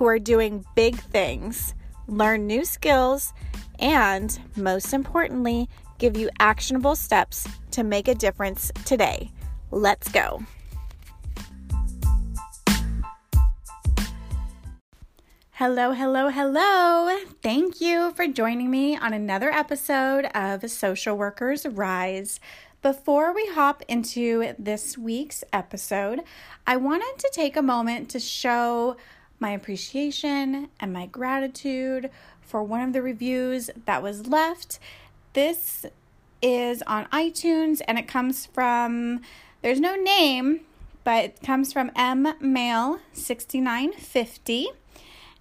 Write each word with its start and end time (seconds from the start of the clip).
who 0.00 0.06
are 0.06 0.18
doing 0.18 0.64
big 0.74 0.96
things, 0.96 1.74
learn 2.06 2.46
new 2.46 2.64
skills, 2.64 3.34
and 3.80 4.40
most 4.56 4.94
importantly, 4.94 5.68
give 5.98 6.16
you 6.16 6.30
actionable 6.38 6.96
steps 6.96 7.46
to 7.70 7.84
make 7.84 8.08
a 8.08 8.14
difference 8.14 8.72
today. 8.86 9.30
Let's 9.70 10.10
go. 10.10 10.42
Hello, 15.50 15.92
hello, 15.92 16.30
hello. 16.30 17.18
Thank 17.42 17.82
you 17.82 18.12
for 18.12 18.26
joining 18.26 18.70
me 18.70 18.96
on 18.96 19.12
another 19.12 19.50
episode 19.50 20.24
of 20.34 20.70
Social 20.70 21.14
Workers 21.14 21.66
Rise. 21.66 22.40
Before 22.80 23.34
we 23.34 23.46
hop 23.48 23.82
into 23.86 24.54
this 24.58 24.96
week's 24.96 25.44
episode, 25.52 26.22
I 26.66 26.78
wanted 26.78 27.18
to 27.18 27.30
take 27.34 27.54
a 27.54 27.60
moment 27.60 28.08
to 28.08 28.18
show 28.18 28.96
my 29.40 29.50
appreciation 29.50 30.68
and 30.78 30.92
my 30.92 31.06
gratitude 31.06 32.10
for 32.40 32.62
one 32.62 32.82
of 32.82 32.92
the 32.92 33.02
reviews 33.02 33.70
that 33.86 34.02
was 34.02 34.26
left. 34.26 34.78
This 35.32 35.86
is 36.42 36.82
on 36.82 37.06
iTunes 37.06 37.80
and 37.88 37.98
it 37.98 38.08
comes 38.08 38.46
from, 38.46 39.20
there's 39.62 39.80
no 39.80 39.96
name, 39.96 40.60
but 41.04 41.24
it 41.24 41.42
comes 41.42 41.72
from 41.72 41.90
M 41.96 42.34
Mail 42.40 43.00
6950 43.12 44.68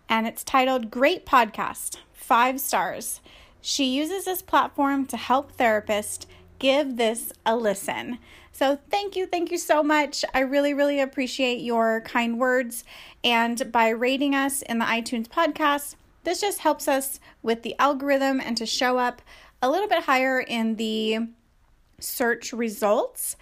and 0.08 0.28
it's 0.28 0.44
titled 0.44 0.90
Great 0.90 1.26
Podcast, 1.26 1.98
five 2.14 2.60
stars. 2.60 3.22
She 3.62 3.86
uses 3.86 4.26
this 4.26 4.42
platform 4.42 5.06
to 5.08 5.18
help 5.18 5.56
therapists 5.58 6.26
give 6.60 6.98
this 6.98 7.32
a 7.46 7.56
listen. 7.56 8.20
So, 8.60 8.78
thank 8.90 9.16
you, 9.16 9.26
thank 9.26 9.52
you 9.52 9.58
so 9.58 9.82
much. 9.82 10.26
I 10.34 10.42
really, 10.42 10.74
really 10.74 11.00
appreciate 11.00 11.62
your 11.62 12.02
kind 12.02 12.38
words. 12.38 12.84
And 13.24 13.72
by 13.72 13.88
rating 13.88 14.36
us 14.36 14.64
in 14.64 14.80
the 14.80 14.86
iTunes 14.86 15.30
podcast, 15.30 15.96
this 16.26 16.42
just 16.42 16.60
helps 16.60 16.90
us 16.90 17.22
with 17.42 17.64
the 17.64 17.74
algorithm 17.80 18.42
and 18.42 18.58
to 18.58 18.66
show 18.66 18.98
up 18.98 19.22
a 19.62 19.70
little 19.70 19.88
bit 19.88 20.04
higher 20.04 20.42
in 20.42 20.76
the 20.76 21.20
search 22.02 22.52
results. 22.52 23.38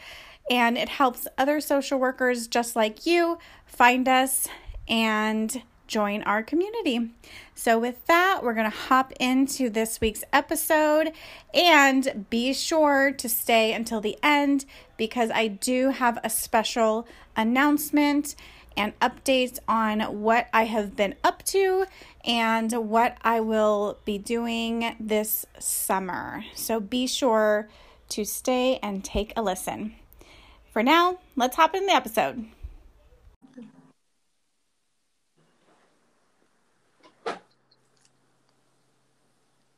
And 0.52 0.78
it 0.78 0.88
helps 0.88 1.26
other 1.36 1.62
social 1.62 1.98
workers 1.98 2.48
just 2.48 2.76
like 2.76 3.08
you 3.08 3.40
find 3.66 4.08
us 4.08 4.48
and 4.88 5.64
join 5.88 6.24
our 6.24 6.44
community. 6.44 7.12
So, 7.56 7.80
with 7.80 8.06
that, 8.06 8.42
we're 8.44 8.54
going 8.54 8.70
to 8.70 8.78
hop 8.78 9.14
into 9.20 9.70
this 9.70 10.00
week's 10.02 10.24
episode 10.32 11.12
and 11.54 12.26
be 12.30 12.54
sure 12.54 13.12
to 13.12 13.30
stay 13.30 13.74
until 13.74 14.02
the 14.02 14.18
end 14.22 14.66
because 14.98 15.32
I 15.32 15.48
do 15.48 15.92
have 15.92 16.20
a 16.24 16.30
special 16.30 17.08
announcement 17.36 18.36
and 18.76 18.98
updates 19.00 19.58
on 19.68 20.02
what 20.22 20.48
I 20.54 20.66
have 20.66 20.96
been 20.96 21.16
up 21.24 21.44
to 21.46 21.86
and 22.24 22.72
what 22.72 23.18
I 23.22 23.40
will 23.40 23.98
be 24.06 24.18
doing 24.18 24.96
this 25.00 25.46
summer. 25.58 26.44
So, 26.54 26.80
be 26.80 27.08
sure 27.08 27.70
to 28.10 28.24
stay 28.26 28.80
and 28.84 29.04
take 29.04 29.34
a 29.36 29.42
listen. 29.42 29.96
For 30.72 30.84
now, 30.84 31.20
let's 31.36 31.56
hop 31.56 31.74
in 31.74 31.88
the 31.88 31.94
episode. 31.94 32.46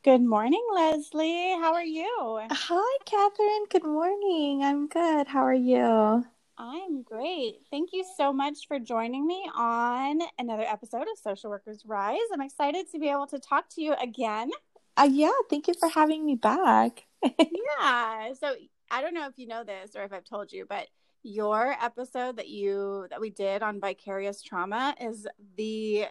Good 0.02 0.22
morning, 0.22 0.66
Leslie. 0.74 1.50
How 1.60 1.74
are 1.74 1.84
you? 1.84 2.40
Hi, 2.50 2.98
Catherine. 3.04 3.66
Good 3.68 3.84
morning. 3.84 4.64
I'm 4.64 4.88
good. 4.88 5.26
How 5.26 5.44
are 5.44 5.52
you? 5.52 6.24
I'm 6.56 7.02
great. 7.02 7.56
Thank 7.70 7.90
you 7.92 8.06
so 8.16 8.32
much 8.32 8.66
for 8.66 8.78
joining 8.78 9.26
me 9.26 9.46
on 9.54 10.20
another 10.38 10.62
episode 10.62 11.02
of 11.02 11.18
Social 11.22 11.50
Workers 11.50 11.82
Rise. 11.86 12.16
I'm 12.32 12.40
excited 12.40 12.90
to 12.92 12.98
be 12.98 13.10
able 13.10 13.26
to 13.26 13.38
talk 13.38 13.68
to 13.74 13.82
you 13.82 13.92
again. 14.02 14.50
Uh, 14.96 15.06
yeah, 15.12 15.32
thank 15.50 15.68
you 15.68 15.74
for 15.74 15.90
having 15.90 16.24
me 16.24 16.34
back. 16.34 17.04
yeah. 17.22 18.32
So 18.40 18.54
I 18.90 19.02
don't 19.02 19.12
know 19.12 19.26
if 19.26 19.34
you 19.36 19.48
know 19.48 19.64
this 19.64 19.96
or 19.96 20.04
if 20.04 20.14
I've 20.14 20.24
told 20.24 20.50
you, 20.50 20.64
but 20.66 20.86
your 21.22 21.76
episode 21.78 22.38
that 22.38 22.48
you 22.48 23.06
that 23.10 23.20
we 23.20 23.28
did 23.28 23.62
on 23.62 23.80
vicarious 23.80 24.40
trauma 24.40 24.94
is 24.98 25.26
the 25.58 26.06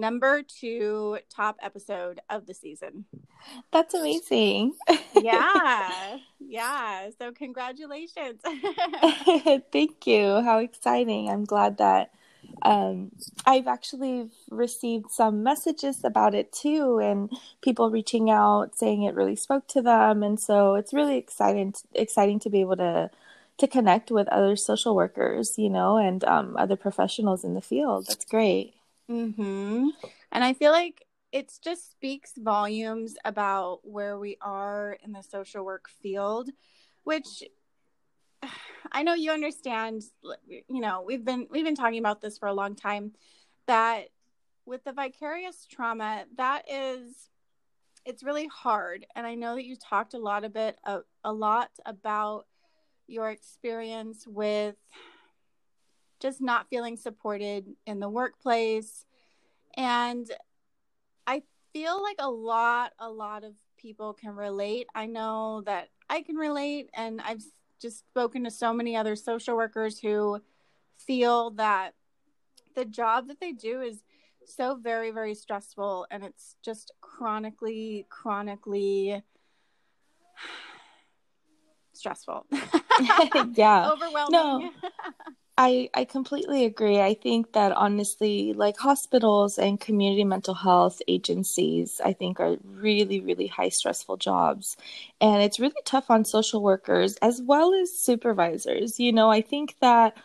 number 0.00 0.42
two 0.42 1.18
top 1.28 1.56
episode 1.62 2.20
of 2.30 2.46
the 2.46 2.54
season. 2.54 3.04
That's 3.70 3.94
amazing. 3.94 4.74
yeah. 5.20 6.18
Yeah. 6.44 7.08
So, 7.18 7.32
congratulations. 7.32 8.40
Thank 9.72 10.06
you. 10.06 10.42
How 10.42 10.58
exciting. 10.58 11.30
I'm 11.30 11.46
glad 11.46 11.78
that 11.78 12.10
um, 12.60 13.10
I've 13.46 13.66
actually 13.66 14.28
received 14.50 15.10
some 15.10 15.42
messages 15.42 16.04
about 16.04 16.34
it 16.34 16.52
too, 16.52 16.98
and 16.98 17.30
people 17.62 17.90
reaching 17.90 18.28
out 18.28 18.76
saying 18.76 19.02
it 19.02 19.14
really 19.14 19.36
spoke 19.36 19.66
to 19.68 19.80
them. 19.80 20.22
And 20.22 20.38
so, 20.38 20.74
it's 20.74 20.92
really 20.92 21.16
exciting, 21.16 21.72
exciting 21.94 22.38
to 22.40 22.50
be 22.50 22.60
able 22.60 22.76
to 22.76 23.10
to 23.58 23.68
connect 23.68 24.10
with 24.10 24.28
other 24.28 24.56
social 24.56 24.94
workers, 24.94 25.56
you 25.56 25.70
know, 25.70 25.96
and 25.96 26.24
um, 26.24 26.56
other 26.58 26.76
professionals 26.76 27.44
in 27.44 27.54
the 27.54 27.60
field. 27.62 28.06
That's 28.08 28.24
great. 28.24 28.74
Mm-hmm. 29.10 29.88
And 30.30 30.44
I 30.44 30.52
feel 30.52 30.72
like 30.72 31.04
it 31.32 31.52
just 31.62 31.90
speaks 31.90 32.32
volumes 32.36 33.16
about 33.24 33.80
where 33.82 34.18
we 34.18 34.36
are 34.40 34.98
in 35.02 35.12
the 35.12 35.22
social 35.22 35.64
work 35.64 35.88
field, 36.02 36.50
which 37.04 37.42
I 38.92 39.02
know 39.02 39.14
you 39.14 39.30
understand. 39.30 40.02
You 40.48 40.80
know, 40.80 41.02
we've 41.06 41.24
been 41.24 41.46
we've 41.50 41.64
been 41.64 41.74
talking 41.74 41.98
about 41.98 42.20
this 42.20 42.38
for 42.38 42.48
a 42.48 42.54
long 42.54 42.74
time. 42.74 43.12
That 43.66 44.08
with 44.66 44.84
the 44.84 44.92
vicarious 44.92 45.66
trauma, 45.66 46.24
that 46.36 46.64
is 46.70 47.30
it's 48.04 48.22
really 48.22 48.48
hard 48.48 49.06
and 49.14 49.26
i 49.26 49.34
know 49.34 49.54
that 49.54 49.64
you 49.64 49.76
talked 49.76 50.14
a 50.14 50.18
lot 50.18 50.44
a 50.44 50.48
bit 50.48 50.78
a, 50.84 51.00
a 51.24 51.32
lot 51.32 51.70
about 51.86 52.46
your 53.06 53.30
experience 53.30 54.26
with 54.26 54.76
just 56.22 56.40
not 56.40 56.68
feeling 56.70 56.96
supported 56.96 57.66
in 57.84 57.98
the 57.98 58.08
workplace. 58.08 59.04
And 59.76 60.30
I 61.26 61.42
feel 61.72 62.00
like 62.00 62.16
a 62.20 62.30
lot, 62.30 62.92
a 63.00 63.10
lot 63.10 63.42
of 63.42 63.54
people 63.76 64.14
can 64.14 64.36
relate. 64.36 64.86
I 64.94 65.06
know 65.06 65.62
that 65.66 65.88
I 66.08 66.22
can 66.22 66.36
relate, 66.36 66.88
and 66.94 67.20
I've 67.20 67.42
just 67.80 67.98
spoken 67.98 68.44
to 68.44 68.50
so 68.50 68.72
many 68.72 68.96
other 68.96 69.16
social 69.16 69.56
workers 69.56 69.98
who 69.98 70.40
feel 70.96 71.50
that 71.52 71.94
the 72.76 72.84
job 72.84 73.26
that 73.26 73.40
they 73.40 73.52
do 73.52 73.80
is 73.80 74.02
so 74.46 74.76
very, 74.76 75.10
very 75.10 75.34
stressful 75.34 76.06
and 76.10 76.24
it's 76.24 76.56
just 76.62 76.92
chronically, 77.00 78.06
chronically 78.08 79.22
stressful. 81.92 82.46
yeah. 83.54 83.90
Overwhelming. 83.90 84.30
No. 84.30 84.70
I, 85.58 85.90
I 85.92 86.04
completely 86.06 86.64
agree. 86.64 86.98
I 87.00 87.12
think 87.14 87.52
that 87.52 87.72
honestly, 87.72 88.54
like 88.54 88.78
hospitals 88.78 89.58
and 89.58 89.78
community 89.78 90.24
mental 90.24 90.54
health 90.54 91.02
agencies, 91.06 92.00
I 92.02 92.14
think 92.14 92.40
are 92.40 92.56
really, 92.64 93.20
really 93.20 93.48
high 93.48 93.68
stressful 93.68 94.16
jobs. 94.16 94.76
And 95.20 95.42
it's 95.42 95.60
really 95.60 95.74
tough 95.84 96.10
on 96.10 96.24
social 96.24 96.62
workers 96.62 97.16
as 97.16 97.42
well 97.42 97.74
as 97.74 97.96
supervisors. 97.96 98.98
You 98.98 99.12
know, 99.12 99.30
I 99.30 99.42
think 99.42 99.76
that 99.80 100.16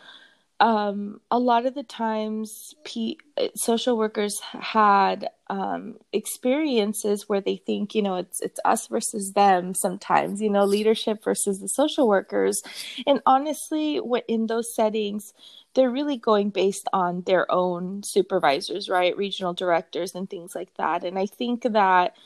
um, 0.60 1.20
a 1.30 1.38
lot 1.38 1.66
of 1.66 1.74
the 1.74 1.84
times 1.84 2.74
P- 2.84 3.18
social 3.54 3.96
workers 3.96 4.40
had 4.42 5.30
um, 5.48 5.98
experiences 6.12 7.28
where 7.28 7.40
they 7.40 7.56
think 7.56 7.94
you 7.94 8.02
know 8.02 8.16
it's 8.16 8.40
it's 8.40 8.60
us 8.64 8.86
versus 8.88 9.32
them 9.34 9.72
sometimes 9.74 10.40
you 10.40 10.50
know 10.50 10.64
leadership 10.64 11.22
versus 11.22 11.60
the 11.60 11.68
social 11.68 12.08
workers. 12.08 12.60
And 13.06 13.20
honestly 13.24 13.98
what 13.98 14.24
in 14.26 14.46
those 14.46 14.74
settings 14.74 15.32
they're 15.74 15.90
really 15.90 16.16
going 16.16 16.50
based 16.50 16.88
on 16.92 17.22
their 17.22 17.50
own 17.52 18.02
supervisors 18.04 18.88
right? 18.88 19.16
Regional 19.16 19.54
directors 19.54 20.14
and 20.14 20.28
things 20.28 20.54
like 20.54 20.74
that. 20.74 21.04
And 21.04 21.18
i 21.18 21.26
think 21.26 21.62
that 21.62 22.16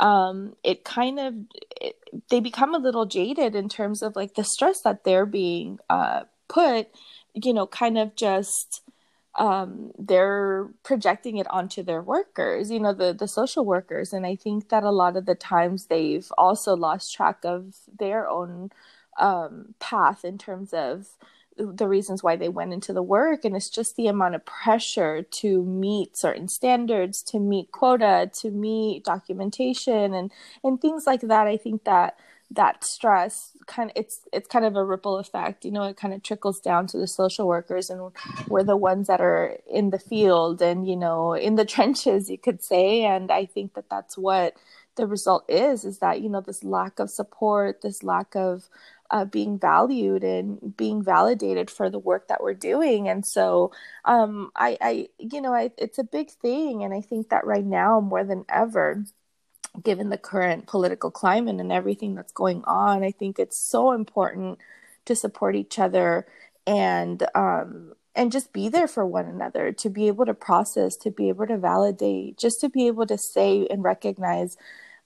um, 0.00 0.56
it 0.64 0.84
kind 0.84 1.20
of 1.20 1.34
it, 1.80 1.96
they 2.30 2.40
become 2.40 2.74
a 2.74 2.78
little 2.78 3.06
jaded 3.06 3.54
in 3.54 3.68
terms 3.68 4.02
of 4.02 4.16
like 4.16 4.34
the 4.34 4.44
stress 4.44 4.80
that 4.82 5.04
they're 5.04 5.26
being 5.26 5.78
uh, 5.88 6.22
put 6.48 6.88
you 7.34 7.52
know, 7.54 7.66
kind 7.66 7.98
of 7.98 8.14
just 8.16 8.82
um, 9.38 9.92
they're 9.98 10.68
projecting 10.82 11.38
it 11.38 11.46
onto 11.50 11.82
their 11.82 12.02
workers, 12.02 12.70
you 12.70 12.80
know, 12.80 12.92
the 12.94 13.14
the 13.14 13.28
social 13.28 13.64
workers, 13.64 14.12
and 14.12 14.26
I 14.26 14.36
think 14.36 14.68
that 14.70 14.84
a 14.84 14.90
lot 14.90 15.16
of 15.16 15.26
the 15.26 15.34
times 15.34 15.86
they've 15.86 16.30
also 16.38 16.76
lost 16.76 17.14
track 17.14 17.38
of 17.44 17.74
their 17.98 18.28
own 18.28 18.70
um, 19.18 19.74
path 19.80 20.24
in 20.24 20.38
terms 20.38 20.72
of 20.74 21.06
the 21.56 21.86
reasons 21.86 22.22
why 22.22 22.36
they 22.36 22.48
went 22.48 22.72
into 22.72 22.92
the 22.92 23.02
work. 23.02 23.44
And 23.44 23.54
it's 23.54 23.68
just 23.70 23.96
the 23.96 24.06
amount 24.06 24.34
of 24.34 24.44
pressure 24.44 25.22
to 25.22 25.62
meet 25.62 26.16
certain 26.16 26.48
standards 26.48 27.22
to 27.24 27.38
meet 27.38 27.70
quota 27.72 28.30
to 28.40 28.50
meet 28.50 29.04
documentation 29.04 30.14
and 30.14 30.32
and 30.64 30.80
things 30.80 31.06
like 31.06 31.20
that. 31.22 31.46
I 31.46 31.56
think 31.56 31.84
that 31.84 32.16
that 32.54 32.84
stress 32.84 33.52
kind 33.66 33.90
of 33.90 33.96
it's 33.96 34.20
it's 34.32 34.48
kind 34.48 34.64
of 34.64 34.76
a 34.76 34.84
ripple 34.84 35.18
effect 35.18 35.64
you 35.64 35.70
know 35.70 35.84
it 35.84 35.96
kind 35.96 36.12
of 36.12 36.22
trickles 36.22 36.60
down 36.60 36.86
to 36.86 36.98
the 36.98 37.06
social 37.06 37.46
workers 37.46 37.88
and 37.88 38.12
we're 38.48 38.62
the 38.62 38.76
ones 38.76 39.06
that 39.06 39.20
are 39.20 39.56
in 39.70 39.90
the 39.90 39.98
field 39.98 40.60
and 40.60 40.86
you 40.86 40.96
know 40.96 41.32
in 41.32 41.56
the 41.56 41.64
trenches 41.74 42.30
you 42.30 42.38
could 42.38 42.62
say. 42.62 43.04
And 43.04 43.30
i 43.30 43.46
think 43.46 43.74
that 43.74 43.88
that's 43.90 44.18
what 44.18 44.54
the 44.96 45.06
result 45.06 45.44
is 45.48 45.84
is 45.84 45.98
that 45.98 46.20
you 46.20 46.28
know 46.28 46.40
this 46.40 46.62
lack 46.62 46.98
of 46.98 47.10
support 47.10 47.80
this 47.80 48.02
lack 48.02 48.34
of 48.36 48.68
uh, 49.10 49.26
being 49.26 49.58
valued 49.58 50.24
and 50.24 50.74
being 50.76 51.02
validated 51.02 51.70
for 51.70 51.90
the 51.90 51.98
work 51.98 52.28
that 52.28 52.42
we're 52.42 52.54
doing. 52.54 53.10
And 53.10 53.26
so 53.26 53.70
um, 54.06 54.50
I, 54.56 54.78
I 54.80 55.08
you 55.18 55.40
know 55.40 55.52
I, 55.52 55.70
it's 55.76 55.98
a 55.98 56.04
big 56.04 56.30
thing. 56.30 56.82
And 56.82 56.94
i 56.94 57.00
think 57.00 57.28
that 57.28 57.46
right 57.46 57.64
now 57.64 58.00
more 58.00 58.24
than 58.24 58.44
ever 58.48 59.04
given 59.82 60.10
the 60.10 60.18
current 60.18 60.66
political 60.66 61.10
climate 61.10 61.60
and 61.60 61.72
everything 61.72 62.14
that's 62.14 62.32
going 62.32 62.62
on 62.64 63.02
i 63.02 63.10
think 63.10 63.38
it's 63.38 63.58
so 63.58 63.92
important 63.92 64.58
to 65.04 65.14
support 65.14 65.56
each 65.56 65.78
other 65.78 66.26
and 66.66 67.26
um, 67.34 67.92
and 68.14 68.30
just 68.30 68.52
be 68.52 68.68
there 68.68 68.86
for 68.86 69.06
one 69.06 69.26
another 69.26 69.72
to 69.72 69.88
be 69.88 70.06
able 70.06 70.26
to 70.26 70.34
process 70.34 70.96
to 70.96 71.10
be 71.10 71.28
able 71.28 71.46
to 71.46 71.56
validate 71.56 72.38
just 72.38 72.60
to 72.60 72.68
be 72.68 72.86
able 72.86 73.06
to 73.06 73.18
say 73.18 73.66
and 73.68 73.82
recognize 73.82 74.56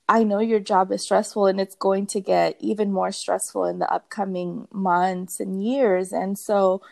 I 0.08 0.22
know 0.22 0.38
your 0.38 0.60
job 0.60 0.92
is 0.92 1.02
stressful 1.02 1.46
and 1.46 1.60
it's 1.60 1.74
going 1.74 2.06
to 2.08 2.20
get 2.20 2.56
even 2.60 2.92
more 2.92 3.10
stressful 3.10 3.64
in 3.64 3.80
the 3.80 3.92
upcoming 3.92 4.68
months 4.70 5.40
and 5.40 5.62
years. 5.64 6.12
And 6.12 6.38
so, 6.38 6.82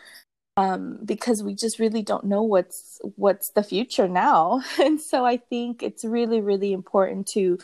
um, 0.57 0.99
because 1.03 1.43
we 1.43 1.53
just 1.55 1.79
really 1.79 2.01
don't 2.01 2.25
know 2.25 2.43
what's 2.43 2.99
what's 3.15 3.49
the 3.49 3.63
future 3.63 4.07
now, 4.07 4.61
and 4.81 4.99
so 5.01 5.25
I 5.25 5.37
think 5.37 5.83
it's 5.83 6.05
really 6.05 6.41
really 6.41 6.73
important 6.73 7.27
to 7.29 7.59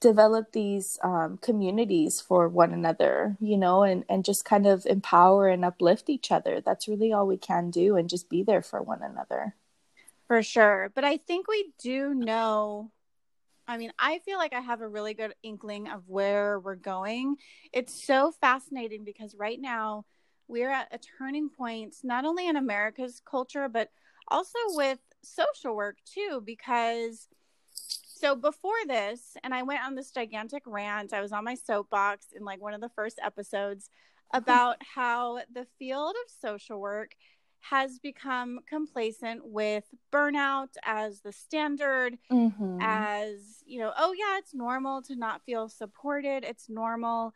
develop 0.00 0.52
these 0.52 0.98
um, 1.02 1.38
communities 1.38 2.20
for 2.20 2.48
one 2.48 2.72
another, 2.72 3.36
you 3.40 3.56
know, 3.56 3.82
and 3.82 4.04
and 4.08 4.24
just 4.24 4.44
kind 4.44 4.66
of 4.66 4.86
empower 4.86 5.48
and 5.48 5.64
uplift 5.64 6.08
each 6.10 6.30
other. 6.30 6.60
That's 6.60 6.88
really 6.88 7.12
all 7.12 7.26
we 7.26 7.38
can 7.38 7.70
do, 7.70 7.96
and 7.96 8.08
just 8.08 8.30
be 8.30 8.42
there 8.42 8.62
for 8.62 8.82
one 8.82 9.02
another. 9.02 9.54
For 10.28 10.42
sure, 10.42 10.90
but 10.94 11.04
I 11.04 11.18
think 11.18 11.48
we 11.48 11.72
do 11.78 12.14
know 12.14 12.90
I 13.68 13.78
mean, 13.78 13.92
I 13.98 14.20
feel 14.20 14.38
like 14.38 14.52
I 14.52 14.60
have 14.60 14.80
a 14.80 14.88
really 14.88 15.14
good 15.14 15.34
inkling 15.42 15.88
of 15.88 16.08
where 16.08 16.60
we're 16.60 16.76
going. 16.76 17.36
It's 17.72 18.06
so 18.06 18.32
fascinating 18.40 19.04
because 19.04 19.34
right 19.34 19.60
now 19.60 20.04
we're 20.48 20.70
at 20.70 20.88
a 20.92 20.98
turning 21.18 21.48
point, 21.48 21.96
not 22.02 22.24
only 22.24 22.48
in 22.48 22.56
America's 22.56 23.20
culture, 23.28 23.68
but 23.68 23.90
also 24.28 24.58
with 24.68 24.98
social 25.22 25.74
work 25.74 25.98
too. 26.04 26.42
Because 26.44 27.28
so 27.74 28.34
before 28.34 28.72
this, 28.86 29.36
and 29.44 29.54
I 29.54 29.62
went 29.62 29.84
on 29.84 29.94
this 29.94 30.10
gigantic 30.10 30.62
rant, 30.66 31.12
I 31.12 31.20
was 31.20 31.32
on 31.32 31.44
my 31.44 31.54
soapbox 31.54 32.28
in 32.34 32.44
like 32.44 32.60
one 32.60 32.74
of 32.74 32.80
the 32.80 32.88
first 32.88 33.18
episodes 33.22 33.90
about 34.32 34.76
how 34.82 35.40
the 35.52 35.66
field 35.78 36.16
of 36.24 36.30
social 36.40 36.80
work 36.80 37.14
has 37.60 37.98
become 37.98 38.60
complacent 38.68 39.40
with 39.44 39.84
burnout 40.12 40.68
as 40.84 41.20
the 41.20 41.32
standard 41.32 42.16
mm-hmm. 42.30 42.78
as 42.80 43.62
you 43.66 43.80
know 43.80 43.92
oh 43.98 44.12
yeah 44.12 44.38
it's 44.38 44.54
normal 44.54 45.02
to 45.02 45.16
not 45.16 45.42
feel 45.44 45.68
supported 45.68 46.44
it's 46.44 46.68
normal 46.68 47.32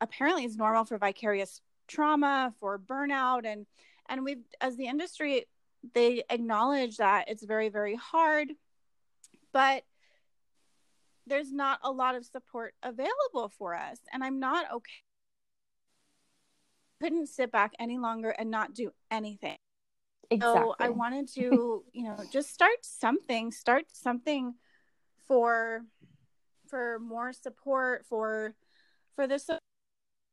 apparently 0.00 0.44
it's 0.44 0.56
normal 0.56 0.84
for 0.84 0.98
vicarious 0.98 1.60
trauma 1.86 2.52
for 2.58 2.78
burnout 2.78 3.44
and 3.44 3.66
and 4.08 4.24
we've 4.24 4.44
as 4.60 4.76
the 4.76 4.86
industry 4.86 5.46
they 5.94 6.22
acknowledge 6.30 6.96
that 6.96 7.28
it's 7.28 7.44
very 7.44 7.68
very 7.68 7.94
hard 7.94 8.52
but 9.52 9.84
there's 11.26 11.52
not 11.52 11.78
a 11.82 11.90
lot 11.90 12.14
of 12.14 12.24
support 12.24 12.74
available 12.82 13.50
for 13.58 13.74
us 13.74 13.98
and 14.12 14.24
i'm 14.24 14.40
not 14.40 14.66
okay 14.72 15.04
couldn't 17.04 17.26
sit 17.26 17.52
back 17.52 17.72
any 17.78 17.98
longer 17.98 18.30
and 18.30 18.50
not 18.50 18.72
do 18.72 18.90
anything. 19.10 19.56
Exactly. 20.30 20.60
So 20.62 20.74
I 20.80 20.88
wanted 20.88 21.28
to, 21.34 21.84
you 21.92 22.04
know, 22.04 22.16
just 22.32 22.52
start 22.52 22.78
something, 22.82 23.52
start 23.52 23.84
something 23.92 24.54
for 25.28 25.82
for 26.66 26.98
more 26.98 27.32
support 27.32 28.04
for 28.08 28.54
for 29.14 29.26
this 29.26 29.48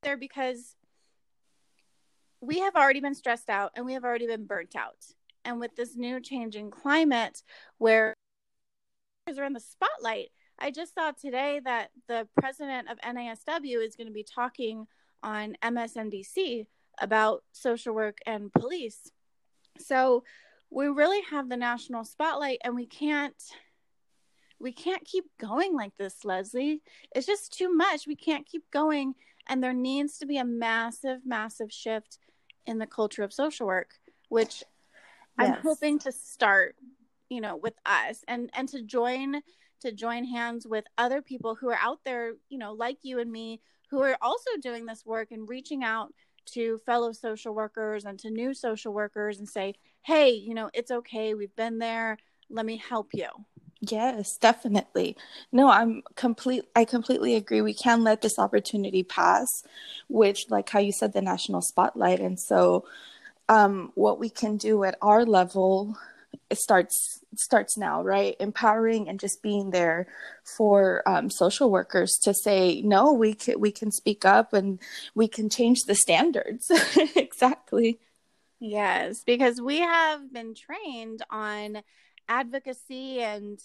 there 0.01 0.17
because 0.17 0.75
we 2.41 2.59
have 2.59 2.75
already 2.75 2.99
been 2.99 3.15
stressed 3.15 3.49
out 3.49 3.71
and 3.75 3.85
we 3.85 3.93
have 3.93 4.03
already 4.03 4.27
been 4.27 4.45
burnt 4.45 4.75
out. 4.75 4.97
And 5.45 5.59
with 5.59 5.75
this 5.75 5.95
new 5.95 6.19
changing 6.19 6.71
climate 6.71 7.43
where 7.77 8.15
are 9.27 9.45
in 9.45 9.53
the 9.53 9.59
spotlight, 9.59 10.29
I 10.59 10.71
just 10.71 10.93
saw 10.93 11.11
today 11.11 11.61
that 11.63 11.91
the 12.07 12.27
president 12.39 12.89
of 12.89 12.99
NASW 12.99 13.85
is 13.85 13.95
going 13.95 14.07
to 14.07 14.13
be 14.13 14.23
talking 14.23 14.87
on 15.23 15.55
MSNBC 15.63 16.65
about 16.99 17.43
social 17.51 17.93
work 17.93 18.17
and 18.25 18.51
police. 18.51 19.11
So 19.79 20.23
we 20.69 20.87
really 20.87 21.21
have 21.29 21.49
the 21.49 21.57
national 21.57 22.03
spotlight 22.03 22.59
and 22.63 22.75
we 22.75 22.85
can't 22.85 23.41
we 24.59 24.71
can't 24.71 25.03
keep 25.03 25.25
going 25.39 25.73
like 25.73 25.93
this, 25.97 26.23
Leslie. 26.23 26.83
It's 27.15 27.25
just 27.25 27.51
too 27.51 27.73
much. 27.73 28.05
We 28.05 28.15
can't 28.15 28.45
keep 28.45 28.69
going 28.69 29.15
and 29.47 29.63
there 29.63 29.73
needs 29.73 30.19
to 30.19 30.27
be 30.27 30.37
a 30.37 30.45
massive 30.45 31.21
massive 31.25 31.71
shift 31.71 32.19
in 32.65 32.77
the 32.79 32.87
culture 32.87 33.23
of 33.23 33.33
social 33.33 33.67
work, 33.67 33.95
which 34.29 34.63
yes. 35.39 35.55
I'm 35.55 35.61
hoping 35.61 35.99
to 35.99 36.11
start, 36.11 36.75
you 37.29 37.41
know, 37.41 37.55
with 37.55 37.75
us 37.85 38.23
and 38.27 38.49
and 38.53 38.67
to 38.69 38.81
join 38.81 39.41
to 39.81 39.91
join 39.91 40.25
hands 40.25 40.67
with 40.67 40.85
other 40.97 41.21
people 41.21 41.55
who 41.55 41.69
are 41.69 41.79
out 41.81 41.99
there, 42.05 42.33
you 42.49 42.57
know, 42.57 42.73
like 42.73 42.99
you 43.01 43.19
and 43.19 43.31
me 43.31 43.61
who 43.89 44.01
are 44.01 44.17
also 44.21 44.51
doing 44.61 44.85
this 44.85 45.05
work 45.05 45.31
and 45.31 45.49
reaching 45.49 45.83
out 45.83 46.13
to 46.45 46.79
fellow 46.85 47.11
social 47.11 47.53
workers 47.53 48.05
and 48.05 48.17
to 48.19 48.29
new 48.29 48.53
social 48.53 48.93
workers 48.93 49.39
and 49.39 49.47
say, 49.47 49.73
hey, 50.01 50.31
you 50.31 50.53
know, 50.53 50.69
it's 50.73 50.91
okay. 50.91 51.33
We've 51.33 51.55
been 51.55 51.79
there. 51.79 52.17
Let 52.49 52.65
me 52.65 52.77
help 52.77 53.09
you. 53.13 53.27
Yes, 53.81 54.37
definitely. 54.37 55.17
No, 55.51 55.67
I'm 55.67 56.03
complete 56.15 56.65
I 56.75 56.85
completely 56.85 57.35
agree. 57.35 57.61
We 57.61 57.73
can't 57.73 58.03
let 58.03 58.21
this 58.21 58.37
opportunity 58.37 59.01
pass 59.03 59.47
with 60.07 60.37
like 60.49 60.69
how 60.69 60.79
you 60.79 60.91
said 60.91 61.13
the 61.13 61.21
national 61.21 61.61
spotlight 61.61 62.19
and 62.19 62.39
so 62.39 62.85
um 63.49 63.91
what 63.95 64.19
we 64.19 64.29
can 64.29 64.57
do 64.57 64.83
at 64.83 64.97
our 65.01 65.25
level 65.25 65.97
it 66.49 66.57
starts 66.57 67.23
starts 67.35 67.77
now 67.77 68.03
right 68.03 68.35
empowering 68.39 69.09
and 69.09 69.19
just 69.19 69.41
being 69.41 69.71
there 69.71 70.07
for 70.57 71.01
um, 71.07 71.29
social 71.29 71.71
workers 71.71 72.19
to 72.23 72.33
say 72.33 72.81
no 72.83 73.11
we 73.13 73.33
can 73.33 73.59
we 73.59 73.71
can 73.71 73.91
speak 73.91 74.25
up 74.25 74.53
and 74.53 74.79
we 75.15 75.27
can 75.27 75.49
change 75.49 75.79
the 75.87 75.95
standards 75.95 76.69
exactly 77.15 77.99
yes 78.59 79.23
because 79.25 79.61
we 79.61 79.79
have 79.79 80.31
been 80.31 80.53
trained 80.53 81.21
on 81.31 81.81
advocacy 82.27 83.21
and 83.21 83.59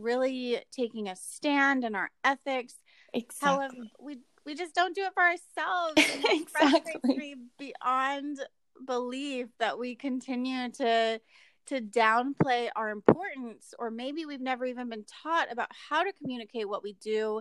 really 0.00 0.60
taking 0.72 1.08
a 1.08 1.16
stand 1.16 1.84
in 1.84 1.94
our 1.94 2.10
ethics 2.24 2.74
exactly. 3.12 3.48
however 3.48 3.74
we 4.00 4.18
we 4.44 4.54
just 4.54 4.74
don't 4.74 4.94
do 4.94 5.02
it 5.02 5.12
for 5.14 5.22
ourselves 5.22 6.02
exactly 6.30 7.36
beyond 7.58 8.38
belief 8.86 9.48
that 9.58 9.78
we 9.78 9.94
continue 9.94 10.68
to 10.70 11.20
to 11.66 11.80
downplay 11.80 12.68
our 12.76 12.90
importance, 12.90 13.72
or 13.78 13.90
maybe 13.90 14.26
we've 14.26 14.40
never 14.40 14.66
even 14.66 14.88
been 14.88 15.04
taught 15.22 15.50
about 15.50 15.70
how 15.88 16.02
to 16.02 16.12
communicate 16.12 16.68
what 16.68 16.82
we 16.82 16.94
do. 16.94 17.40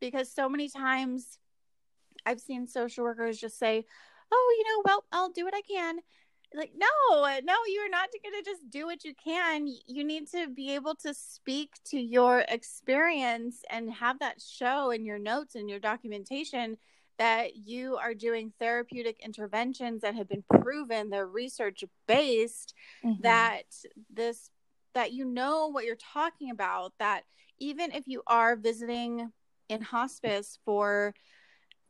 Because 0.00 0.32
so 0.32 0.48
many 0.48 0.68
times 0.68 1.38
I've 2.24 2.40
seen 2.40 2.66
social 2.66 3.04
workers 3.04 3.38
just 3.38 3.58
say, 3.58 3.84
Oh, 4.30 4.54
you 4.58 4.64
know, 4.64 4.82
well, 4.84 5.04
I'll 5.12 5.30
do 5.30 5.44
what 5.44 5.54
I 5.54 5.62
can. 5.62 5.98
Like, 6.54 6.72
no, 6.74 7.38
no, 7.44 7.54
you're 7.66 7.90
not 7.90 8.08
going 8.22 8.42
to 8.42 8.50
just 8.50 8.70
do 8.70 8.86
what 8.86 9.04
you 9.04 9.12
can. 9.22 9.66
You 9.86 10.02
need 10.02 10.28
to 10.32 10.48
be 10.48 10.74
able 10.74 10.94
to 11.02 11.12
speak 11.12 11.72
to 11.90 12.00
your 12.00 12.44
experience 12.48 13.62
and 13.70 13.92
have 13.92 14.20
that 14.20 14.40
show 14.40 14.90
in 14.90 15.04
your 15.04 15.18
notes 15.18 15.54
and 15.54 15.68
your 15.68 15.78
documentation 15.78 16.78
that 17.18 17.56
you 17.56 17.96
are 17.96 18.14
doing 18.14 18.52
therapeutic 18.58 19.20
interventions 19.22 20.02
that 20.02 20.14
have 20.14 20.28
been 20.28 20.44
proven 20.60 21.10
they're 21.10 21.26
research 21.26 21.84
based 22.06 22.74
mm-hmm. 23.04 23.20
that 23.22 23.64
this 24.12 24.50
that 24.94 25.12
you 25.12 25.24
know 25.24 25.66
what 25.66 25.84
you're 25.84 25.96
talking 25.96 26.50
about 26.50 26.92
that 26.98 27.24
even 27.58 27.92
if 27.92 28.04
you 28.06 28.22
are 28.26 28.56
visiting 28.56 29.30
in 29.68 29.82
hospice 29.82 30.58
for 30.64 31.12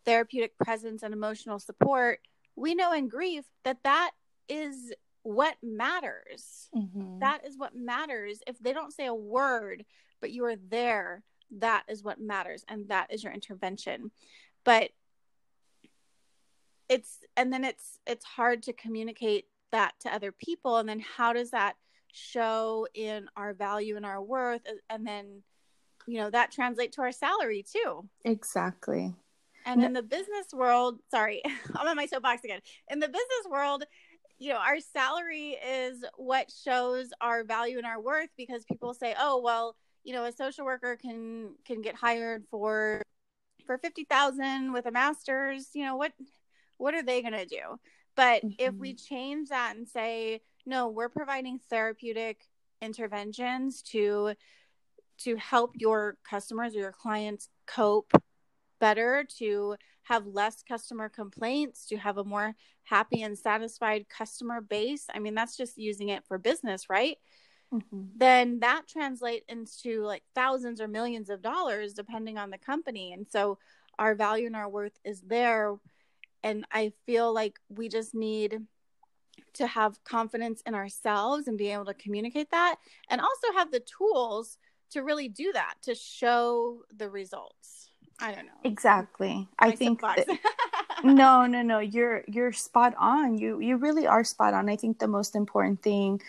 therapeutic 0.04 0.56
presence 0.58 1.02
and 1.02 1.12
emotional 1.12 1.58
support 1.58 2.20
we 2.56 2.74
know 2.74 2.92
in 2.92 3.08
grief 3.08 3.44
that 3.64 3.78
that 3.84 4.10
is 4.48 4.92
what 5.22 5.56
matters. 5.62 6.68
Mm-hmm. 6.74 7.18
That 7.20 7.46
is 7.46 7.58
what 7.58 7.76
matters. 7.76 8.40
If 8.46 8.58
they 8.58 8.72
don't 8.72 8.92
say 8.92 9.06
a 9.06 9.14
word, 9.14 9.84
but 10.20 10.30
you 10.30 10.44
are 10.44 10.56
there, 10.56 11.22
that 11.58 11.84
is 11.88 12.02
what 12.02 12.20
matters. 12.20 12.64
And 12.68 12.88
that 12.88 13.12
is 13.12 13.22
your 13.22 13.32
intervention. 13.32 14.10
But 14.64 14.90
it's, 16.88 17.18
and 17.36 17.52
then 17.52 17.64
it's, 17.64 17.98
it's 18.06 18.24
hard 18.24 18.62
to 18.64 18.72
communicate 18.72 19.46
that 19.72 19.92
to 20.00 20.14
other 20.14 20.32
people. 20.32 20.78
And 20.78 20.88
then 20.88 21.00
how 21.00 21.32
does 21.32 21.50
that 21.50 21.76
show 22.12 22.86
in 22.94 23.28
our 23.36 23.52
value 23.52 23.96
and 23.96 24.06
our 24.06 24.22
worth? 24.22 24.62
And 24.88 25.06
then, 25.06 25.42
you 26.06 26.18
know, 26.18 26.30
that 26.30 26.52
translate 26.52 26.92
to 26.92 27.02
our 27.02 27.12
salary 27.12 27.64
too. 27.70 28.08
Exactly. 28.24 29.14
And 29.66 29.84
in 29.84 29.92
the 29.92 30.02
business 30.02 30.46
world, 30.54 31.00
sorry, 31.10 31.42
I'm 31.76 31.86
on 31.86 31.96
my 31.96 32.06
soapbox 32.06 32.42
again. 32.44 32.60
In 32.90 33.00
the 33.00 33.08
business 33.08 33.46
world, 33.50 33.84
you 34.38 34.52
know, 34.52 34.58
our 34.58 34.78
salary 34.80 35.56
is 35.66 36.04
what 36.16 36.52
shows 36.64 37.10
our 37.20 37.44
value 37.44 37.76
and 37.76 37.86
our 37.86 38.00
worth 38.00 38.30
because 38.36 38.64
people 38.64 38.94
say, 38.94 39.14
"Oh, 39.18 39.40
well, 39.40 39.76
you 40.04 40.12
know, 40.12 40.24
a 40.24 40.32
social 40.32 40.64
worker 40.64 40.96
can 40.96 41.54
can 41.64 41.82
get 41.82 41.94
hired 41.96 42.44
for 42.50 43.02
for 43.66 43.78
50,000 43.78 44.72
with 44.72 44.86
a 44.86 44.90
master's, 44.90 45.68
you 45.74 45.84
know, 45.84 45.96
what 45.96 46.12
what 46.78 46.94
are 46.94 47.02
they 47.02 47.20
going 47.20 47.34
to 47.34 47.46
do?" 47.46 47.78
But 48.14 48.44
mm-hmm. 48.44 48.54
if 48.58 48.74
we 48.74 48.94
mm-hmm. 48.94 49.14
change 49.14 49.48
that 49.48 49.76
and 49.76 49.88
say, 49.88 50.40
"No, 50.64 50.88
we're 50.88 51.08
providing 51.08 51.58
therapeutic 51.70 52.42
interventions 52.80 53.82
to 53.82 54.34
to 55.18 55.36
help 55.36 55.72
your 55.74 56.16
customers 56.28 56.76
or 56.76 56.78
your 56.78 56.92
clients 56.92 57.48
cope 57.66 58.12
better, 58.78 59.26
to 59.38 59.76
have 60.08 60.26
less 60.26 60.62
customer 60.62 61.08
complaints, 61.08 61.86
to 61.86 61.96
have 61.96 62.16
a 62.16 62.24
more 62.24 62.54
happy 62.84 63.22
and 63.22 63.38
satisfied 63.38 64.08
customer 64.08 64.60
base. 64.60 65.04
I 65.14 65.18
mean, 65.18 65.34
that's 65.34 65.56
just 65.56 65.76
using 65.76 66.08
it 66.08 66.24
for 66.26 66.38
business, 66.38 66.88
right? 66.88 67.18
Mm-hmm. 67.72 68.02
Then 68.16 68.60
that 68.60 68.88
translates 68.88 69.44
into 69.48 70.02
like 70.02 70.22
thousands 70.34 70.80
or 70.80 70.88
millions 70.88 71.28
of 71.28 71.42
dollars 71.42 71.92
depending 71.92 72.38
on 72.38 72.48
the 72.50 72.56
company. 72.56 73.12
And 73.12 73.26
so 73.28 73.58
our 73.98 74.14
value 74.14 74.46
and 74.46 74.56
our 74.56 74.68
worth 74.68 74.98
is 75.04 75.20
there. 75.20 75.76
And 76.42 76.64
I 76.72 76.92
feel 77.04 77.34
like 77.34 77.58
we 77.68 77.90
just 77.90 78.14
need 78.14 78.58
to 79.54 79.66
have 79.66 80.02
confidence 80.04 80.62
in 80.66 80.74
ourselves 80.74 81.48
and 81.48 81.58
be 81.58 81.68
able 81.68 81.84
to 81.84 81.94
communicate 81.94 82.50
that 82.50 82.76
and 83.10 83.20
also 83.20 83.52
have 83.54 83.70
the 83.70 83.80
tools 83.80 84.56
to 84.90 85.02
really 85.02 85.28
do 85.28 85.52
that 85.52 85.74
to 85.82 85.94
show 85.94 86.82
the 86.96 87.10
results. 87.10 87.87
I 88.20 88.32
don't 88.32 88.46
know. 88.46 88.52
Exactly. 88.64 89.48
I 89.58 89.70
think 89.70 90.00
that, 90.00 90.26
no, 91.04 91.46
no, 91.46 91.62
no. 91.62 91.78
You're 91.78 92.24
you're 92.26 92.52
spot 92.52 92.94
on. 92.98 93.38
You 93.38 93.60
you 93.60 93.76
really 93.76 94.06
are 94.06 94.24
spot 94.24 94.54
on. 94.54 94.68
I 94.68 94.76
think 94.76 94.98
the 94.98 95.08
most 95.08 95.36
important 95.36 95.82
thing 95.82 96.20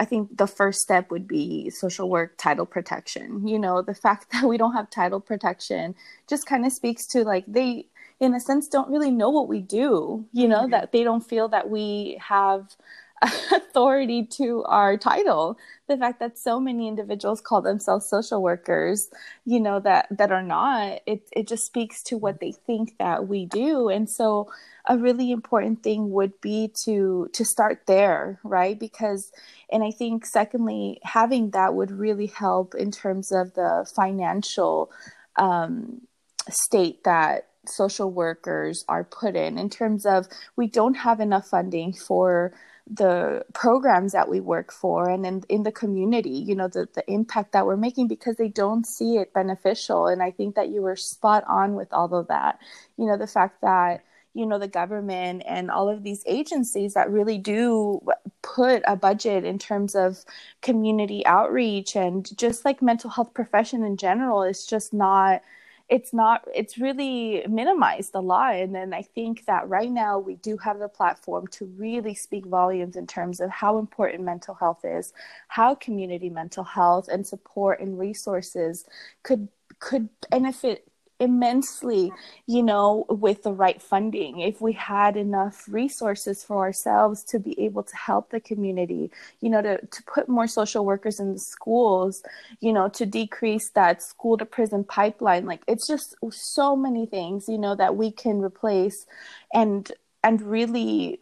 I 0.00 0.06
think 0.06 0.36
the 0.38 0.46
first 0.46 0.80
step 0.80 1.10
would 1.10 1.28
be 1.28 1.68
social 1.68 2.08
work 2.08 2.36
title 2.38 2.64
protection. 2.64 3.46
You 3.46 3.58
know, 3.58 3.82
the 3.82 3.94
fact 3.94 4.30
that 4.32 4.44
we 4.44 4.56
don't 4.56 4.72
have 4.72 4.90
title 4.90 5.20
protection 5.20 5.94
just 6.28 6.46
kind 6.46 6.64
of 6.64 6.72
speaks 6.72 7.06
to 7.08 7.22
like 7.22 7.44
they 7.46 7.86
in 8.18 8.34
a 8.34 8.40
sense 8.40 8.68
don't 8.68 8.90
really 8.90 9.10
know 9.10 9.30
what 9.30 9.48
we 9.48 9.60
do, 9.60 10.26
you 10.32 10.48
know, 10.48 10.62
mm-hmm. 10.62 10.70
that 10.72 10.92
they 10.92 11.04
don't 11.04 11.26
feel 11.26 11.48
that 11.48 11.70
we 11.70 12.18
have 12.20 12.76
authority 13.52 14.24
to 14.24 14.64
our 14.64 14.96
title. 14.96 15.58
The 15.88 15.96
fact 15.96 16.20
that 16.20 16.38
so 16.38 16.58
many 16.58 16.88
individuals 16.88 17.40
call 17.40 17.60
themselves 17.60 18.08
social 18.08 18.42
workers 18.42 19.10
you 19.44 19.60
know 19.60 19.80
that 19.80 20.06
that 20.10 20.32
are 20.32 20.42
not 20.42 21.00
it 21.06 21.28
it 21.32 21.48
just 21.48 21.66
speaks 21.66 22.02
to 22.04 22.16
what 22.16 22.40
they 22.40 22.52
think 22.52 22.96
that 22.98 23.28
we 23.28 23.46
do. 23.46 23.88
And 23.88 24.08
so 24.08 24.50
a 24.86 24.96
really 24.96 25.30
important 25.30 25.82
thing 25.82 26.10
would 26.10 26.40
be 26.40 26.72
to 26.84 27.28
to 27.32 27.44
start 27.44 27.82
there 27.86 28.38
right? 28.42 28.78
Because 28.78 29.32
and 29.70 29.84
i 29.84 29.90
think 29.90 30.26
secondly 30.26 30.98
having 31.02 31.50
that 31.50 31.74
would 31.74 31.90
really 31.90 32.26
help 32.26 32.74
in 32.74 32.90
terms 32.90 33.30
of 33.32 33.54
the 33.54 33.86
financial 33.94 34.90
um, 35.36 36.00
state 36.50 37.04
that 37.04 37.48
social 37.66 38.10
workers 38.10 38.84
are 38.88 39.04
put 39.04 39.36
in. 39.36 39.58
In 39.58 39.70
terms 39.70 40.06
of 40.06 40.28
we 40.56 40.66
don't 40.66 40.94
have 40.94 41.20
enough 41.20 41.48
funding 41.48 41.92
for 41.92 42.52
the 42.88 43.44
programs 43.54 44.12
that 44.12 44.28
we 44.28 44.40
work 44.40 44.72
for 44.72 45.08
and 45.10 45.26
in, 45.26 45.42
in 45.48 45.62
the 45.64 45.72
community 45.72 46.30
you 46.30 46.54
know 46.54 46.68
the, 46.68 46.88
the 46.94 47.10
impact 47.10 47.52
that 47.52 47.66
we're 47.66 47.76
making 47.76 48.08
because 48.08 48.36
they 48.36 48.48
don't 48.48 48.86
see 48.86 49.16
it 49.16 49.32
beneficial. 49.34 50.06
And 50.06 50.22
i 50.22 50.30
think 50.30 50.54
that 50.56 50.68
you 50.70 50.82
were 50.82 50.96
spot 50.96 51.44
on 51.48 51.74
with 51.74 51.92
all 51.92 52.14
of 52.14 52.28
that. 52.28 52.58
You 52.98 53.06
know 53.06 53.18
the 53.18 53.26
fact 53.26 53.62
that 53.62 54.04
you 54.34 54.46
know 54.46 54.58
the 54.58 54.68
government 54.68 55.42
and 55.46 55.70
all 55.70 55.88
of 55.88 56.04
these 56.04 56.22
agencies 56.26 56.94
that 56.94 57.10
really 57.10 57.38
do 57.38 58.00
put 58.42 58.82
a 58.86 58.96
budget 58.96 59.44
in 59.44 59.58
terms 59.58 59.94
of 59.94 60.24
community 60.62 61.26
outreach 61.26 61.96
and 61.96 62.36
just 62.38 62.64
like 62.64 62.82
mental 62.82 63.10
health 63.10 63.34
profession 63.34 63.84
in 63.84 63.96
general 63.96 64.42
is 64.44 64.66
just 64.66 64.92
not 64.94 65.42
it's 65.90 66.12
not 66.14 66.46
it's 66.54 66.78
really 66.78 67.44
minimized 67.48 68.12
a 68.14 68.20
lot. 68.20 68.54
And 68.54 68.74
then 68.74 68.94
i 68.94 69.02
think 69.02 69.44
that 69.46 69.68
right 69.68 69.90
now 69.90 70.18
we 70.18 70.36
do 70.36 70.56
have 70.58 70.78
the 70.78 70.88
platform 70.88 71.46
to 71.48 71.66
really 71.76 72.14
speak 72.14 72.46
volumes 72.46 72.96
in 72.96 73.06
terms 73.06 73.40
of 73.40 73.50
how 73.50 73.78
important 73.78 74.22
mental 74.24 74.54
health 74.54 74.84
is 74.84 75.12
how 75.48 75.74
community 75.74 76.30
mental 76.30 76.64
health 76.64 77.08
and 77.08 77.26
support 77.26 77.80
and 77.80 77.98
resources 77.98 78.84
could 79.22 79.48
could 79.78 80.08
benefit 80.30 80.89
immensely, 81.20 82.12
you 82.46 82.62
know, 82.62 83.04
with 83.08 83.42
the 83.42 83.52
right 83.52 83.80
funding. 83.80 84.40
If 84.40 84.60
we 84.60 84.72
had 84.72 85.16
enough 85.16 85.64
resources 85.68 86.42
for 86.42 86.58
ourselves 86.58 87.22
to 87.24 87.38
be 87.38 87.58
able 87.60 87.82
to 87.82 87.96
help 87.96 88.30
the 88.30 88.40
community, 88.40 89.10
you 89.40 89.50
know, 89.50 89.62
to, 89.62 89.78
to 89.84 90.02
put 90.04 90.28
more 90.28 90.46
social 90.46 90.84
workers 90.84 91.20
in 91.20 91.34
the 91.34 91.38
schools, 91.38 92.22
you 92.60 92.72
know, 92.72 92.88
to 92.88 93.06
decrease 93.06 93.70
that 93.70 94.02
school 94.02 94.38
to 94.38 94.46
prison 94.46 94.82
pipeline. 94.82 95.46
Like 95.46 95.62
it's 95.68 95.86
just 95.86 96.16
so 96.30 96.74
many 96.74 97.06
things, 97.06 97.48
you 97.48 97.58
know, 97.58 97.74
that 97.76 97.96
we 97.96 98.10
can 98.10 98.40
replace 98.40 99.06
and 99.52 99.90
and 100.22 100.42
really 100.42 101.20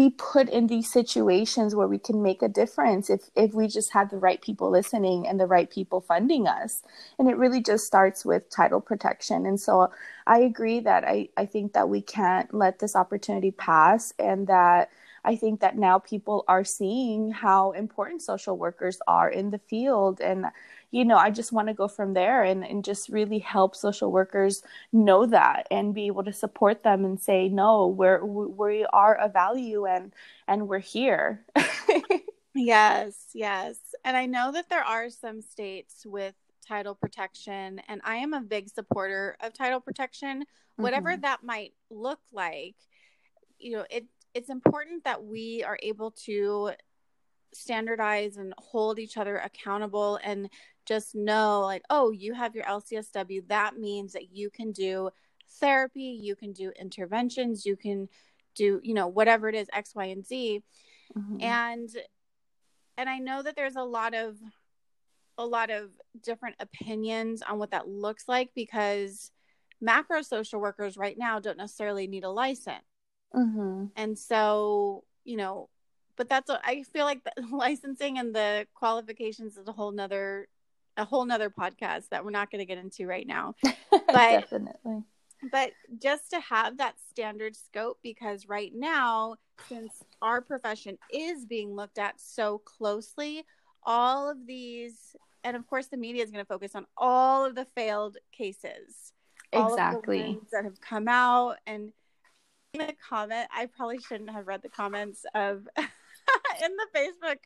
be 0.00 0.08
put 0.08 0.48
in 0.48 0.66
these 0.66 0.90
situations 0.90 1.74
where 1.74 1.86
we 1.86 1.98
can 1.98 2.22
make 2.22 2.40
a 2.40 2.48
difference 2.48 3.10
if 3.10 3.28
if 3.36 3.52
we 3.52 3.68
just 3.68 3.92
have 3.92 4.08
the 4.08 4.16
right 4.16 4.40
people 4.40 4.70
listening 4.70 5.28
and 5.28 5.38
the 5.38 5.46
right 5.46 5.68
people 5.70 6.00
funding 6.00 6.46
us. 6.48 6.82
And 7.18 7.28
it 7.28 7.36
really 7.36 7.62
just 7.62 7.84
starts 7.86 8.24
with 8.24 8.48
title 8.48 8.80
protection. 8.80 9.44
And 9.44 9.60
so 9.60 9.92
i 10.26 10.38
agree 10.38 10.80
that 10.80 11.02
i 11.04 11.28
i 11.36 11.44
think 11.44 11.74
that 11.74 11.88
we 11.94 12.00
can't 12.00 12.48
let 12.54 12.78
this 12.78 12.96
opportunity 12.96 13.50
pass 13.50 14.14
and 14.18 14.46
that 14.46 14.88
I 15.22 15.36
think 15.36 15.60
that 15.60 15.76
now 15.76 15.98
people 15.98 16.44
are 16.48 16.64
seeing 16.64 17.30
how 17.30 17.72
important 17.72 18.22
social 18.22 18.56
workers 18.56 18.98
are 19.06 19.28
in 19.28 19.50
the 19.50 19.58
field. 19.58 20.20
And 20.20 20.46
you 20.90 21.04
know, 21.04 21.16
I 21.16 21.30
just 21.30 21.52
want 21.52 21.68
to 21.68 21.74
go 21.74 21.86
from 21.86 22.14
there 22.14 22.42
and, 22.42 22.64
and 22.64 22.84
just 22.84 23.08
really 23.08 23.38
help 23.38 23.76
social 23.76 24.10
workers 24.10 24.62
know 24.92 25.24
that 25.26 25.68
and 25.70 25.94
be 25.94 26.06
able 26.06 26.24
to 26.24 26.32
support 26.32 26.82
them 26.82 27.04
and 27.04 27.20
say, 27.20 27.48
no, 27.48 27.86
we're, 27.86 28.24
we 28.24 28.84
are 28.86 29.14
a 29.14 29.28
value 29.28 29.86
and, 29.86 30.12
and 30.48 30.68
we're 30.68 30.80
here. 30.80 31.44
yes, 32.54 33.14
yes. 33.34 33.76
And 34.04 34.16
I 34.16 34.26
know 34.26 34.50
that 34.52 34.68
there 34.68 34.84
are 34.84 35.10
some 35.10 35.42
states 35.42 36.04
with 36.04 36.34
title 36.66 36.94
protection, 36.94 37.80
and 37.88 38.00
I 38.04 38.16
am 38.16 38.34
a 38.34 38.40
big 38.40 38.68
supporter 38.68 39.36
of 39.40 39.52
title 39.52 39.80
protection, 39.80 40.44
whatever 40.76 41.10
mm-hmm. 41.10 41.22
that 41.22 41.42
might 41.42 41.72
look 41.90 42.20
like. 42.32 42.76
You 43.58 43.76
know, 43.76 43.84
it 43.90 44.06
it's 44.34 44.50
important 44.50 45.04
that 45.04 45.24
we 45.24 45.64
are 45.64 45.78
able 45.82 46.12
to 46.12 46.70
standardize 47.52 48.36
and 48.36 48.54
hold 48.58 48.98
each 48.98 49.16
other 49.16 49.36
accountable 49.38 50.20
and 50.22 50.48
just 50.90 51.14
know 51.14 51.60
like 51.60 51.82
oh 51.88 52.10
you 52.10 52.34
have 52.34 52.56
your 52.56 52.64
lcsw 52.64 53.46
that 53.46 53.76
means 53.76 54.12
that 54.12 54.34
you 54.34 54.50
can 54.50 54.72
do 54.72 55.08
therapy 55.60 56.18
you 56.20 56.34
can 56.34 56.52
do 56.52 56.72
interventions 56.80 57.64
you 57.64 57.76
can 57.76 58.08
do 58.56 58.80
you 58.82 58.92
know 58.92 59.06
whatever 59.06 59.48
it 59.48 59.54
is 59.54 59.68
x 59.72 59.94
y 59.94 60.06
and 60.06 60.26
z 60.26 60.64
mm-hmm. 61.16 61.40
and 61.40 61.90
and 62.98 63.08
i 63.08 63.18
know 63.18 63.40
that 63.40 63.54
there's 63.54 63.76
a 63.76 63.84
lot 63.84 64.14
of 64.14 64.36
a 65.38 65.46
lot 65.46 65.70
of 65.70 65.90
different 66.24 66.56
opinions 66.58 67.40
on 67.40 67.56
what 67.56 67.70
that 67.70 67.86
looks 67.86 68.24
like 68.26 68.50
because 68.56 69.30
macro 69.80 70.22
social 70.22 70.60
workers 70.60 70.96
right 70.96 71.16
now 71.16 71.38
don't 71.38 71.56
necessarily 71.56 72.08
need 72.08 72.24
a 72.24 72.30
license 72.30 72.82
mm-hmm. 73.32 73.84
and 73.94 74.18
so 74.18 75.04
you 75.22 75.36
know 75.36 75.68
but 76.16 76.28
that's 76.28 76.50
what 76.50 76.60
I 76.62 76.82
feel 76.82 77.06
like 77.06 77.24
the 77.24 77.32
licensing 77.50 78.18
and 78.18 78.34
the 78.34 78.66
qualifications 78.74 79.56
is 79.56 79.66
a 79.66 79.72
whole 79.72 79.90
nother 79.90 80.48
a 80.96 81.04
whole 81.04 81.24
nother 81.24 81.50
podcast 81.50 82.08
that 82.10 82.24
we're 82.24 82.30
not 82.30 82.50
going 82.50 82.60
to 82.60 82.66
get 82.66 82.78
into 82.78 83.06
right 83.06 83.26
now. 83.26 83.54
But 83.90 84.40
definitely. 84.40 85.04
But 85.50 85.72
just 86.02 86.30
to 86.30 86.40
have 86.40 86.78
that 86.78 86.96
standard 87.10 87.56
scope 87.56 87.98
because 88.02 88.48
right 88.48 88.72
now 88.74 89.36
since 89.68 90.02
our 90.20 90.40
profession 90.40 90.98
is 91.12 91.44
being 91.44 91.74
looked 91.74 91.98
at 91.98 92.20
so 92.20 92.58
closely, 92.58 93.44
all 93.84 94.28
of 94.28 94.46
these 94.46 95.14
and 95.44 95.56
of 95.56 95.66
course 95.66 95.86
the 95.86 95.96
media 95.96 96.22
is 96.22 96.30
going 96.30 96.44
to 96.44 96.48
focus 96.48 96.74
on 96.74 96.86
all 96.96 97.44
of 97.44 97.54
the 97.54 97.66
failed 97.76 98.16
cases. 98.32 99.12
Exactly. 99.52 100.38
that 100.52 100.64
have 100.64 100.80
come 100.80 101.08
out 101.08 101.56
and 101.66 101.92
in 102.72 102.86
the 102.86 102.94
comment, 103.08 103.48
I 103.52 103.66
probably 103.66 103.98
shouldn't 103.98 104.30
have 104.30 104.46
read 104.46 104.62
the 104.62 104.68
comments 104.68 105.24
of 105.34 105.66
in 106.64 106.72
the 106.76 106.98
Facebook 106.98 107.38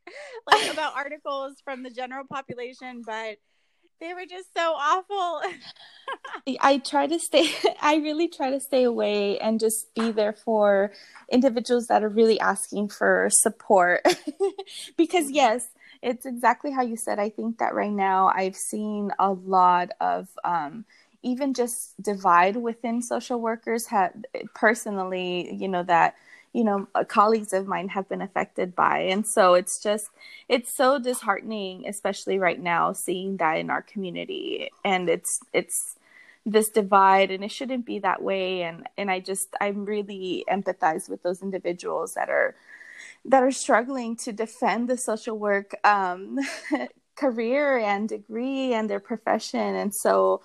like 0.51 0.73
about 0.73 0.97
articles 0.97 1.57
from 1.65 1.83
the 1.83 1.91
general 1.91 2.25
population, 2.27 3.03
but 3.05 3.37
they 4.01 4.13
were 4.13 4.27
just 4.27 4.49
so 4.57 4.75
awful. 4.75 5.43
I 6.61 6.79
try 6.79 7.07
to 7.07 7.19
stay 7.19 7.49
I 7.81 7.97
really 7.97 8.29
try 8.29 8.51
to 8.51 8.61
stay 8.61 8.85
away 8.85 9.39
and 9.39 9.61
just 9.61 9.95
be 9.95 10.11
there 10.11 10.33
for 10.33 10.93
individuals 11.31 11.87
that 11.87 12.03
are 12.03 12.09
really 12.09 12.39
asking 12.41 12.89
for 12.89 13.29
support. 13.31 14.03
because 14.97 15.27
mm-hmm. 15.27 15.35
yes, 15.35 15.69
it's 16.03 16.27
exactly 16.27 16.71
how 16.71 16.83
you 16.83 16.97
said. 16.97 17.19
I 17.19 17.31
think 17.31 17.59
that 17.59 17.75
right 17.75 17.91
now 17.91 18.29
I've 18.35 18.57
seen 18.57 19.11
a 19.19 19.33
lot 19.33 19.91
of 20.01 20.29
um, 20.45 20.85
even 21.23 21.55
just 21.55 21.95
divide 22.03 22.57
within 22.57 23.01
social 23.01 23.41
workers 23.41 23.87
have 23.87 24.13
personally, 24.55 25.55
you 25.55 25.69
know, 25.69 25.83
that 25.85 26.15
you 26.55 26.65
know 26.65 26.89
uh, 26.95 27.05
colleagues 27.05 27.53
of 27.53 27.67
mine 27.67 27.89
have 27.89 28.09
been 28.09 28.23
affected 28.23 28.75
by. 28.75 29.01
And 29.01 29.27
so 29.27 29.55
it's 29.55 29.83
just 29.83 30.09
it's 30.49 30.73
so 30.73 30.99
disheartening 30.99 31.87
especially 31.87 32.39
right 32.39 32.61
now 32.61 32.93
seeing 32.95 33.37
that 33.39 33.59
in 33.59 33.69
our 33.71 33.83
community. 33.83 34.71
And 34.85 35.11
it's 35.11 35.41
it's 35.53 35.97
this 36.47 36.69
divide 36.71 37.31
and 37.31 37.43
it 37.45 37.51
shouldn't 37.51 37.85
be 37.85 37.99
that 37.99 38.23
way. 38.23 38.63
And 38.63 38.89
and 38.97 39.11
I 39.11 39.21
just 39.21 39.49
I'm 39.61 39.85
really 39.85 40.45
empathize 40.51 41.09
with 41.11 41.23
those 41.23 41.43
individuals 41.43 42.15
that 42.15 42.31
are 42.31 42.55
that 43.25 43.43
are 43.43 43.53
struggling 43.53 44.17
to 44.17 44.33
defend 44.33 44.89
the 44.89 44.97
social 44.97 45.39
work 45.39 45.75
um, 45.85 46.39
career 47.17 47.79
and 47.79 48.09
degree 48.09 48.75
and 48.75 48.89
their 48.89 49.01
profession. 49.01 49.75
And 49.75 49.95
so 49.95 50.43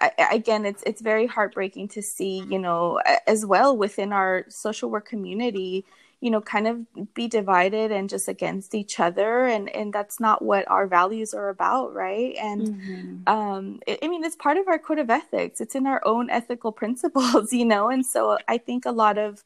I, 0.00 0.12
again 0.32 0.64
it's 0.64 0.82
it's 0.86 1.00
very 1.00 1.26
heartbreaking 1.26 1.88
to 1.88 2.02
see 2.02 2.44
you 2.48 2.58
know 2.58 3.00
as 3.26 3.44
well 3.44 3.76
within 3.76 4.12
our 4.12 4.44
social 4.48 4.90
work 4.90 5.06
community 5.06 5.84
you 6.20 6.30
know 6.30 6.40
kind 6.40 6.68
of 6.68 7.14
be 7.14 7.28
divided 7.28 7.90
and 7.90 8.08
just 8.08 8.28
against 8.28 8.74
each 8.74 9.00
other 9.00 9.46
and 9.46 9.68
and 9.70 9.92
that's 9.92 10.20
not 10.20 10.42
what 10.42 10.70
our 10.70 10.86
values 10.86 11.32
are 11.32 11.48
about 11.48 11.94
right? 11.94 12.34
And 12.36 12.68
mm-hmm. 12.68 13.28
um 13.28 13.80
it, 13.86 13.98
i 14.02 14.08
mean 14.08 14.22
it's 14.22 14.36
part 14.36 14.58
of 14.58 14.68
our 14.68 14.78
code 14.78 14.98
of 14.98 15.10
ethics. 15.10 15.60
It's 15.60 15.74
in 15.74 15.86
our 15.86 16.02
own 16.04 16.30
ethical 16.30 16.72
principles 16.80 17.52
you 17.52 17.64
know? 17.64 17.88
And 17.88 18.04
so 18.04 18.38
i 18.48 18.58
think 18.58 18.84
a 18.84 18.92
lot 18.92 19.18
of 19.18 19.42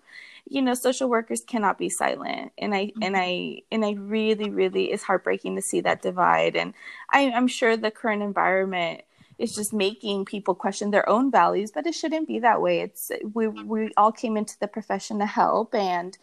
you 0.49 0.61
know 0.61 0.75
social 0.75 1.09
workers 1.09 1.43
cannot 1.43 1.79
be 1.79 1.89
silent. 1.89 2.53
And 2.59 2.75
i 2.75 2.87
mm-hmm. 2.87 3.03
and 3.03 3.17
i 3.17 3.63
and 3.71 3.85
i 3.85 3.93
really 3.93 4.51
really 4.51 4.93
is 4.93 5.03
heartbreaking 5.05 5.55
to 5.57 5.63
see 5.63 5.81
that 5.83 6.03
divide. 6.03 6.57
And 6.57 6.75
I, 7.11 7.31
i'm 7.31 7.49
sure 7.49 7.77
the 7.77 7.93
current 7.93 8.23
environment 8.23 9.03
is 9.39 9.55
just 9.55 9.73
making 9.73 10.25
people 10.25 10.55
question 10.55 10.91
their 10.91 11.09
own 11.09 11.31
values 11.31 11.71
but 11.73 11.87
it 11.87 11.95
shouldn't 11.95 12.29
be 12.29 12.39
that 12.39 12.61
way. 12.63 12.81
It's 12.81 13.11
we 13.33 13.49
we 13.49 13.93
all 13.97 14.13
came 14.13 14.37
into 14.37 14.59
the 14.61 14.69
profession 14.69 15.19
to 15.19 15.27
help 15.27 15.75
and 15.75 16.17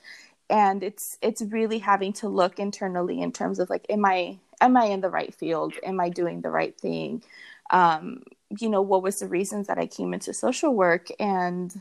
and 0.50 0.84
it's 0.84 1.18
it's 1.22 1.42
really 1.42 1.80
having 1.80 2.14
to 2.14 2.28
look 2.30 2.60
internally 2.60 3.22
in 3.22 3.32
terms 3.32 3.60
of 3.60 3.70
like 3.70 3.86
am 3.90 4.06
i 4.06 4.38
am 4.60 4.78
i 4.78 4.86
in 4.86 5.02
the 5.02 5.10
right 5.10 5.34
field? 5.34 5.74
Am 5.84 6.00
i 6.00 6.10
doing 6.10 6.42
the 6.42 6.50
right 6.50 6.78
thing? 6.80 7.24
Um 7.72 8.24
you 8.60 8.70
know 8.70 8.82
what 8.82 9.04
was 9.04 9.20
the 9.20 9.28
reasons 9.28 9.68
that 9.68 9.78
i 9.78 9.88
came 9.88 10.14
into 10.14 10.34
social 10.34 10.74
work? 10.76 11.08
And 11.20 11.74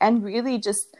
and 0.00 0.24
really 0.24 0.58
just 0.58 0.94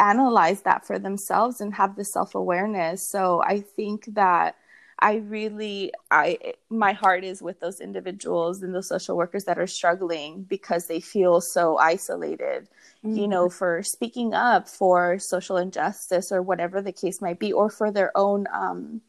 analyze 0.00 0.62
that 0.62 0.86
for 0.86 0.98
themselves 0.98 1.60
and 1.60 1.74
have 1.74 1.96
the 1.96 2.04
self-awareness. 2.04 3.08
So 3.08 3.42
i 3.42 3.60
think 3.60 4.06
that 4.14 4.56
I 5.02 5.16
really 5.16 5.92
I 6.10 6.54
my 6.68 6.92
heart 6.92 7.24
is 7.24 7.40
with 7.40 7.60
those 7.60 7.80
individuals 7.80 8.62
and 8.62 8.74
those 8.74 8.88
social 8.88 9.16
workers 9.16 9.44
that 9.44 9.58
are 9.58 9.66
struggling 9.66 10.42
because 10.42 10.86
they 10.86 11.00
feel 11.00 11.40
so 11.40 11.78
isolated, 11.78 12.68
mm-hmm. 13.04 13.16
you 13.16 13.26
know, 13.26 13.48
for 13.48 13.82
speaking 13.82 14.34
up 14.34 14.68
for 14.68 15.18
social 15.18 15.56
injustice 15.56 16.30
or 16.30 16.42
whatever 16.42 16.82
the 16.82 16.92
case 16.92 17.22
might 17.22 17.38
be 17.38 17.52
or 17.52 17.70
for 17.70 17.90
their 17.90 18.16
own 18.16 18.46
um 18.52 19.00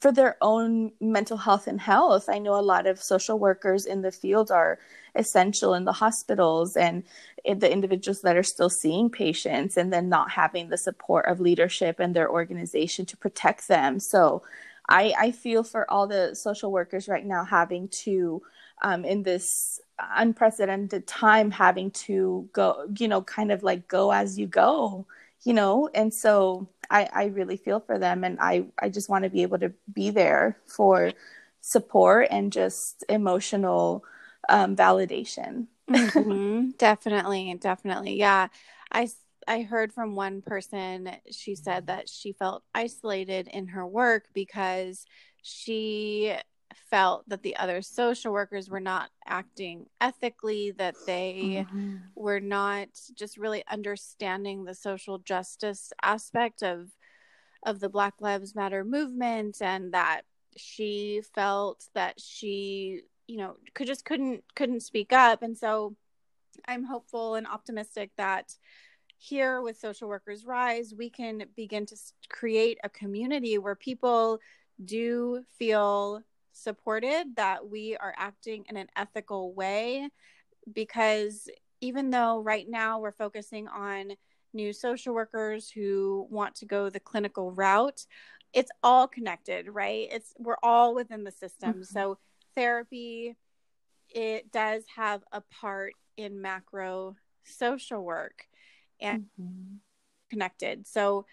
for 0.00 0.12
their 0.12 0.36
own 0.42 0.90
mental 1.00 1.36
health 1.36 1.66
and 1.68 1.80
health. 1.80 2.28
I 2.28 2.38
know 2.38 2.58
a 2.58 2.60
lot 2.60 2.86
of 2.86 3.00
social 3.00 3.38
workers 3.38 3.86
in 3.86 4.02
the 4.02 4.10
field 4.10 4.50
are 4.50 4.80
essential 5.14 5.74
in 5.74 5.84
the 5.84 5.92
hospitals 5.92 6.76
and 6.76 7.04
the 7.44 7.70
individuals 7.70 8.22
that 8.22 8.36
are 8.36 8.42
still 8.42 8.70
seeing 8.70 9.08
patients 9.10 9.76
and 9.76 9.92
then 9.92 10.08
not 10.08 10.30
having 10.32 10.68
the 10.68 10.76
support 10.76 11.26
of 11.26 11.38
leadership 11.38 12.00
and 12.00 12.16
their 12.16 12.28
organization 12.28 13.06
to 13.06 13.16
protect 13.16 13.68
them. 13.68 14.00
So 14.00 14.42
I, 14.88 15.14
I 15.18 15.30
feel 15.32 15.62
for 15.64 15.90
all 15.90 16.06
the 16.06 16.34
social 16.34 16.72
workers 16.72 17.08
right 17.08 17.24
now 17.24 17.44
having 17.44 17.88
to, 17.88 18.42
um, 18.82 19.04
in 19.04 19.22
this 19.22 19.80
unprecedented 19.98 21.06
time, 21.06 21.50
having 21.50 21.90
to 21.92 22.48
go, 22.52 22.86
you 22.98 23.08
know, 23.08 23.22
kind 23.22 23.52
of 23.52 23.62
like 23.62 23.88
go 23.88 24.10
as 24.12 24.38
you 24.38 24.46
go, 24.46 25.06
you 25.44 25.54
know, 25.54 25.88
and 25.94 26.12
so 26.12 26.68
I, 26.90 27.08
I 27.12 27.24
really 27.26 27.56
feel 27.56 27.80
for 27.80 27.98
them, 27.98 28.24
and 28.24 28.38
I, 28.40 28.66
I 28.78 28.88
just 28.88 29.08
want 29.08 29.24
to 29.24 29.30
be 29.30 29.42
able 29.42 29.58
to 29.60 29.72
be 29.92 30.10
there 30.10 30.58
for 30.66 31.12
support 31.60 32.28
and 32.30 32.52
just 32.52 33.04
emotional 33.08 34.04
um, 34.48 34.76
validation. 34.76 35.66
mm-hmm. 35.90 36.70
Definitely, 36.78 37.54
definitely, 37.60 38.16
yeah. 38.16 38.48
I 38.90 39.08
I 39.46 39.62
heard 39.62 39.92
from 39.92 40.14
one 40.14 40.42
person, 40.42 41.10
she 41.30 41.54
said 41.54 41.86
that 41.86 42.08
she 42.08 42.32
felt 42.32 42.62
isolated 42.74 43.48
in 43.48 43.68
her 43.68 43.86
work 43.86 44.24
because 44.34 45.04
she 45.42 46.34
felt 46.90 47.28
that 47.28 47.42
the 47.42 47.56
other 47.56 47.82
social 47.82 48.32
workers 48.32 48.68
were 48.68 48.80
not 48.80 49.10
acting 49.26 49.86
ethically, 50.00 50.72
that 50.72 50.94
they 51.06 51.66
mm-hmm. 51.66 51.96
were 52.14 52.40
not 52.40 52.88
just 53.14 53.36
really 53.36 53.64
understanding 53.70 54.64
the 54.64 54.74
social 54.74 55.18
justice 55.18 55.92
aspect 56.02 56.62
of 56.62 56.90
of 57.64 57.78
the 57.78 57.88
Black 57.88 58.14
Lives 58.20 58.54
Matter 58.54 58.84
movement 58.84 59.58
and 59.60 59.94
that 59.94 60.22
she 60.56 61.22
felt 61.34 61.84
that 61.94 62.20
she, 62.20 63.02
you 63.26 63.38
know, 63.38 63.56
could 63.74 63.86
just 63.86 64.04
couldn't 64.04 64.44
couldn't 64.54 64.80
speak 64.80 65.12
up. 65.12 65.42
And 65.42 65.56
so 65.56 65.96
I'm 66.66 66.84
hopeful 66.84 67.34
and 67.36 67.46
optimistic 67.46 68.10
that 68.16 68.54
here 69.22 69.62
with 69.62 69.78
Social 69.78 70.08
Workers 70.08 70.44
Rise, 70.44 70.92
we 70.96 71.08
can 71.08 71.44
begin 71.54 71.86
to 71.86 71.96
create 72.28 72.78
a 72.82 72.88
community 72.88 73.56
where 73.56 73.76
people 73.76 74.40
do 74.84 75.44
feel 75.58 76.22
supported, 76.52 77.36
that 77.36 77.68
we 77.68 77.96
are 77.96 78.14
acting 78.18 78.64
in 78.68 78.76
an 78.76 78.88
ethical 78.96 79.54
way. 79.54 80.08
Because 80.72 81.48
even 81.80 82.10
though 82.10 82.40
right 82.40 82.68
now 82.68 82.98
we're 82.98 83.12
focusing 83.12 83.68
on 83.68 84.12
new 84.52 84.72
social 84.72 85.14
workers 85.14 85.70
who 85.70 86.26
want 86.28 86.56
to 86.56 86.66
go 86.66 86.90
the 86.90 87.00
clinical 87.00 87.52
route, 87.52 88.04
it's 88.52 88.72
all 88.82 89.06
connected, 89.06 89.68
right? 89.68 90.08
It's 90.10 90.34
we're 90.36 90.56
all 90.64 90.96
within 90.96 91.22
the 91.22 91.30
system. 91.30 91.74
Mm-hmm. 91.74 91.82
So 91.82 92.18
therapy 92.56 93.36
it 94.08 94.50
does 94.50 94.82
have 94.96 95.22
a 95.32 95.40
part 95.40 95.94
in 96.16 96.42
macro 96.42 97.16
social 97.44 98.04
work 98.04 98.46
and 99.02 99.24
mm-hmm. 99.40 99.76
connected. 100.30 100.86
So 100.86 101.26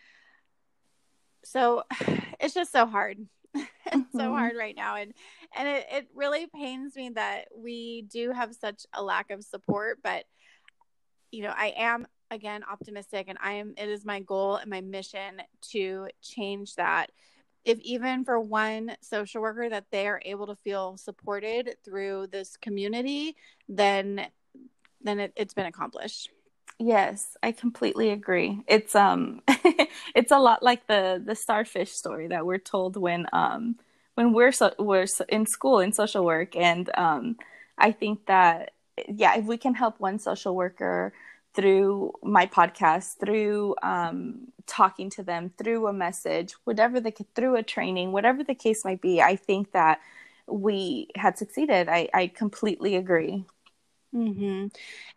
so 1.44 1.84
it's 2.40 2.54
just 2.54 2.72
so 2.72 2.86
hard. 2.86 3.18
it's 3.56 3.96
mm-hmm. 3.96 4.18
so 4.18 4.30
hard 4.30 4.54
right 4.58 4.76
now 4.76 4.96
and 4.96 5.12
and 5.58 5.68
it, 5.68 5.88
it 5.92 6.08
really 6.14 6.46
pains 6.48 6.96
me 6.96 7.10
that 7.10 7.46
we 7.58 8.04
do 8.04 8.32
have 8.32 8.54
such 8.54 8.86
a 8.94 9.02
lack 9.02 9.32
of 9.32 9.44
support 9.44 9.98
but 10.04 10.26
you 11.32 11.42
know 11.42 11.54
i 11.58 11.74
am 11.76 12.06
again 12.30 12.64
optimistic 12.72 13.26
and 13.28 13.40
i 13.42 13.54
am 13.54 13.74
it 13.76 13.90
is 13.90 14.06
my 14.06 14.20
goal 14.20 14.58
and 14.58 14.70
my 14.70 14.82
mission 14.82 15.42
to 15.62 16.08
change 16.22 16.76
that 16.76 17.12
if 17.66 17.80
even 17.80 18.24
for 18.24 18.40
one 18.40 18.96
social 19.02 19.42
worker 19.42 19.68
that 19.68 19.86
they 19.92 20.08
are 20.08 20.22
able 20.24 20.46
to 20.46 20.56
feel 20.58 20.96
supported 20.98 21.76
through 21.84 22.28
this 22.28 22.56
community 22.56 23.36
then 23.68 24.28
then 25.02 25.20
it, 25.20 25.34
it's 25.36 25.56
been 25.56 25.66
accomplished 25.66 26.30
Yes, 26.82 27.36
I 27.44 27.52
completely 27.52 28.10
agree. 28.10 28.62
It's 28.68 28.96
um 28.96 29.42
it's 30.16 30.32
a 30.32 30.40
lot 30.40 30.64
like 30.64 30.88
the 30.88 31.22
the 31.24 31.36
starfish 31.36 31.92
story 31.92 32.28
that 32.30 32.46
we're 32.46 32.58
told 32.58 32.96
when 32.96 33.28
um 33.34 33.76
when 34.16 34.32
we're 34.34 34.52
so, 34.54 34.74
we're 34.80 35.06
in 35.28 35.46
school 35.46 35.80
in 35.80 35.92
social 35.94 36.24
work 36.24 36.56
and 36.56 36.90
um 36.98 37.36
I 37.78 37.92
think 37.92 38.26
that 38.28 38.72
yeah, 39.10 39.38
if 39.38 39.46
we 39.46 39.58
can 39.58 39.76
help 39.76 40.00
one 40.00 40.20
social 40.20 40.56
worker 40.56 41.14
through 41.54 42.14
my 42.24 42.46
podcast, 42.46 43.18
through 43.20 43.76
um, 43.82 44.48
talking 44.68 45.10
to 45.12 45.24
them, 45.24 45.52
through 45.58 45.88
a 45.88 45.94
message, 45.94 46.54
whatever 46.66 47.00
the 47.00 47.12
through 47.36 47.56
a 47.56 47.64
training, 47.64 48.12
whatever 48.12 48.44
the 48.44 48.54
case 48.56 48.84
might 48.86 49.02
be, 49.02 49.22
I 49.22 49.36
think 49.38 49.72
that 49.72 50.00
we 50.48 51.08
had 51.16 51.38
succeeded. 51.38 51.88
I, 51.90 52.10
I 52.14 52.28
completely 52.28 52.96
agree. 52.98 53.46
Mm-hmm. 54.16 54.68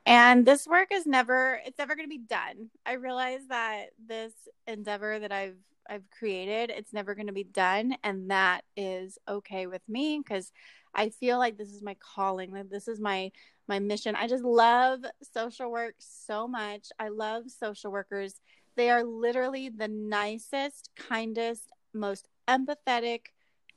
And 0.05 0.47
this 0.47 0.67
work 0.67 0.89
is 0.93 1.07
never 1.07 1.61
it's 1.65 1.79
never 1.79 1.95
going 1.95 2.07
to 2.07 2.11
be 2.11 2.19
done. 2.19 2.71
I 2.85 2.93
realize 2.93 3.47
that 3.49 3.91
this 4.07 4.33
endeavor 4.67 5.19
that 5.19 5.33
I've 5.33 5.57
I've 5.89 6.09
created, 6.11 6.71
it's 6.71 6.93
never 6.93 7.15
going 7.15 7.27
to 7.27 7.33
be 7.33 7.45
done 7.45 7.97
and 8.05 8.31
that 8.31 8.65
is 8.77 9.19
okay 9.29 9.67
with 9.67 9.83
me 9.89 10.21
because 10.23 10.53
I 10.95 11.09
feel 11.09 11.39
like 11.39 11.57
this 11.57 11.71
is 11.71 11.83
my 11.83 11.97
calling. 12.15 12.53
That 12.53 12.71
this 12.71 12.87
is 12.87 13.01
my 13.01 13.33
my 13.67 13.79
mission. 13.79 14.15
I 14.15 14.27
just 14.27 14.45
love 14.45 15.01
social 15.33 15.71
work 15.71 15.95
so 15.99 16.47
much. 16.47 16.89
I 16.99 17.09
love 17.09 17.51
social 17.51 17.91
workers. 17.91 18.41
They 18.77 18.91
are 18.91 19.05
literally 19.05 19.69
the 19.71 19.89
nicest, 19.89 20.91
kindest, 20.97 21.71
most 21.95 22.29
empathetic 22.49 23.27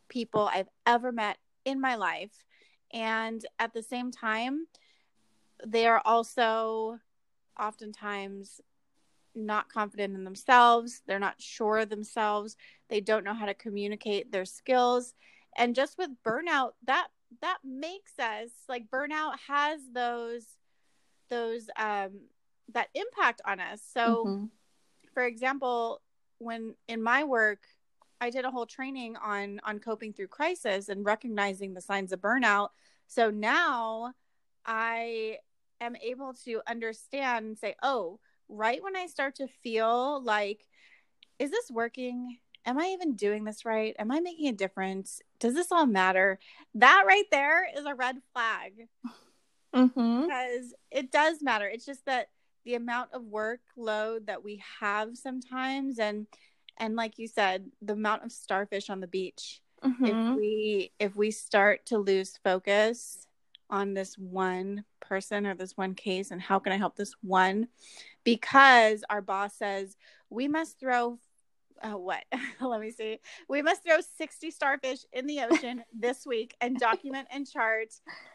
people 0.09 0.49
I've 0.51 0.69
ever 0.85 1.11
met 1.11 1.37
in 1.63 1.79
my 1.79 1.95
life. 1.95 2.31
And 2.93 3.45
at 3.59 3.73
the 3.73 3.83
same 3.83 4.11
time, 4.11 4.67
they 5.65 5.87
are 5.87 6.01
also 6.03 6.99
oftentimes 7.59 8.61
not 9.35 9.71
confident 9.71 10.15
in 10.15 10.23
themselves. 10.23 11.01
They're 11.05 11.19
not 11.19 11.41
sure 11.41 11.79
of 11.79 11.89
themselves. 11.89 12.55
They 12.89 13.01
don't 13.01 13.23
know 13.23 13.33
how 13.33 13.45
to 13.45 13.53
communicate 13.53 14.31
their 14.31 14.45
skills. 14.45 15.13
And 15.57 15.75
just 15.75 15.97
with 15.97 16.11
burnout, 16.25 16.71
that 16.85 17.07
that 17.41 17.57
makes 17.63 18.17
us 18.19 18.49
like 18.69 18.89
burnout 18.89 19.33
has 19.47 19.81
those 19.93 20.45
those 21.29 21.69
um 21.77 22.11
that 22.73 22.89
impact 22.93 23.41
on 23.45 23.59
us. 23.59 23.81
So 23.93 24.25
mm-hmm. 24.25 24.45
for 25.13 25.23
example, 25.23 26.01
when 26.39 26.75
in 26.87 27.01
my 27.01 27.23
work, 27.23 27.63
I 28.21 28.29
did 28.29 28.45
a 28.45 28.51
whole 28.51 28.65
training 28.65 29.17
on 29.17 29.59
on 29.63 29.79
coping 29.79 30.13
through 30.13 30.27
crisis 30.27 30.89
and 30.89 31.05
recognizing 31.05 31.73
the 31.73 31.81
signs 31.81 32.11
of 32.11 32.21
burnout. 32.21 32.69
So 33.07 33.29
now 33.29 34.13
I 34.65 35.37
am 35.81 35.95
able 35.97 36.33
to 36.45 36.61
understand 36.67 37.45
and 37.45 37.57
say, 37.57 37.75
"Oh, 37.81 38.19
right 38.49 38.81
when 38.81 38.95
I 38.95 39.07
start 39.07 39.35
to 39.35 39.47
feel 39.47 40.21
like 40.23 40.67
is 41.39 41.51
this 41.51 41.69
working? 41.69 42.37
Am 42.65 42.79
I 42.79 42.87
even 42.87 43.15
doing 43.15 43.43
this 43.43 43.65
right? 43.65 43.95
Am 43.99 44.11
I 44.11 44.19
making 44.21 44.47
a 44.47 44.53
difference? 44.53 45.21
Does 45.39 45.53
this 45.53 45.71
all 45.71 45.85
matter?" 45.85 46.39
That 46.75 47.03
right 47.05 47.25
there 47.31 47.67
is 47.75 47.85
a 47.85 47.95
red 47.95 48.17
flag. 48.33 48.87
Mm-hmm. 49.73 50.21
Because 50.21 50.73
it 50.89 51.11
does 51.11 51.41
matter. 51.41 51.67
It's 51.67 51.85
just 51.85 52.05
that 52.05 52.29
the 52.65 52.75
amount 52.75 53.13
of 53.13 53.23
workload 53.23 54.25
that 54.25 54.43
we 54.43 54.61
have 54.79 55.17
sometimes 55.17 55.99
and 55.99 56.27
and 56.77 56.95
like 56.95 57.17
you 57.17 57.27
said 57.27 57.69
the 57.81 57.93
amount 57.93 58.23
of 58.23 58.31
starfish 58.31 58.89
on 58.89 58.99
the 58.99 59.07
beach 59.07 59.61
mm-hmm. 59.83 60.05
if 60.05 60.35
we 60.35 60.91
if 60.99 61.15
we 61.15 61.31
start 61.31 61.85
to 61.85 61.97
lose 61.97 62.37
focus 62.43 63.27
on 63.69 63.93
this 63.93 64.17
one 64.17 64.83
person 64.99 65.45
or 65.45 65.55
this 65.55 65.75
one 65.75 65.93
case 65.93 66.31
and 66.31 66.41
how 66.41 66.59
can 66.59 66.71
i 66.73 66.77
help 66.77 66.95
this 66.95 67.13
one? 67.21 67.67
Because 68.23 69.03
our 69.09 69.21
boss 69.21 69.55
says 69.55 69.95
we 70.29 70.47
must 70.47 70.79
throw 70.79 71.19
uh, 71.81 71.97
what? 71.97 72.23
Let 72.61 72.79
me 72.79 72.91
see. 72.91 73.19
We 73.49 73.61
must 73.61 73.83
throw 73.83 73.97
60 74.17 74.49
starfish 74.51 74.99
in 75.11 75.27
the 75.27 75.41
ocean 75.41 75.83
this 75.93 76.25
week 76.25 76.55
and 76.61 76.77
document 76.77 77.27
and 77.31 77.47
chart 77.49 77.89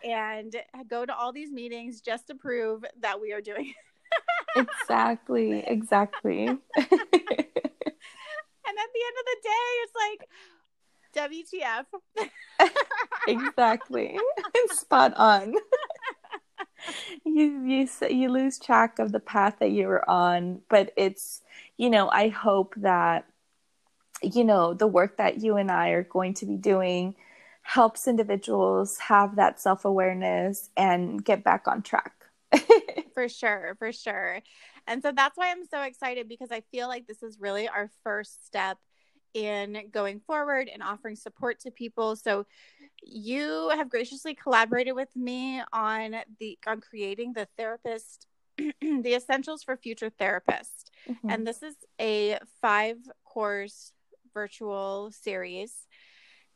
and 0.05 0.55
go 0.89 1.07
to 1.07 1.15
all 1.15 1.33
these 1.33 1.51
meetings 1.51 2.01
just 2.01 2.27
to 2.29 2.35
prove 2.35 2.85
that 3.01 3.21
we 3.21 3.33
are 3.33 3.41
doing 3.41 3.73
it. 3.73 3.77
exactly 4.83 5.65
exactly. 5.67 6.47
And 6.47 6.59
at 8.79 8.91
the 8.95 9.03
end 9.07 9.17
of 9.19 9.27
the 9.27 9.39
day 9.43 9.69
it's 9.83 9.93
like 9.95 10.29
WTF. 11.15 11.87
exactly. 13.29 14.19
Spot 14.69 15.15
on. 15.17 15.55
you 17.25 17.65
you 17.65 17.89
you 18.09 18.29
lose 18.29 18.59
track 18.59 18.99
of 18.99 19.13
the 19.13 19.21
path 19.21 19.57
that 19.61 19.71
you 19.71 19.87
were 19.87 20.09
on, 20.09 20.61
but 20.69 20.93
it's 20.97 21.43
you 21.77 21.91
know, 21.91 22.09
I 22.11 22.29
hope 22.29 22.75
that 22.79 23.27
you 24.23 24.45
know, 24.45 24.75
the 24.75 24.87
work 24.87 25.17
that 25.17 25.43
you 25.43 25.57
and 25.57 25.71
I 25.71 25.91
are 25.91 26.03
going 26.03 26.35
to 26.35 26.47
be 26.47 26.57
doing 26.57 27.15
helps 27.63 28.09
individuals 28.09 28.99
have 28.99 29.37
that 29.37 29.61
self-awareness 29.61 30.71
and 30.77 31.25
get 31.25 31.45
back 31.45 31.67
on 31.69 31.83
track. 31.83 32.13
for 33.15 33.29
sure, 33.29 33.77
for 33.79 33.93
sure. 33.93 34.41
And 34.87 35.03
so 35.03 35.13
that's 35.13 35.37
why 35.37 35.51
I'm 35.51 35.65
so 35.67 35.83
excited 35.83 36.29
because 36.29 36.51
I 36.51 36.63
feel 36.73 36.89
like 36.89 37.07
this 37.07 37.23
is 37.23 37.39
really 37.39 37.69
our 37.69 37.91
first 38.03 38.45
step 38.45 38.79
in 39.35 39.85
going 39.91 40.21
forward 40.21 40.69
and 40.73 40.83
offering 40.83 41.17
support 41.17 41.61
to 41.61 41.71
people. 41.71 42.17
So 42.17 42.47
you 43.03 43.71
have 43.75 43.89
graciously 43.89 44.35
collaborated 44.35 44.95
with 44.95 45.15
me 45.17 45.63
on 45.73 46.17
the 46.39 46.59
on 46.67 46.81
creating 46.81 47.33
the 47.33 47.49
therapist 47.57 48.27
the 48.81 49.15
essentials 49.15 49.63
for 49.63 49.77
future 49.77 50.11
therapists. 50.11 50.85
Mm-hmm. 51.09 51.31
And 51.31 51.47
this 51.47 51.63
is 51.63 51.75
a 52.01 52.39
five 52.61 52.99
course 53.25 53.93
virtual 54.35 55.11
series 55.13 55.87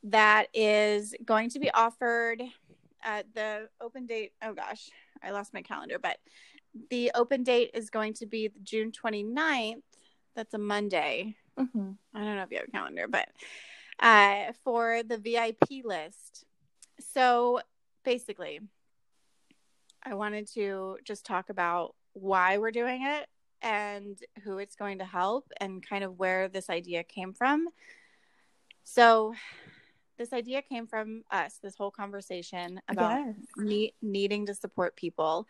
that 0.04 0.48
is 0.52 1.14
going 1.24 1.50
to 1.50 1.58
be 1.58 1.70
offered 1.70 2.42
at 3.02 3.32
the 3.34 3.68
open 3.80 4.06
date. 4.06 4.32
Oh 4.42 4.54
gosh, 4.54 4.90
I 5.22 5.30
lost 5.30 5.54
my 5.54 5.62
calendar, 5.62 5.98
but 5.98 6.18
the 6.90 7.10
open 7.14 7.42
date 7.42 7.70
is 7.74 7.90
going 7.90 8.14
to 8.14 8.26
be 8.26 8.50
June 8.62 8.92
29th. 8.92 9.82
That's 10.34 10.54
a 10.54 10.58
Monday. 10.58 11.37
Mm-hmm. 11.59 11.90
I 12.14 12.19
don't 12.19 12.37
know 12.37 12.43
if 12.43 12.51
you 12.51 12.59
have 12.59 12.69
a 12.69 12.71
calendar, 12.71 13.07
but 13.09 13.29
uh, 14.01 14.53
for 14.64 15.03
the 15.03 15.19
VIP 15.19 15.85
list. 15.85 16.45
So 17.12 17.61
basically, 18.05 18.61
I 20.03 20.14
wanted 20.14 20.49
to 20.55 20.99
just 21.05 21.25
talk 21.25 21.51
about 21.51 21.95
why 22.12 22.59
we're 22.59 22.71
doing 22.71 23.05
it 23.05 23.27
and 23.62 24.19
who 24.43 24.59
it's 24.59 24.77
going 24.77 24.99
to 24.99 25.05
help 25.05 25.51
and 25.61 25.85
kind 25.85 26.05
of 26.05 26.19
where 26.19 26.49
this 26.49 26.69
idea 26.69 27.03
came 27.03 27.33
from. 27.33 27.69
So, 28.85 29.35
this 30.17 30.33
idea 30.33 30.62
came 30.62 30.87
from 30.87 31.25
us, 31.33 31.59
this 31.61 31.75
whole 31.75 31.90
conversation 31.90 32.81
about 32.88 33.19
yes. 33.19 33.35
ne- 33.57 33.95
needing 34.01 34.47
to 34.47 34.55
support 34.55 34.95
people. 34.95 35.49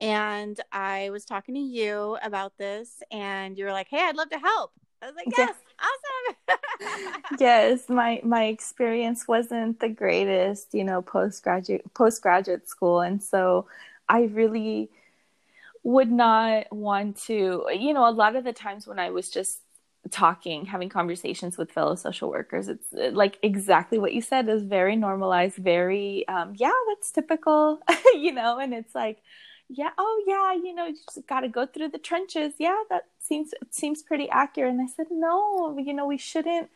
And 0.00 0.58
I 0.72 1.10
was 1.10 1.24
talking 1.24 1.54
to 1.54 1.60
you 1.60 2.16
about 2.22 2.56
this, 2.56 3.02
and 3.12 3.56
you 3.56 3.66
were 3.66 3.72
like, 3.72 3.88
Hey, 3.88 4.00
I'd 4.00 4.16
love 4.16 4.30
to 4.30 4.38
help. 4.38 4.72
I 5.02 5.06
was 5.06 5.16
like, 5.16 5.28
yes, 5.30 5.54
awesome. 5.80 6.58
yes, 7.40 7.88
my 7.88 8.20
my 8.22 8.44
experience 8.44 9.26
wasn't 9.26 9.80
the 9.80 9.88
greatest, 9.88 10.74
you 10.74 10.84
know, 10.84 11.02
postgraduate 11.02 11.92
postgraduate 11.94 12.68
school, 12.68 13.00
and 13.00 13.22
so 13.22 13.66
I 14.08 14.22
really 14.24 14.90
would 15.82 16.10
not 16.10 16.72
want 16.72 17.16
to, 17.16 17.66
you 17.72 17.94
know, 17.94 18.08
a 18.08 18.12
lot 18.12 18.36
of 18.36 18.44
the 18.44 18.52
times 18.52 18.86
when 18.86 18.98
I 18.98 19.10
was 19.10 19.30
just 19.30 19.60
talking, 20.10 20.66
having 20.66 20.88
conversations 20.88 21.56
with 21.58 21.72
fellow 21.72 21.94
social 21.94 22.30
workers, 22.30 22.68
it's 22.68 22.92
uh, 22.94 23.10
like 23.12 23.38
exactly 23.42 23.98
what 23.98 24.12
you 24.14 24.20
said 24.22 24.48
is 24.48 24.62
very 24.62 24.96
normalized, 24.96 25.56
very, 25.56 26.26
um, 26.28 26.54
yeah, 26.56 26.72
that's 26.88 27.10
typical, 27.12 27.80
you 28.14 28.32
know, 28.32 28.58
and 28.58 28.74
it's 28.74 28.94
like, 28.94 29.18
yeah, 29.72 29.90
oh 29.98 30.24
yeah, 30.26 30.52
you 30.52 30.74
know, 30.74 30.86
you 30.86 30.94
just 30.94 31.26
got 31.28 31.40
to 31.40 31.48
go 31.48 31.64
through 31.66 31.90
the 31.90 31.98
trenches. 31.98 32.54
Yeah, 32.58 32.82
that 32.90 33.04
seems 33.20 33.54
seems 33.70 34.02
pretty 34.02 34.28
accurate. 34.30 34.72
And 34.72 34.80
I 34.80 34.86
said, 34.86 35.06
no, 35.10 35.78
you 35.78 35.94
know, 35.94 36.06
we 36.06 36.18
shouldn't. 36.18 36.68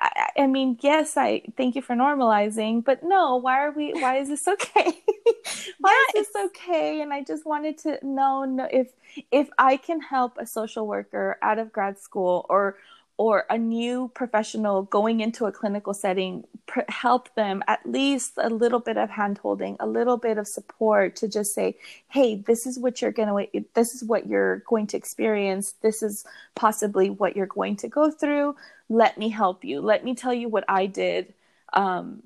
I, 0.00 0.28
I 0.38 0.46
mean, 0.46 0.78
yes, 0.82 1.16
I 1.16 1.42
thank 1.56 1.74
you 1.76 1.82
for 1.82 1.94
normalizing, 1.94 2.84
but 2.84 3.02
no, 3.02 3.36
why 3.36 3.58
are 3.60 3.70
we? 3.70 3.92
Why 3.94 4.18
is 4.18 4.28
this 4.28 4.46
okay? 4.46 4.92
why 5.80 6.06
is 6.16 6.26
this 6.26 6.44
okay? 6.46 7.00
And 7.00 7.12
I 7.14 7.22
just 7.24 7.46
wanted 7.46 7.78
to 7.78 7.98
know, 8.02 8.44
know 8.44 8.68
if 8.70 8.88
if 9.32 9.48
I 9.58 9.76
can 9.76 10.00
help 10.00 10.36
a 10.38 10.46
social 10.46 10.86
worker 10.86 11.38
out 11.42 11.58
of 11.58 11.72
grad 11.72 11.98
school 11.98 12.44
or 12.50 12.76
or 13.16 13.44
a 13.48 13.56
new 13.56 14.10
professional 14.14 14.82
going 14.82 15.20
into 15.20 15.46
a 15.46 15.52
clinical 15.52 15.94
setting 15.94 16.44
pr- 16.66 16.80
help 16.88 17.32
them 17.34 17.62
at 17.68 17.80
least 17.84 18.32
a 18.38 18.50
little 18.50 18.80
bit 18.80 18.96
of 18.96 19.08
handholding 19.08 19.76
a 19.78 19.86
little 19.86 20.16
bit 20.16 20.36
of 20.36 20.48
support 20.48 21.14
to 21.14 21.28
just 21.28 21.54
say 21.54 21.76
hey 22.08 22.34
this 22.34 22.66
is 22.66 22.78
what 22.78 23.00
you're 23.00 23.12
going 23.12 23.48
to 23.52 23.64
this 23.74 23.94
is 23.94 24.04
what 24.04 24.26
you're 24.26 24.58
going 24.66 24.86
to 24.88 24.96
experience. 24.96 25.74
This 25.82 26.02
is 26.02 26.24
possibly 26.54 27.10
what 27.10 27.36
you're 27.36 27.46
going 27.46 27.76
to 27.76 27.88
go 27.88 28.10
through. 28.10 28.56
Let 28.88 29.18
me 29.18 29.28
help 29.28 29.64
you. 29.64 29.80
Let 29.80 30.04
me 30.04 30.14
tell 30.14 30.34
you 30.34 30.48
what 30.48 30.64
i 30.68 30.86
did 30.86 31.32
um, 31.72 32.22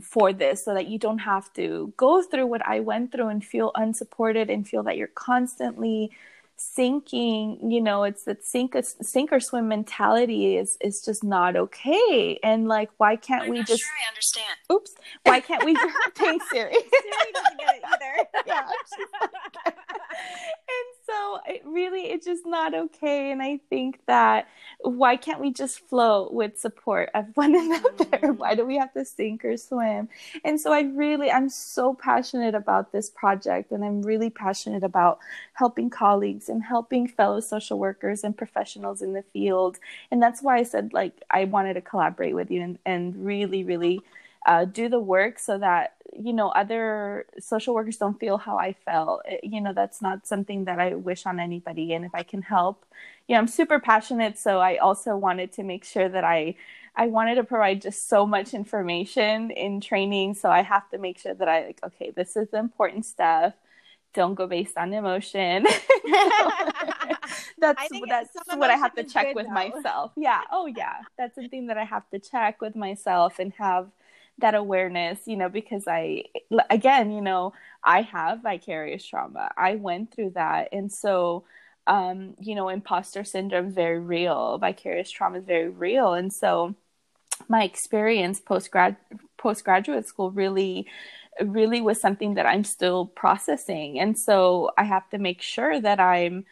for 0.00 0.32
this 0.32 0.64
so 0.64 0.74
that 0.74 0.88
you 0.88 0.98
don't 0.98 1.18
have 1.18 1.52
to 1.54 1.92
go 1.96 2.22
through 2.22 2.46
what 2.46 2.66
i 2.66 2.80
went 2.80 3.12
through 3.12 3.28
and 3.28 3.44
feel 3.44 3.70
unsupported 3.76 4.50
and 4.50 4.68
feel 4.68 4.82
that 4.82 4.96
you're 4.96 5.06
constantly 5.08 6.10
sinking 6.62 7.70
you 7.70 7.80
know 7.80 8.04
it's 8.04 8.24
that 8.24 8.44
sink 8.44 8.74
sink 9.00 9.32
or 9.32 9.40
swim 9.40 9.68
mentality 9.68 10.56
is 10.56 10.78
is 10.80 11.02
just 11.04 11.24
not 11.24 11.56
okay. 11.56 12.38
And 12.42 12.68
like 12.68 12.90
why 12.98 13.16
can't 13.16 13.44
I'm 13.44 13.50
we 13.50 13.62
just 13.62 13.82
sure 13.82 13.92
i 14.04 14.08
understand. 14.08 14.56
Oops. 14.72 14.94
Why 15.24 15.40
can't 15.40 15.64
we 15.64 15.76
thanks 16.14 16.48
siri? 16.52 16.72
Siri 16.72 17.32
doesn't 17.34 17.58
get 17.58 17.76
it 17.76 17.82
either. 17.86 18.28
Yeah. 18.46 18.66
And 20.72 21.01
so 21.12 21.40
it 21.46 21.62
really 21.64 22.02
it's 22.02 22.24
just 22.24 22.46
not 22.46 22.74
okay 22.74 23.30
and 23.30 23.42
i 23.42 23.58
think 23.68 24.00
that 24.06 24.48
why 24.80 25.16
can't 25.16 25.40
we 25.40 25.52
just 25.52 25.80
flow 25.88 26.28
with 26.32 26.58
support 26.58 27.10
of 27.14 27.26
one 27.34 27.54
another? 27.54 27.82
Mm-hmm. 27.88 28.32
why 28.38 28.54
do 28.54 28.64
we 28.64 28.76
have 28.76 28.92
to 28.94 29.04
sink 29.04 29.44
or 29.44 29.56
swim? 29.56 30.08
And 30.44 30.60
so 30.60 30.72
i 30.72 30.82
really 30.82 31.30
i'm 31.30 31.48
so 31.48 31.94
passionate 31.94 32.54
about 32.54 32.92
this 32.92 33.10
project 33.10 33.70
and 33.72 33.84
i'm 33.84 34.02
really 34.02 34.30
passionate 34.30 34.82
about 34.82 35.18
helping 35.54 35.90
colleagues 35.90 36.48
and 36.48 36.62
helping 36.62 37.06
fellow 37.06 37.40
social 37.40 37.78
workers 37.78 38.24
and 38.24 38.36
professionals 38.36 39.02
in 39.02 39.12
the 39.12 39.22
field. 39.32 39.78
And 40.10 40.22
that's 40.22 40.42
why 40.42 40.58
i 40.58 40.62
said 40.62 40.92
like 40.92 41.22
i 41.30 41.44
wanted 41.44 41.74
to 41.74 41.80
collaborate 41.80 42.34
with 42.34 42.50
you 42.50 42.62
and, 42.62 42.78
and 42.86 43.24
really 43.24 43.64
really 43.64 44.00
uh, 44.46 44.64
do 44.64 44.88
the 44.88 44.98
work 44.98 45.38
so 45.38 45.56
that 45.58 45.94
you 46.18 46.32
know 46.32 46.48
other 46.50 47.26
social 47.38 47.74
workers 47.74 47.96
don't 47.96 48.20
feel 48.20 48.36
how 48.38 48.58
i 48.58 48.72
felt 48.84 49.22
it, 49.26 49.40
you 49.42 49.60
know 49.60 49.72
that's 49.72 50.02
not 50.02 50.26
something 50.26 50.64
that 50.64 50.78
i 50.78 50.94
wish 50.94 51.26
on 51.26 51.40
anybody 51.40 51.94
and 51.94 52.04
if 52.04 52.14
i 52.14 52.22
can 52.22 52.42
help 52.42 52.84
you 53.26 53.34
know 53.34 53.40
i'm 53.40 53.48
super 53.48 53.80
passionate 53.80 54.38
so 54.38 54.58
i 54.58 54.76
also 54.76 55.16
wanted 55.16 55.52
to 55.52 55.62
make 55.62 55.84
sure 55.84 56.08
that 56.08 56.24
i 56.24 56.54
I 56.94 57.06
wanted 57.06 57.36
to 57.36 57.44
provide 57.44 57.80
just 57.80 58.08
so 58.08 58.26
much 58.26 58.52
information 58.52 59.50
in 59.50 59.80
training. 59.80 60.34
So 60.34 60.50
I 60.50 60.62
have 60.62 60.88
to 60.90 60.98
make 60.98 61.18
sure 61.18 61.34
that 61.34 61.48
I 61.48 61.66
like, 61.66 61.80
okay, 61.84 62.12
this 62.14 62.36
is 62.36 62.52
important 62.52 63.06
stuff. 63.06 63.54
Don't 64.12 64.34
go 64.34 64.46
based 64.46 64.76
on 64.76 64.92
emotion. 64.92 65.66
that's 67.58 67.88
that's 67.88 68.56
what 68.56 68.70
I 68.70 68.76
have 68.76 68.94
to 68.96 69.04
check 69.04 69.34
with 69.34 69.46
though. 69.46 69.52
myself. 69.52 70.12
Yeah. 70.16 70.42
Oh 70.50 70.66
yeah. 70.66 70.96
That's 71.16 71.34
something 71.34 71.68
that 71.68 71.78
I 71.78 71.84
have 71.84 72.08
to 72.10 72.18
check 72.18 72.60
with 72.60 72.76
myself 72.76 73.38
and 73.38 73.54
have 73.54 73.88
that 74.38 74.54
awareness, 74.54 75.20
you 75.26 75.36
know, 75.36 75.48
because 75.48 75.84
I 75.86 76.24
again, 76.70 77.12
you 77.12 77.20
know, 77.20 77.52
I 77.84 78.02
have 78.02 78.42
vicarious 78.42 79.04
trauma. 79.04 79.50
I 79.56 79.76
went 79.76 80.14
through 80.14 80.30
that. 80.30 80.68
And 80.72 80.92
so 80.92 81.44
um, 81.86 82.34
you 82.40 82.54
know, 82.54 82.68
imposter 82.68 83.24
syndrome 83.24 83.72
very 83.72 83.98
real. 83.98 84.58
Vicarious 84.58 85.10
trauma 85.10 85.38
is 85.38 85.44
very 85.44 85.68
real. 85.68 86.14
And 86.14 86.32
so 86.32 86.74
my 87.48 87.64
experience 87.64 88.40
post 88.40 88.70
grad 88.70 88.96
postgraduate 89.36 90.06
school 90.06 90.30
really 90.30 90.86
really 91.40 91.80
was 91.80 92.00
something 92.00 92.34
that 92.34 92.46
I'm 92.46 92.64
still 92.64 93.06
processing. 93.06 93.98
And 93.98 94.18
so 94.18 94.70
I 94.76 94.84
have 94.84 95.08
to 95.10 95.18
make 95.18 95.40
sure 95.42 95.80
that 95.80 95.98
I'm 95.98 96.44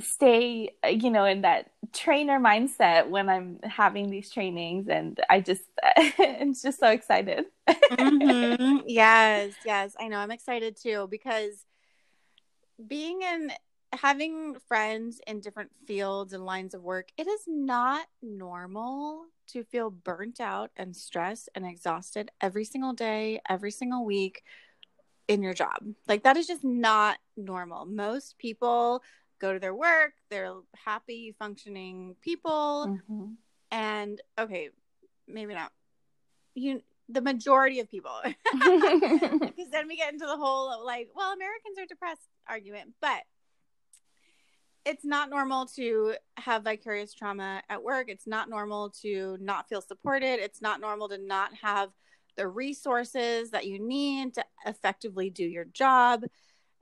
stay 0.00 0.70
you 0.88 1.10
know 1.10 1.24
in 1.24 1.42
that 1.42 1.70
trainer 1.92 2.40
mindset 2.40 3.08
when 3.08 3.28
i'm 3.28 3.58
having 3.62 4.10
these 4.10 4.30
trainings 4.30 4.88
and 4.88 5.20
i 5.30 5.40
just 5.40 5.62
i'm 6.18 6.52
just 6.52 6.80
so 6.80 6.88
excited 6.88 7.44
mm-hmm. 7.68 8.78
yes 8.86 9.52
yes 9.64 9.94
i 10.00 10.08
know 10.08 10.18
i'm 10.18 10.30
excited 10.30 10.76
too 10.76 11.06
because 11.10 11.64
being 12.86 13.22
in 13.22 13.52
having 13.96 14.56
friends 14.66 15.20
in 15.26 15.40
different 15.40 15.70
fields 15.86 16.32
and 16.32 16.44
lines 16.44 16.74
of 16.74 16.82
work, 16.82 17.08
it 17.16 17.26
is 17.26 17.42
not 17.46 18.06
normal 18.22 19.24
to 19.46 19.64
feel 19.64 19.90
burnt 19.90 20.40
out 20.40 20.70
and 20.76 20.96
stressed 20.96 21.48
and 21.54 21.66
exhausted 21.66 22.30
every 22.40 22.64
single 22.64 22.92
day, 22.92 23.40
every 23.48 23.70
single 23.70 24.04
week 24.04 24.42
in 25.28 25.42
your 25.42 25.54
job. 25.54 25.78
Like 26.08 26.22
that 26.24 26.36
is 26.36 26.46
just 26.46 26.64
not 26.64 27.18
normal. 27.36 27.86
Most 27.86 28.38
people 28.38 29.02
go 29.44 29.52
to 29.52 29.58
their 29.58 29.74
work, 29.74 30.14
they're 30.30 30.54
happy, 30.74 31.34
functioning 31.38 32.16
people. 32.22 32.86
Mm-hmm. 32.88 33.24
And 33.70 34.20
okay, 34.38 34.70
maybe 35.28 35.54
not. 35.54 35.72
You 36.54 36.82
the 37.08 37.20
majority 37.20 37.80
of 37.80 37.90
people. 37.90 38.16
because 38.24 39.70
then 39.70 39.88
we 39.88 39.96
get 39.96 40.12
into 40.12 40.26
the 40.26 40.36
whole 40.36 40.84
like, 40.84 41.10
well, 41.14 41.32
Americans 41.32 41.78
are 41.78 41.86
depressed 41.86 42.28
argument. 42.48 42.94
But 43.00 43.22
it's 44.84 45.04
not 45.04 45.30
normal 45.30 45.66
to 45.76 46.14
have 46.36 46.64
vicarious 46.64 47.14
trauma 47.14 47.62
at 47.68 47.82
work. 47.82 48.08
It's 48.08 48.26
not 48.26 48.48
normal 48.48 48.90
to 49.02 49.36
not 49.40 49.68
feel 49.68 49.80
supported. 49.80 50.40
It's 50.40 50.60
not 50.60 50.80
normal 50.80 51.08
to 51.08 51.18
not 51.18 51.50
have 51.62 51.90
the 52.36 52.48
resources 52.48 53.50
that 53.50 53.66
you 53.66 53.78
need 53.78 54.34
to 54.34 54.44
effectively 54.66 55.30
do 55.30 55.44
your 55.44 55.64
job. 55.64 56.24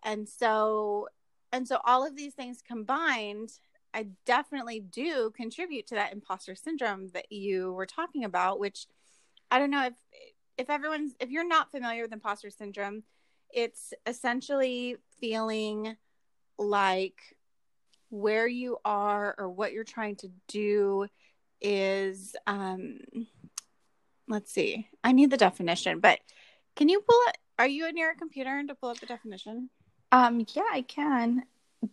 And 0.04 0.28
so 0.28 1.08
and 1.52 1.68
so 1.68 1.78
all 1.84 2.06
of 2.06 2.16
these 2.16 2.34
things 2.34 2.62
combined, 2.66 3.50
I 3.94 4.06
definitely 4.24 4.80
do 4.80 5.30
contribute 5.36 5.86
to 5.88 5.94
that 5.96 6.12
imposter 6.12 6.54
syndrome 6.54 7.08
that 7.08 7.30
you 7.30 7.72
were 7.72 7.86
talking 7.86 8.24
about, 8.24 8.58
which 8.58 8.86
I 9.50 9.58
don't 9.58 9.70
know 9.70 9.86
if 9.86 9.94
if 10.56 10.70
everyone's 10.70 11.14
if 11.20 11.30
you're 11.30 11.46
not 11.46 11.70
familiar 11.70 12.02
with 12.02 12.12
imposter 12.12 12.50
syndrome, 12.50 13.02
it's 13.52 13.92
essentially 14.06 14.96
feeling 15.20 15.96
like 16.58 17.20
where 18.08 18.46
you 18.46 18.78
are 18.84 19.34
or 19.38 19.48
what 19.48 19.72
you're 19.72 19.84
trying 19.84 20.16
to 20.16 20.30
do 20.48 21.06
is 21.60 22.34
um 22.46 22.98
let's 24.28 24.52
see 24.52 24.88
i 25.02 25.12
need 25.12 25.30
the 25.30 25.36
definition 25.36 25.98
but 25.98 26.18
can 26.76 26.88
you 26.88 27.00
pull 27.00 27.18
it 27.28 27.38
are 27.58 27.66
you 27.66 27.90
near 27.92 28.10
a 28.10 28.16
computer 28.16 28.62
to 28.66 28.74
pull 28.74 28.90
up 28.90 28.98
the 28.98 29.06
definition 29.06 29.70
um 30.12 30.46
yeah 30.54 30.62
i 30.72 30.82
can 30.82 31.42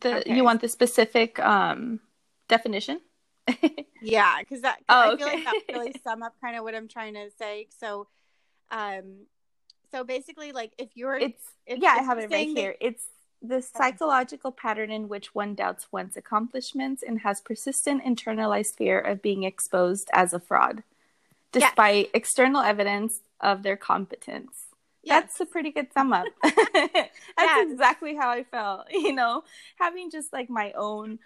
the 0.01 0.19
okay. 0.19 0.35
you 0.35 0.43
want 0.43 0.61
the 0.61 0.67
specific 0.67 1.39
um 1.39 1.99
definition 2.47 2.99
yeah 4.01 4.37
because 4.39 4.61
that 4.61 4.77
oh, 4.89 5.13
i 5.13 5.17
feel 5.17 5.27
like 5.27 5.43
that 5.43 5.61
really 5.73 5.95
sum 6.03 6.21
up 6.21 6.35
kind 6.39 6.55
of 6.55 6.63
what 6.63 6.75
i'm 6.75 6.87
trying 6.87 7.15
to 7.15 7.29
say 7.37 7.67
so 7.79 8.07
um 8.69 9.25
so 9.91 10.03
basically 10.03 10.51
like 10.51 10.71
if 10.77 10.89
you're 10.95 11.17
it's, 11.17 11.43
it's 11.65 11.81
yeah 11.81 11.95
i 11.99 12.03
have 12.03 12.19
it 12.19 12.29
right 12.29 12.47
here 12.47 12.75
it's 12.79 13.05
the 13.41 13.61
psychological 13.61 14.51
pattern 14.51 14.91
in 14.91 15.07
which 15.07 15.33
one 15.33 15.55
doubts 15.55 15.87
one's 15.91 16.17
accomplishments 16.17 17.01
and 17.01 17.21
has 17.21 17.39
persistent 17.39 18.03
internalized 18.03 18.75
fear 18.75 18.99
of 18.99 19.21
being 19.21 19.43
exposed 19.43 20.09
as 20.13 20.33
a 20.33 20.39
fraud, 20.39 20.83
despite 21.51 22.05
yes. 22.05 22.11
external 22.13 22.61
evidence 22.61 23.21
of 23.39 23.63
their 23.63 23.77
competence. 23.77 24.65
Yes. 25.03 25.23
That's 25.23 25.39
a 25.41 25.45
pretty 25.45 25.71
good 25.71 25.87
sum 25.93 26.13
up. 26.13 26.25
That's 26.43 27.71
exactly 27.71 28.15
how 28.15 28.29
I 28.29 28.43
felt. 28.43 28.87
You 28.91 29.13
know, 29.13 29.43
having 29.77 30.11
just 30.11 30.33
like 30.33 30.49
my 30.49 30.71
own 30.73 31.19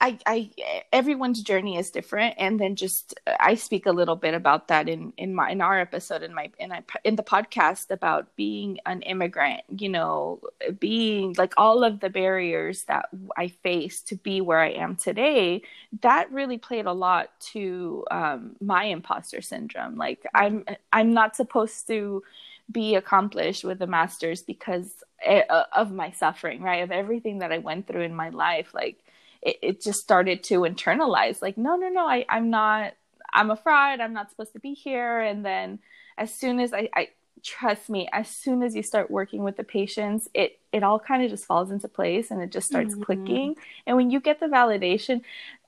I, 0.00 0.18
I, 0.26 0.50
everyone's 0.92 1.42
journey 1.42 1.76
is 1.76 1.90
different, 1.90 2.34
and 2.38 2.60
then 2.60 2.76
just 2.76 3.18
I 3.38 3.54
speak 3.54 3.86
a 3.86 3.92
little 3.92 4.16
bit 4.16 4.34
about 4.34 4.68
that 4.68 4.88
in 4.88 5.12
in 5.16 5.34
my 5.34 5.50
in 5.50 5.60
our 5.60 5.78
episode 5.80 6.22
in 6.22 6.34
my 6.34 6.50
in 6.58 6.72
I 6.72 6.82
in 7.04 7.16
the 7.16 7.22
podcast 7.22 7.90
about 7.90 8.34
being 8.36 8.78
an 8.86 9.02
immigrant. 9.02 9.62
You 9.74 9.88
know, 9.88 10.40
being 10.78 11.34
like 11.38 11.54
all 11.56 11.84
of 11.84 12.00
the 12.00 12.10
barriers 12.10 12.84
that 12.84 13.08
I 13.36 13.48
faced 13.48 14.08
to 14.08 14.16
be 14.16 14.40
where 14.40 14.60
I 14.60 14.70
am 14.70 14.96
today. 14.96 15.62
That 16.02 16.30
really 16.30 16.58
played 16.58 16.86
a 16.86 16.92
lot 16.92 17.28
to 17.52 18.04
um, 18.10 18.56
my 18.60 18.84
imposter 18.84 19.40
syndrome. 19.42 19.96
Like 19.96 20.24
I'm 20.34 20.64
I'm 20.92 21.12
not 21.14 21.36
supposed 21.36 21.86
to 21.88 22.22
be 22.70 22.94
accomplished 22.94 23.64
with 23.64 23.80
a 23.82 23.86
master's 23.86 24.42
because 24.42 25.02
eh, 25.24 25.42
of 25.74 25.92
my 25.92 26.10
suffering, 26.10 26.62
right? 26.62 26.82
Of 26.82 26.90
everything 26.90 27.38
that 27.38 27.52
I 27.52 27.58
went 27.58 27.86
through 27.86 28.02
in 28.02 28.14
my 28.14 28.28
life, 28.30 28.72
like 28.74 28.98
it, 29.42 29.58
it 29.62 29.82
just 29.82 30.00
started 30.00 30.42
to 30.44 30.60
internalize 30.60 31.42
like 31.42 31.56
no 31.56 31.76
no 31.76 31.88
no 31.88 32.06
I, 32.06 32.24
i'm 32.28 32.50
not 32.50 32.94
i'm 33.32 33.50
a 33.50 33.56
fraud 33.56 34.00
i'm 34.00 34.12
not 34.12 34.30
supposed 34.30 34.52
to 34.52 34.60
be 34.60 34.74
here 34.74 35.20
and 35.20 35.44
then 35.44 35.78
as 36.18 36.32
soon 36.32 36.60
as 36.60 36.72
i, 36.72 36.88
I 36.94 37.08
trust 37.42 37.88
me 37.88 38.06
as 38.12 38.28
soon 38.28 38.62
as 38.62 38.74
you 38.76 38.82
start 38.82 39.10
working 39.10 39.42
with 39.42 39.56
the 39.56 39.64
patients 39.64 40.28
it 40.34 40.58
it 40.72 40.82
all 40.82 40.98
kind 40.98 41.24
of 41.24 41.30
just 41.30 41.46
falls 41.46 41.70
into 41.70 41.88
place 41.88 42.30
and 42.30 42.42
it 42.42 42.52
just 42.52 42.66
starts 42.66 42.92
mm-hmm. 42.92 43.02
clicking 43.02 43.56
and 43.86 43.96
when 43.96 44.10
you 44.10 44.20
get 44.20 44.40
the 44.40 44.46
validation 44.46 45.22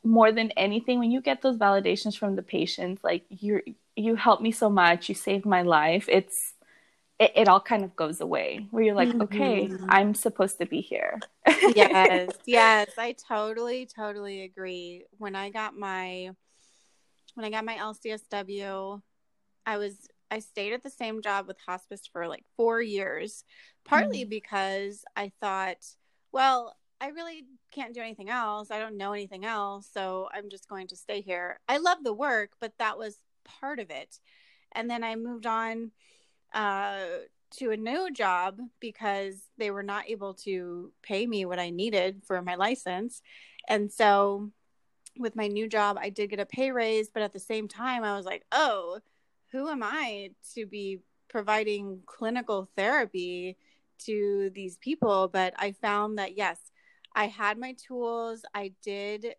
more 0.05 0.33
than 0.33 0.51
anything 0.51 0.99
when 0.99 1.11
you 1.11 1.23
get 1.23 1.41
those 1.41 1.57
validations 1.57 2.17
from 2.17 2.37
the 2.37 2.43
patients 2.43 3.03
like 3.03 3.25
you 3.31 3.63
you 3.97 4.17
helped 4.17 4.43
me 4.43 4.53
so 4.53 4.69
much 4.69 5.09
you 5.09 5.15
saved 5.15 5.47
my 5.47 5.63
life 5.63 6.07
it's 6.11 6.53
it, 7.19 7.33
it 7.37 7.49
all 7.49 7.61
kind 7.61 7.85
of 7.85 7.95
goes 7.95 8.21
away 8.21 8.67
where 8.71 8.83
you're 8.83 8.95
like 8.95 9.09
mm-hmm. 9.09 9.23
okay 9.23 9.71
i'm 9.89 10.15
supposed 10.15 10.59
to 10.59 10.67
be 10.67 10.81
here. 10.81 11.19
Yes 11.75 12.31
yes 12.47 12.91
i 12.99 13.15
totally 13.29 13.87
totally 13.87 14.43
agree. 14.43 15.05
When 15.19 15.35
i 15.35 15.51
got 15.51 15.77
my 15.77 16.31
when 17.35 17.47
i 17.47 17.51
got 17.51 17.65
my 17.65 17.77
lcsw 17.77 19.01
i 19.65 19.79
was 19.79 20.09
i 20.31 20.39
stayed 20.39 20.73
at 20.73 20.83
the 20.83 20.91
same 20.91 21.23
job 21.23 21.47
with 21.47 21.57
hospice 21.67 22.03
for 22.13 22.29
like 22.29 22.45
four 22.57 22.83
years 22.83 23.45
partly 23.85 24.23
mm-hmm. 24.23 24.31
because 24.31 25.05
i 25.17 25.31
thought 25.41 25.85
well 26.33 26.77
i 27.01 27.09
really 27.09 27.45
can't 27.73 27.95
do 27.95 28.03
anything 28.03 28.29
else. 28.29 28.71
I 28.71 28.79
don't 28.79 28.99
know 28.99 29.13
anything 29.13 29.45
else 29.45 29.89
so 29.93 30.29
i'm 30.35 30.51
just 30.51 30.69
going 30.69 30.89
to 30.89 30.97
stay 30.97 31.21
here. 31.21 31.61
I 31.69 31.79
love 31.79 31.99
the 32.03 32.13
work 32.13 32.51
but 32.61 32.73
that 32.79 32.99
was 32.99 33.17
part 33.45 33.79
of 33.79 33.91
it. 33.91 34.19
And 34.73 34.91
then 34.91 35.05
i 35.05 35.15
moved 35.17 35.47
on 35.47 35.93
uh, 36.55 37.05
to 37.59 37.71
a 37.71 37.77
new 37.77 38.11
job 38.11 38.59
because 38.81 39.35
they 39.59 39.71
were 39.71 39.83
not 39.83 40.09
able 40.09 40.35
to 40.35 40.93
pay 41.03 41.27
me 41.27 41.45
what 41.45 41.59
I 41.59 41.71
needed 41.71 42.23
for 42.27 42.41
my 42.43 42.55
license. 42.55 43.23
And 43.69 43.93
so 43.93 44.51
with 45.19 45.37
my 45.37 45.49
new 45.49 45.69
job, 45.69 45.99
I 46.01 46.11
did 46.11 46.31
get 46.31 46.41
a 46.41 46.47
pay 46.47 46.71
raise, 46.71 47.11
but 47.11 47.23
at 47.23 47.33
the 47.33 47.39
same 47.39 47.69
time, 47.69 48.05
I 48.05 48.17
was 48.17 48.25
like, 48.25 48.45
oh, 48.53 49.01
who 49.51 49.69
am 49.69 49.83
I 49.83 50.31
to 50.55 50.67
be 50.67 51.01
providing 51.29 52.01
clinical 52.07 52.71
therapy 52.77 53.59
to 54.07 54.51
these 54.55 54.79
people? 54.79 55.29
But 55.29 55.55
I 55.59 55.73
found 55.73 56.19
that, 56.19 56.37
yes, 56.37 56.59
I 57.15 57.27
had 57.27 57.59
my 57.59 57.75
tools. 57.75 58.43
I 58.55 58.73
did 58.83 59.35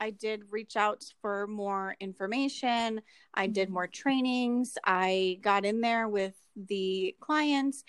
I 0.00 0.10
did 0.10 0.50
reach 0.50 0.76
out 0.76 1.04
for 1.20 1.46
more 1.46 1.96
information. 2.00 3.00
I 3.34 3.46
did 3.46 3.66
mm-hmm. 3.66 3.74
more 3.74 3.86
trainings. 3.86 4.76
I 4.84 5.38
got 5.42 5.64
in 5.64 5.80
there 5.80 6.08
with 6.08 6.34
the 6.56 7.14
clients. 7.20 7.84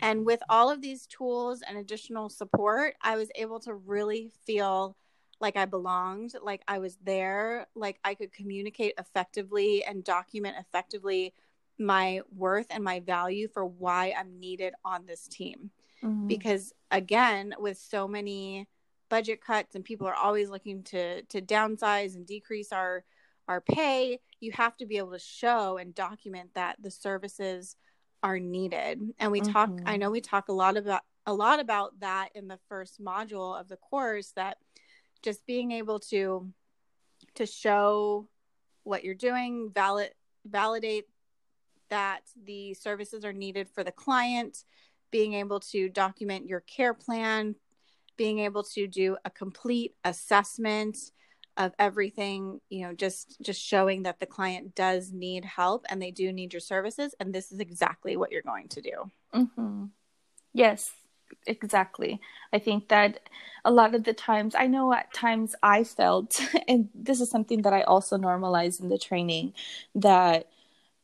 And 0.00 0.26
with 0.26 0.42
all 0.48 0.70
of 0.70 0.82
these 0.82 1.06
tools 1.06 1.62
and 1.66 1.78
additional 1.78 2.28
support, 2.28 2.94
I 3.00 3.16
was 3.16 3.30
able 3.34 3.60
to 3.60 3.74
really 3.74 4.30
feel 4.44 4.96
like 5.40 5.56
I 5.56 5.64
belonged, 5.66 6.32
like 6.42 6.62
I 6.66 6.78
was 6.78 6.96
there, 7.04 7.66
like 7.74 7.98
I 8.04 8.14
could 8.14 8.32
communicate 8.32 8.94
effectively 8.98 9.84
and 9.84 10.02
document 10.02 10.56
effectively 10.58 11.34
my 11.78 12.22
worth 12.34 12.66
and 12.70 12.82
my 12.82 13.00
value 13.00 13.48
for 13.48 13.64
why 13.64 14.14
I'm 14.18 14.40
needed 14.40 14.74
on 14.84 15.06
this 15.06 15.28
team. 15.28 15.70
Mm-hmm. 16.02 16.26
Because 16.26 16.72
again, 16.90 17.54
with 17.58 17.78
so 17.78 18.08
many 18.08 18.66
budget 19.08 19.40
cuts 19.40 19.74
and 19.74 19.84
people 19.84 20.06
are 20.06 20.14
always 20.14 20.50
looking 20.50 20.82
to 20.82 21.22
to 21.22 21.40
downsize 21.40 22.14
and 22.14 22.26
decrease 22.26 22.72
our 22.72 23.04
our 23.48 23.60
pay 23.60 24.18
you 24.40 24.52
have 24.52 24.76
to 24.76 24.86
be 24.86 24.98
able 24.98 25.12
to 25.12 25.18
show 25.18 25.76
and 25.78 25.94
document 25.94 26.50
that 26.54 26.76
the 26.82 26.90
services 26.90 27.76
are 28.22 28.38
needed. 28.38 29.00
And 29.18 29.30
we 29.30 29.40
mm-hmm. 29.40 29.52
talk 29.52 29.70
I 29.84 29.96
know 29.96 30.10
we 30.10 30.20
talk 30.20 30.48
a 30.48 30.52
lot 30.52 30.76
about 30.76 31.02
a 31.26 31.34
lot 31.34 31.60
about 31.60 31.98
that 32.00 32.30
in 32.34 32.48
the 32.48 32.58
first 32.68 33.00
module 33.02 33.58
of 33.58 33.68
the 33.68 33.76
course 33.76 34.32
that 34.36 34.58
just 35.22 35.46
being 35.46 35.72
able 35.72 35.98
to 35.98 36.52
to 37.34 37.46
show 37.46 38.28
what 38.84 39.04
you're 39.04 39.14
doing, 39.14 39.70
valid 39.74 40.10
validate 40.44 41.06
that 41.88 42.20
the 42.44 42.74
services 42.74 43.24
are 43.24 43.32
needed 43.32 43.68
for 43.68 43.84
the 43.84 43.92
client, 43.92 44.64
being 45.10 45.34
able 45.34 45.60
to 45.60 45.88
document 45.88 46.48
your 46.48 46.60
care 46.60 46.94
plan, 46.94 47.54
being 48.16 48.40
able 48.40 48.62
to 48.62 48.86
do 48.86 49.16
a 49.24 49.30
complete 49.30 49.94
assessment 50.04 50.96
of 51.56 51.72
everything 51.78 52.60
you 52.68 52.82
know 52.82 52.92
just 52.92 53.40
just 53.40 53.60
showing 53.60 54.02
that 54.02 54.20
the 54.20 54.26
client 54.26 54.74
does 54.74 55.12
need 55.12 55.44
help 55.44 55.86
and 55.88 56.00
they 56.00 56.10
do 56.10 56.32
need 56.32 56.52
your 56.52 56.60
services 56.60 57.14
and 57.18 57.34
this 57.34 57.50
is 57.50 57.60
exactly 57.60 58.16
what 58.16 58.30
you're 58.30 58.42
going 58.42 58.68
to 58.68 58.80
do 58.80 59.10
mm-hmm. 59.34 59.84
yes 60.52 60.92
exactly 61.46 62.20
i 62.52 62.58
think 62.58 62.88
that 62.88 63.20
a 63.64 63.70
lot 63.70 63.94
of 63.94 64.04
the 64.04 64.12
times 64.12 64.54
i 64.54 64.66
know 64.66 64.92
at 64.92 65.12
times 65.14 65.54
i 65.62 65.82
felt 65.82 66.40
and 66.68 66.88
this 66.94 67.20
is 67.20 67.30
something 67.30 67.62
that 67.62 67.72
i 67.72 67.80
also 67.82 68.18
normalize 68.18 68.80
in 68.80 68.88
the 68.88 68.98
training 68.98 69.52
that 69.94 70.46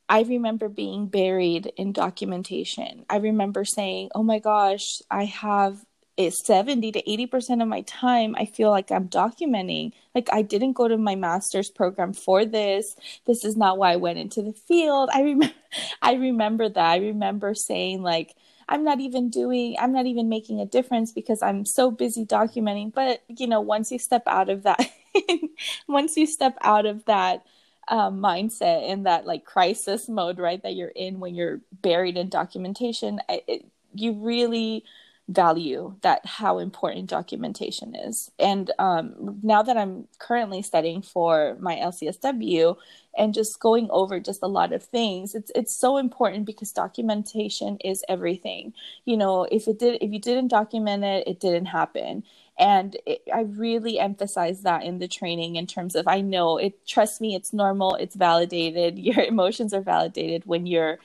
I 0.08 0.22
remember 0.22 0.68
being 0.68 1.06
buried 1.06 1.72
in 1.76 1.92
documentation. 1.92 3.06
I 3.08 3.16
remember 3.16 3.64
saying, 3.64 4.10
"Oh 4.14 4.22
my 4.22 4.40
gosh, 4.40 5.00
I 5.10 5.24
have 5.24 5.86
it 6.16 6.34
70 6.34 6.92
to 6.92 7.02
80% 7.02 7.62
of 7.62 7.68
my 7.68 7.82
time 7.82 8.34
I 8.38 8.44
feel 8.44 8.70
like 8.70 8.90
I'm 8.90 9.08
documenting. 9.08 9.92
Like 10.14 10.28
I 10.32 10.42
didn't 10.42 10.74
go 10.74 10.88
to 10.88 10.98
my 10.98 11.14
master's 11.14 11.70
program 11.70 12.12
for 12.12 12.44
this. 12.44 12.96
This 13.26 13.44
is 13.44 13.56
not 13.56 13.78
why 13.78 13.92
I 13.92 13.96
went 13.96 14.18
into 14.18 14.42
the 14.42 14.52
field." 14.52 15.10
I 15.12 15.22
remember 15.22 15.54
I 16.02 16.14
remember 16.14 16.68
that. 16.68 16.90
I 16.90 16.96
remember 16.98 17.54
saying 17.54 18.02
like 18.02 18.34
I'm 18.68 18.84
not 18.84 19.00
even 19.00 19.28
doing, 19.28 19.76
I'm 19.78 19.92
not 19.92 20.06
even 20.06 20.28
making 20.28 20.60
a 20.60 20.66
difference 20.66 21.12
because 21.12 21.42
I'm 21.42 21.64
so 21.64 21.90
busy 21.90 22.24
documenting. 22.24 22.92
But, 22.92 23.22
you 23.28 23.46
know, 23.46 23.60
once 23.60 23.90
you 23.90 23.98
step 23.98 24.22
out 24.26 24.48
of 24.48 24.62
that, 24.62 24.80
once 25.88 26.16
you 26.16 26.26
step 26.26 26.56
out 26.62 26.86
of 26.86 27.04
that 27.04 27.44
um, 27.88 28.20
mindset 28.20 28.90
and 28.90 29.04
that 29.06 29.26
like 29.26 29.44
crisis 29.44 30.08
mode, 30.08 30.38
right, 30.38 30.62
that 30.62 30.74
you're 30.74 30.88
in 30.88 31.20
when 31.20 31.34
you're 31.34 31.60
buried 31.72 32.16
in 32.16 32.28
documentation, 32.28 33.20
it, 33.28 33.66
you 33.94 34.12
really 34.14 34.84
value 35.28 35.94
that 36.02 36.24
how 36.26 36.58
important 36.58 37.08
documentation 37.08 37.94
is. 37.94 38.30
And 38.38 38.70
um, 38.78 39.40
now 39.42 39.62
that 39.62 39.76
I'm 39.76 40.08
currently 40.18 40.62
studying 40.62 41.02
for 41.02 41.56
my 41.60 41.76
LCSW 41.76 42.76
and 43.16 43.34
just 43.34 43.60
going 43.60 43.88
over 43.90 44.18
just 44.18 44.42
a 44.42 44.48
lot 44.48 44.72
of 44.72 44.82
things, 44.82 45.34
it's 45.34 45.52
it's 45.54 45.78
so 45.78 45.96
important 45.96 46.44
because 46.44 46.72
documentation 46.72 47.78
is 47.84 48.04
everything. 48.08 48.72
You 49.04 49.16
know, 49.16 49.44
if 49.44 49.68
it 49.68 49.78
did 49.78 50.02
if 50.02 50.12
you 50.12 50.18
didn't 50.20 50.48
document 50.48 51.04
it, 51.04 51.26
it 51.26 51.40
didn't 51.40 51.66
happen. 51.66 52.24
And 52.58 52.96
it, 53.06 53.22
I 53.32 53.42
really 53.42 53.98
emphasize 53.98 54.62
that 54.62 54.82
in 54.84 54.98
the 54.98 55.08
training 55.08 55.56
in 55.56 55.66
terms 55.66 55.94
of 55.94 56.08
I 56.08 56.20
know 56.20 56.58
it. 56.58 56.86
Trust 56.86 57.20
me, 57.20 57.34
it's 57.34 57.52
normal. 57.52 57.94
It's 57.94 58.16
validated. 58.16 58.98
Your 59.12 59.22
emotions 59.22 59.72
are 59.72 59.82
validated 59.82 60.44
when 60.46 60.66
you're 60.66 60.98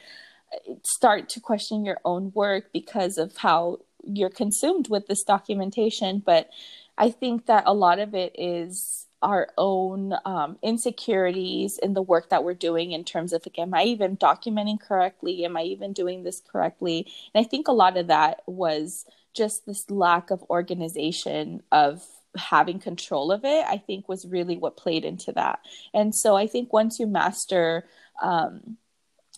start 0.84 1.30
to 1.30 1.40
question 1.40 1.86
your 1.86 2.00
own 2.06 2.32
work 2.34 2.72
because 2.72 3.18
of 3.18 3.36
how 3.38 3.80
you're 4.14 4.30
consumed 4.30 4.88
with 4.90 5.08
this 5.08 5.24
documentation 5.24 6.22
but 6.26 6.50
i 6.98 7.10
think 7.10 7.46
that 7.46 7.64
a 7.66 7.74
lot 7.74 8.00
of 8.00 8.14
it 8.16 8.34
is 8.38 9.08
our 9.22 9.50
own 9.58 10.14
um, 10.26 10.58
insecurities 10.62 11.80
in 11.82 11.94
the 11.94 12.02
work 12.02 12.30
that 12.30 12.44
we're 12.44 12.54
doing 12.54 12.92
in 12.92 13.04
terms 13.04 13.34
of 13.34 13.44
like 13.46 13.58
am 13.58 13.74
i 13.74 13.84
even 13.84 14.18
documenting 14.18 14.80
correctly? 14.80 15.44
Am 15.44 15.58
i 15.58 15.64
even 15.64 15.94
doing 15.94 16.24
this 16.24 16.42
correctly? 16.52 17.12
And 17.34 17.46
i 17.46 17.48
think 17.48 17.68
a 17.68 17.74
lot 17.74 17.98
of 17.98 18.08
that 18.08 18.42
was 18.46 19.06
just 19.34 19.66
this 19.66 19.90
lack 19.90 20.30
of 20.32 20.44
organization 20.50 21.64
of 21.72 22.04
having 22.38 22.80
control 22.80 23.32
of 23.32 23.44
it 23.44 23.66
i 23.68 23.78
think 23.78 24.08
was 24.08 24.28
really 24.28 24.58
what 24.58 24.78
played 24.78 25.04
into 25.04 25.32
that. 25.32 25.60
And 25.94 26.14
so 26.14 26.36
i 26.36 26.46
think 26.46 26.72
once 26.72 27.00
you 27.00 27.08
master 27.08 27.86
um, 28.22 28.78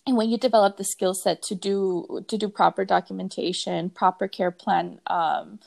and 0.06 0.16
when 0.16 0.30
you 0.30 0.38
develop 0.38 0.76
the 0.76 0.84
skill 0.84 1.14
set 1.14 1.42
to 1.42 1.54
do 1.54 2.24
to 2.28 2.38
do 2.38 2.48
proper 2.48 2.84
documentation 2.84 3.90
proper 3.90 4.28
care 4.28 4.50
plan 4.50 5.00
um, 5.06 5.58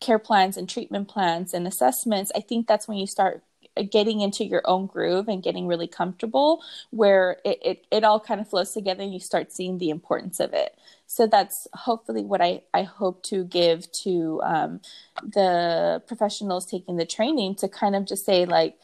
care 0.00 0.18
plans 0.18 0.56
and 0.56 0.68
treatment 0.68 1.08
plans 1.08 1.54
and 1.54 1.66
assessments 1.66 2.32
i 2.34 2.40
think 2.40 2.66
that's 2.66 2.88
when 2.88 2.98
you 2.98 3.06
start 3.06 3.42
getting 3.90 4.20
into 4.20 4.44
your 4.44 4.62
own 4.64 4.86
groove 4.86 5.28
and 5.28 5.42
getting 5.42 5.66
really 5.66 5.86
comfortable 5.86 6.62
where 6.90 7.38
it, 7.44 7.58
it, 7.64 7.86
it 7.90 8.04
all 8.04 8.20
kind 8.20 8.40
of 8.40 8.48
flows 8.48 8.72
together 8.72 9.02
and 9.02 9.12
you 9.12 9.20
start 9.20 9.52
seeing 9.52 9.78
the 9.78 9.90
importance 9.90 10.40
of 10.40 10.52
it. 10.52 10.76
So 11.06 11.26
that's 11.26 11.66
hopefully 11.72 12.22
what 12.22 12.40
i, 12.40 12.62
I 12.74 12.82
hope 12.82 13.22
to 13.24 13.44
give 13.44 13.90
to 14.04 14.40
um, 14.44 14.80
the 15.22 16.02
professionals 16.06 16.66
taking 16.66 16.96
the 16.96 17.06
training 17.06 17.56
to 17.56 17.68
kind 17.68 17.96
of 17.96 18.06
just 18.06 18.24
say 18.24 18.44
like 18.44 18.76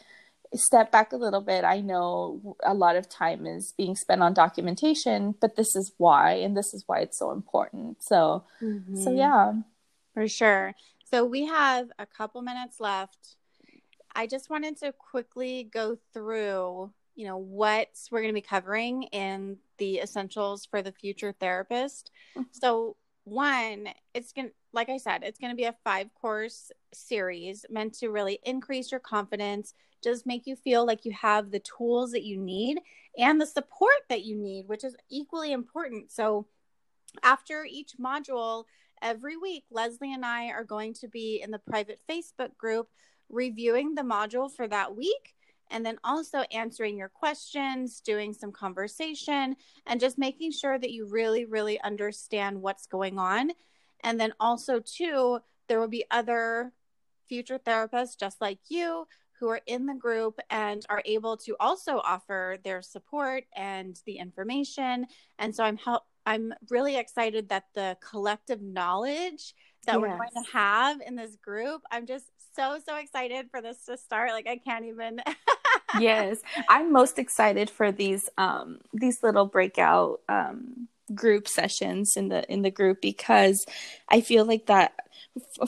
step 0.55 0.93
back 0.93 1.13
a 1.13 1.17
little 1.17 1.41
bit, 1.41 1.65
I 1.65 1.81
know 1.81 2.57
a 2.65 2.75
lot 2.75 2.97
of 2.97 3.09
time 3.09 3.47
is 3.47 3.75
being 3.77 3.97
spent 3.97 4.23
on 4.23 4.35
documentation, 4.35 5.35
but 5.41 5.57
this 5.57 5.75
is 5.77 5.93
why, 5.99 6.35
and 6.35 6.57
this 6.57 6.73
is 6.75 6.85
why 6.87 7.01
it's 7.01 7.19
so 7.19 7.33
important. 7.33 8.03
So, 8.03 8.45
mm-hmm. 8.61 8.97
so 8.97 9.13
yeah, 9.13 9.53
for 10.15 10.29
sure. 10.29 10.75
So 11.11 11.25
we 11.25 11.47
have 11.47 11.89
a 11.99 12.07
couple 12.07 12.43
minutes 12.43 12.81
left. 12.81 13.37
I 14.15 14.27
just 14.27 14.51
wanted 14.51 14.79
to 14.79 14.93
quickly 14.93 15.65
go 15.65 15.99
through, 16.13 16.91
you 17.15 17.27
know, 17.27 17.37
what 17.37 17.89
we're 18.11 18.23
going 18.23 18.33
to 18.33 18.35
be 18.35 18.41
covering 18.41 19.05
in 19.05 19.59
the 19.79 19.99
essentials 19.99 20.67
for 20.67 20.83
the 20.83 20.93
future 20.93 21.33
therapist. 21.39 22.11
Mm-hmm. 22.37 22.49
So, 22.53 22.97
one, 23.25 23.89
it's 24.15 24.33
going 24.33 24.49
to 24.49 24.55
like 24.77 24.91
I 24.91 24.99
said, 24.99 25.23
it's 25.25 25.39
going 25.39 25.51
to 25.51 25.57
be 25.57 25.65
a 25.65 25.75
five 25.83 26.15
course 26.15 26.71
series 26.93 27.65
meant 27.71 27.95
to 27.95 28.11
really 28.11 28.39
increase 28.45 28.93
your 28.93 29.01
confidence, 29.01 29.73
just 30.05 30.27
make 30.27 30.47
you 30.47 30.55
feel 30.55 30.87
like 30.87 31.05
you 31.05 31.13
have 31.13 31.51
the 31.51 31.61
tools 31.61 32.13
that 32.13 32.25
you 32.25 32.37
need 32.37 32.79
and 33.19 33.41
the 33.41 33.47
support 33.47 33.95
that 34.11 34.25
you 34.25 34.37
need, 34.37 34.69
which 34.69 34.85
is 34.85 34.95
equally 35.11 35.51
important. 35.53 36.13
So, 36.13 36.47
after 37.23 37.65
each 37.65 37.95
module, 37.99 38.65
every 39.01 39.39
week, 39.39 39.65
Leslie 39.71 40.13
and 40.13 40.25
I 40.25 40.49
are 40.49 40.65
going 40.65 40.93
to 40.95 41.09
be 41.09 41.41
in 41.43 41.51
the 41.51 41.59
private 41.59 41.99
Facebook 42.09 42.55
group 42.59 42.89
reviewing 43.31 43.95
the 43.95 44.03
module 44.03 44.55
for 44.55 44.69
that 44.69 44.95
week 44.95 45.35
and 45.71 45.85
then 45.85 45.99
also 46.05 46.41
answering 46.53 46.99
your 46.99 47.09
questions, 47.09 48.01
doing 48.01 48.35
some 48.35 48.53
conversation, 48.53 49.57
and 49.87 50.01
just 50.01 50.19
making 50.19 50.53
sure 50.53 50.79
that 50.79 50.93
you 50.93 51.09
really, 51.09 51.45
really 51.45 51.81
understand 51.81 52.61
what's 52.61 52.87
going 52.87 53.19
on 53.19 53.51
and 54.03 54.21
then 54.21 54.33
also, 54.41 54.81
too, 54.81 55.41
there 55.69 55.81
will 55.81 55.89
be 55.89 56.05
other 56.11 56.73
future 57.29 57.59
therapists 57.59 58.19
just 58.19 58.41
like 58.41 58.59
you 58.69 59.07
who 59.39 59.49
are 59.49 59.61
in 59.67 59.87
the 59.87 59.95
group 59.95 60.39
and 60.51 60.85
are 60.89 61.03
able 61.05 61.37
to 61.37 61.57
also 61.61 61.99
offer 61.99 62.57
their 62.65 62.81
support 62.83 63.45
and 63.55 64.01
the 64.07 64.17
information. 64.17 65.07
And 65.39 65.55
so 65.55 65.65
I'm 65.65 65.77
help 65.77 66.03
I'm 66.25 66.53
really 66.71 66.97
excited 66.97 67.51
that 67.51 67.65
the 67.75 67.97
collective 68.01 68.61
knowledge 68.61 69.55
that 69.87 69.93
yes. 69.93 70.01
we're 70.01 70.09
going 70.09 70.45
to 70.45 70.51
have 70.53 71.01
in 71.01 71.15
this 71.15 71.37
group. 71.37 71.83
I'm 71.91 72.07
just 72.07 72.25
so 72.57 72.79
so 72.85 72.97
excited 72.97 73.49
for 73.51 73.61
this 73.61 73.85
to 73.85 73.97
start. 73.97 74.31
Like 74.31 74.49
I 74.49 74.57
can't 74.57 74.87
even 74.87 75.21
Yes. 76.01 76.39
I'm 76.69 76.93
most 76.93 77.19
excited 77.19 77.71
for 77.71 77.93
these 77.93 78.29
um 78.39 78.81
these 78.93 79.23
little 79.23 79.47
breakout 79.47 80.21
um 80.29 80.89
group 81.15 81.49
sessions 81.49 82.17
in 82.17 82.29
the 82.29 82.51
in 82.53 82.63
the 82.63 82.71
group 82.71 83.01
because 83.01 83.65
I 84.09 84.21
feel 84.21 84.45
like 84.45 84.67
that 84.67 84.95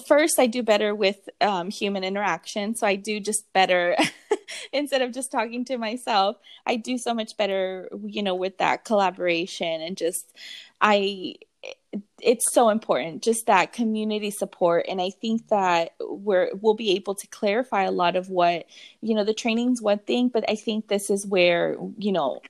first 0.07 0.39
I 0.39 0.47
do 0.47 0.63
better 0.63 0.95
with 0.95 1.29
um, 1.41 1.71
human 1.71 2.05
interaction. 2.05 2.75
So 2.75 2.87
I 2.87 2.97
do 2.97 3.21
just 3.21 3.53
better 3.53 3.97
instead 4.73 5.03
of 5.03 5.13
just 5.13 5.31
talking 5.31 5.65
to 5.67 5.79
myself. 5.79 6.37
I 6.67 6.77
do 6.77 6.99
so 6.99 7.15
much 7.15 7.37
better, 7.37 7.89
you 8.05 8.23
know, 8.23 8.35
with 8.35 8.59
that 8.59 8.85
collaboration 8.85 9.81
and 9.81 9.97
just 9.97 10.33
I 10.81 11.35
it's 12.21 12.53
so 12.53 12.69
important 12.69 13.23
just 13.23 13.47
that 13.47 13.73
community 13.73 14.31
support. 14.31 14.87
And 14.89 15.01
i 15.01 15.11
think 15.11 15.49
that 15.49 15.93
we're 16.01 16.51
we'll 16.61 16.75
be 16.75 16.93
able 16.93 17.15
to 17.15 17.27
clarify 17.29 17.85
a 17.85 17.91
lot 17.91 18.17
of 18.17 18.29
what 18.29 18.67
you 19.01 19.15
know 19.15 19.25
the 19.25 19.35
training's 19.35 19.81
one 19.81 19.99
thing 19.99 20.29
but 20.29 20.45
i 20.49 20.55
think 20.55 20.89
this 20.89 21.11
is 21.11 21.27
where 21.27 21.77
you 21.97 22.13
know 22.13 22.41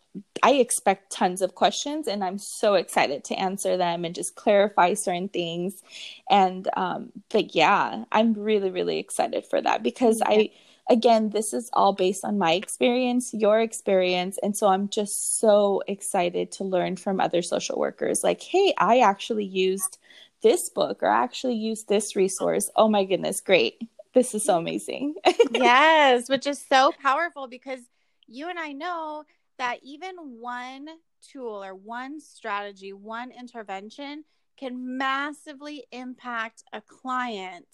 i 0.42 0.52
expect 0.52 1.12
tons 1.12 1.42
of 1.42 1.54
questions 1.54 2.08
and 2.08 2.24
i'm 2.24 2.38
so 2.38 2.74
excited 2.74 3.24
to 3.24 3.34
answer 3.38 3.76
them 3.76 4.04
and 4.04 4.14
just 4.14 4.34
clarify 4.34 4.94
certain 4.94 5.28
things. 5.28 5.82
And 6.30 6.68
um 6.76 7.12
but 7.30 7.54
yeah 7.54 8.04
i'm 8.12 8.34
really 8.34 8.70
really 8.70 8.98
excited 8.98 9.44
for 9.46 9.60
that 9.60 9.82
because 9.82 10.20
i 10.24 10.50
again, 10.88 11.30
this 11.30 11.52
is 11.52 11.70
all 11.72 11.92
based 11.92 12.24
on 12.24 12.38
my 12.38 12.52
experience, 12.52 13.34
your 13.34 13.60
experience. 13.60 14.38
And 14.42 14.56
so 14.56 14.68
I'm 14.68 14.88
just 14.88 15.38
so 15.38 15.82
excited 15.86 16.50
to 16.52 16.64
learn 16.64 16.96
from 16.96 17.20
other 17.20 17.42
social 17.42 17.78
workers 17.78 18.24
like, 18.24 18.42
hey, 18.42 18.74
I 18.78 19.00
actually 19.00 19.44
used 19.44 19.98
this 20.42 20.68
book 20.68 21.02
or 21.02 21.08
I 21.08 21.22
actually 21.22 21.54
used 21.54 21.88
this 21.88 22.16
resource. 22.16 22.70
Oh 22.76 22.88
my 22.88 23.04
goodness, 23.04 23.40
great. 23.40 23.82
This 24.14 24.34
is 24.34 24.44
so 24.44 24.58
amazing. 24.58 25.14
yes, 25.52 26.28
which 26.28 26.46
is 26.46 26.64
so 26.68 26.92
powerful 27.02 27.48
because 27.48 27.80
you 28.26 28.48
and 28.48 28.58
I 28.58 28.72
know 28.72 29.24
that 29.58 29.80
even 29.82 30.16
one 30.40 30.88
tool 31.20 31.62
or 31.62 31.74
one 31.74 32.20
strategy, 32.20 32.92
one 32.92 33.30
intervention 33.30 34.24
can 34.56 34.96
massively 34.96 35.84
impact 35.92 36.62
a 36.72 36.80
client 36.80 37.66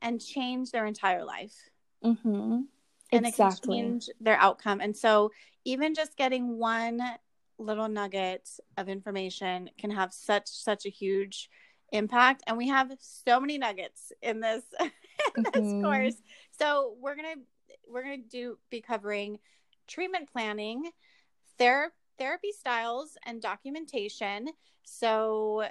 and 0.00 0.20
change 0.20 0.70
their 0.70 0.86
entire 0.86 1.24
life. 1.24 1.54
Mm-hmm. 2.04 2.60
And 3.12 3.26
it 3.26 3.36
can 3.36 3.52
change 3.66 4.08
their 4.20 4.36
outcome. 4.36 4.80
And 4.80 4.96
so, 4.96 5.30
even 5.64 5.94
just 5.94 6.16
getting 6.16 6.58
one 6.58 7.00
little 7.58 7.88
nugget 7.88 8.48
of 8.76 8.88
information 8.88 9.70
can 9.78 9.90
have 9.90 10.12
such 10.12 10.48
such 10.48 10.86
a 10.86 10.90
huge 10.90 11.48
impact 11.92 12.42
and 12.46 12.56
we 12.56 12.68
have 12.68 12.90
so 12.98 13.38
many 13.38 13.58
nuggets 13.58 14.12
in 14.22 14.40
this 14.40 14.64
in 15.36 15.44
this 15.44 15.62
mm-hmm. 15.62 15.84
course 15.84 16.16
so 16.50 16.96
we're 17.00 17.14
gonna 17.14 17.36
we're 17.88 18.02
gonna 18.02 18.16
do 18.16 18.58
be 18.70 18.80
covering 18.80 19.38
treatment 19.86 20.28
planning 20.32 20.90
ther- 21.58 21.92
therapy 22.18 22.50
styles 22.50 23.16
and 23.24 23.40
documentation 23.40 24.48
so 24.82 25.64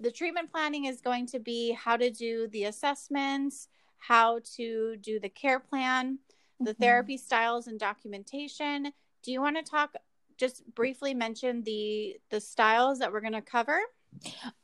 the 0.00 0.10
treatment 0.10 0.50
planning 0.50 0.86
is 0.86 1.00
going 1.00 1.26
to 1.26 1.38
be 1.38 1.72
how 1.72 1.96
to 1.96 2.10
do 2.10 2.48
the 2.48 2.64
assessments 2.64 3.68
how 3.98 4.40
to 4.56 4.96
do 5.00 5.20
the 5.20 5.28
care 5.28 5.60
plan 5.60 6.18
the 6.60 6.72
mm-hmm. 6.72 6.82
therapy 6.82 7.16
styles 7.16 7.66
and 7.66 7.78
documentation 7.78 8.92
do 9.22 9.32
you 9.32 9.40
want 9.40 9.56
to 9.56 9.62
talk 9.62 9.94
just 10.38 10.62
briefly 10.74 11.12
mention 11.12 11.62
the 11.64 12.18
the 12.30 12.40
styles 12.40 13.00
that 13.00 13.12
we're 13.12 13.20
going 13.20 13.32
to 13.32 13.42
cover? 13.42 13.78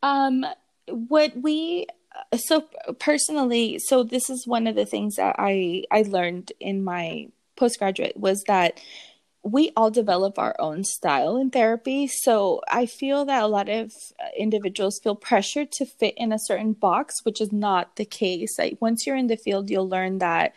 Um, 0.02 0.46
what 0.86 1.36
we 1.36 1.86
so 2.34 2.64
personally, 2.98 3.78
so 3.78 4.02
this 4.02 4.30
is 4.30 4.46
one 4.46 4.66
of 4.66 4.76
the 4.76 4.86
things 4.86 5.16
that 5.16 5.36
I 5.38 5.84
I 5.90 6.02
learned 6.02 6.52
in 6.60 6.84
my 6.84 7.28
postgraduate 7.56 8.16
was 8.16 8.42
that 8.46 8.80
we 9.44 9.70
all 9.76 9.90
develop 9.90 10.38
our 10.38 10.56
own 10.58 10.84
style 10.84 11.36
in 11.36 11.50
therapy. 11.50 12.06
So 12.06 12.62
I 12.68 12.86
feel 12.86 13.26
that 13.26 13.42
a 13.42 13.46
lot 13.46 13.68
of 13.68 13.92
individuals 14.36 15.00
feel 15.02 15.14
pressured 15.14 15.70
to 15.72 15.84
fit 15.84 16.14
in 16.16 16.32
a 16.32 16.38
certain 16.38 16.72
box, 16.72 17.24
which 17.24 17.40
is 17.42 17.52
not 17.52 17.96
the 17.96 18.06
case. 18.06 18.58
Like 18.58 18.78
once 18.80 19.06
you're 19.06 19.16
in 19.16 19.26
the 19.26 19.36
field, 19.36 19.68
you'll 19.68 19.88
learn 19.88 20.18
that 20.18 20.54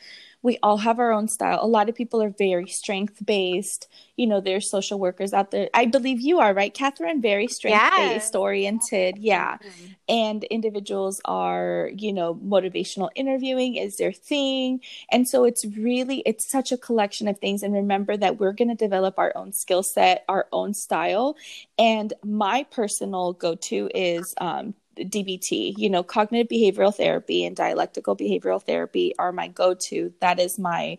we 0.48 0.58
all 0.64 0.78
have 0.78 0.98
our 0.98 1.12
own 1.12 1.28
style. 1.28 1.60
A 1.62 1.68
lot 1.68 1.90
of 1.90 1.96
people 1.96 2.24
are 2.24 2.30
very 2.30 2.68
strength 2.68 3.24
based. 3.26 3.90
You 4.16 4.28
know, 4.28 4.40
there's 4.40 4.70
social 4.70 4.98
workers 4.98 5.34
out 5.34 5.52
there. 5.52 5.70
I 5.74 5.86
believe 5.86 6.22
you 6.22 6.40
are, 6.40 6.54
right, 6.54 6.74
Catherine? 6.74 7.22
Very 7.22 7.48
strength 7.48 7.78
based 7.98 8.34
yes. 8.34 8.36
oriented. 8.36 9.18
Yeah. 9.18 9.58
Mm-hmm. 9.58 9.86
And 10.08 10.44
individuals 10.46 11.20
are, 11.26 11.92
you 11.94 12.14
know, 12.14 12.34
motivational 12.36 13.10
interviewing 13.14 13.76
is 13.76 13.98
their 13.98 14.14
thing. 14.14 14.80
And 15.12 15.28
so 15.28 15.44
it's 15.44 15.66
really, 15.66 16.24
it's 16.26 16.50
such 16.50 16.72
a 16.72 16.78
collection 16.78 17.28
of 17.28 17.38
things. 17.40 17.62
And 17.62 17.74
remember 17.74 18.16
that 18.16 18.40
we're 18.40 18.54
going 18.54 18.70
to 18.70 18.76
develop 18.76 19.20
our 19.20 19.34
own 19.36 19.52
skill 19.52 19.84
set, 19.84 20.24
our 20.30 20.48
own 20.54 20.74
style. 20.74 21.36
And 21.78 22.14
my 22.24 22.64
personal 22.72 23.34
go 23.34 23.56
to 23.56 23.90
is 23.94 24.34
um, 24.40 24.76
DBT, 24.98 25.76
you 25.78 25.90
know, 25.90 26.04
cognitive 26.04 26.48
behavioral 26.48 26.96
therapy 26.96 27.46
and 27.46 27.56
dialectical 27.56 28.16
behavioral 28.16 28.62
therapy 28.62 29.14
are 29.18 29.32
my 29.32 29.48
go-to. 29.48 30.14
That 30.22 30.40
is 30.40 30.58
my 30.58 30.98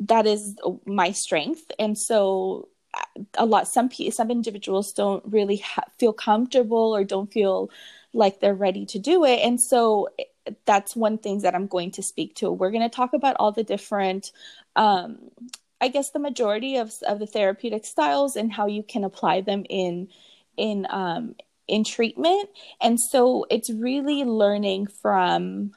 that 0.00 0.26
is 0.26 0.56
my 0.84 1.12
strength. 1.12 1.70
And 1.78 1.96
so 1.96 2.68
a 3.36 3.46
lot 3.46 3.68
some 3.68 3.90
some 4.10 4.30
individuals 4.30 4.92
don't 4.92 5.24
really 5.26 5.58
ha- 5.58 5.84
feel 5.98 6.12
comfortable 6.12 6.94
or 6.94 7.04
don't 7.04 7.32
feel 7.32 7.70
like 8.12 8.40
they're 8.40 8.54
ready 8.54 8.86
to 8.86 8.98
do 8.98 9.24
it. 9.24 9.40
And 9.40 9.60
so 9.60 10.08
that's 10.66 10.94
one 10.94 11.18
thing 11.18 11.40
that 11.40 11.54
I'm 11.54 11.66
going 11.66 11.90
to 11.92 12.02
speak 12.02 12.36
to. 12.36 12.50
We're 12.50 12.70
going 12.70 12.88
to 12.88 12.94
talk 12.94 13.12
about 13.12 13.36
all 13.38 13.52
the 13.52 13.64
different 13.64 14.32
um 14.76 15.18
I 15.80 15.88
guess 15.88 16.10
the 16.10 16.18
majority 16.18 16.76
of 16.76 16.92
of 17.06 17.18
the 17.18 17.26
therapeutic 17.26 17.84
styles 17.84 18.36
and 18.36 18.52
how 18.52 18.66
you 18.66 18.82
can 18.82 19.04
apply 19.04 19.40
them 19.42 19.64
in 19.68 20.08
in 20.56 20.86
um 20.90 21.34
in 21.68 21.84
treatment. 21.84 22.48
And 22.80 22.98
so 23.00 23.46
it's 23.50 23.70
really 23.70 24.24
learning 24.24 24.88
from 24.88 25.72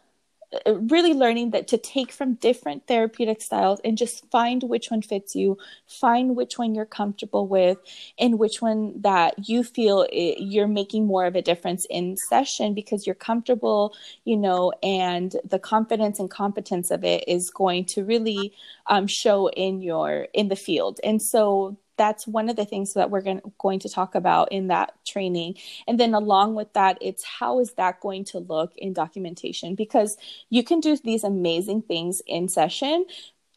uh, 0.65 0.75
really 0.75 1.13
learning 1.13 1.51
that 1.51 1.67
to 1.67 1.77
take 1.77 2.09
from 2.09 2.35
different 2.35 2.87
therapeutic 2.87 3.41
styles 3.41 3.81
and 3.83 3.97
just 3.97 4.25
find 4.31 4.63
which 4.63 4.89
one 4.89 5.01
fits 5.01 5.35
you 5.35 5.57
find 5.87 6.37
which 6.37 6.57
one 6.57 6.73
you're 6.73 6.85
comfortable 6.85 7.49
with 7.49 7.77
and 8.17 8.39
which 8.39 8.61
one 8.61 8.93
that 9.01 9.49
you 9.49 9.61
feel 9.61 10.07
it, 10.09 10.37
you're 10.39 10.65
making 10.65 11.05
more 11.05 11.25
of 11.25 11.35
a 11.35 11.41
difference 11.41 11.85
in 11.89 12.15
session 12.29 12.73
because 12.73 13.05
you're 13.05 13.13
comfortable 13.13 13.93
you 14.23 14.37
know 14.37 14.71
and 14.81 15.35
the 15.43 15.59
confidence 15.59 16.17
and 16.17 16.29
competence 16.29 16.91
of 16.91 17.03
it 17.03 17.27
is 17.27 17.49
going 17.49 17.83
to 17.83 18.05
really 18.05 18.53
um, 18.85 19.05
show 19.05 19.49
in 19.49 19.81
your 19.81 20.27
in 20.33 20.47
the 20.47 20.55
field 20.55 20.97
and 21.03 21.21
so 21.21 21.77
that's 21.97 22.27
one 22.27 22.49
of 22.49 22.55
the 22.55 22.65
things 22.65 22.93
that 22.93 23.09
we're 23.09 23.21
going, 23.21 23.41
going 23.57 23.79
to 23.79 23.89
talk 23.89 24.15
about 24.15 24.51
in 24.51 24.67
that 24.67 24.93
training 25.05 25.55
and 25.87 25.99
then 25.99 26.13
along 26.13 26.55
with 26.55 26.71
that 26.73 26.97
it's 27.01 27.23
how 27.23 27.59
is 27.59 27.73
that 27.73 27.99
going 28.01 28.23
to 28.23 28.39
look 28.39 28.75
in 28.77 28.93
documentation 28.93 29.75
because 29.75 30.17
you 30.49 30.63
can 30.63 30.79
do 30.79 30.95
these 30.97 31.23
amazing 31.23 31.81
things 31.81 32.21
in 32.27 32.47
session 32.47 33.05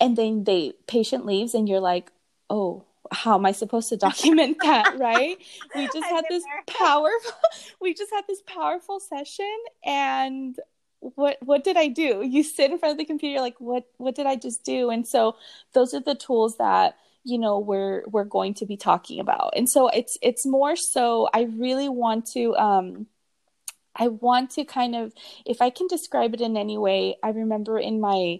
and 0.00 0.16
then 0.16 0.44
the 0.44 0.74
patient 0.86 1.26
leaves 1.26 1.54
and 1.54 1.68
you're 1.68 1.80
like 1.80 2.10
oh 2.48 2.84
how 3.12 3.34
am 3.34 3.46
I 3.46 3.52
supposed 3.52 3.88
to 3.88 3.96
document 3.96 4.58
that, 4.62 4.96
right? 4.98 5.36
We 5.74 5.86
just 5.86 6.08
had 6.08 6.24
this 6.28 6.44
powerful 6.66 7.32
we 7.80 7.94
just 7.94 8.12
had 8.12 8.24
this 8.28 8.42
powerful 8.42 9.00
session 9.00 9.56
and 9.84 10.56
what 11.00 11.38
what 11.40 11.64
did 11.64 11.76
I 11.76 11.88
do? 11.88 12.22
You 12.22 12.42
sit 12.42 12.70
in 12.70 12.78
front 12.78 12.92
of 12.92 12.98
the 12.98 13.04
computer 13.04 13.40
like 13.40 13.56
what 13.58 13.86
what 13.96 14.14
did 14.14 14.26
I 14.26 14.36
just 14.36 14.64
do? 14.64 14.90
And 14.90 15.06
so 15.06 15.36
those 15.72 15.94
are 15.94 16.00
the 16.00 16.14
tools 16.14 16.58
that 16.58 16.96
you 17.24 17.38
know 17.38 17.58
we're 17.58 18.02
we're 18.06 18.24
going 18.24 18.54
to 18.54 18.66
be 18.66 18.76
talking 18.76 19.20
about 19.20 19.52
and 19.56 19.68
so 19.68 19.88
it's 19.88 20.16
it's 20.22 20.46
more 20.46 20.74
so 20.76 21.28
i 21.34 21.42
really 21.56 21.88
want 21.88 22.26
to 22.26 22.54
um 22.56 23.06
i 23.96 24.08
want 24.08 24.50
to 24.50 24.64
kind 24.64 24.94
of 24.94 25.12
if 25.44 25.60
i 25.60 25.70
can 25.70 25.86
describe 25.86 26.32
it 26.34 26.40
in 26.40 26.56
any 26.56 26.78
way 26.78 27.16
i 27.22 27.30
remember 27.30 27.78
in 27.78 28.00
my 28.00 28.38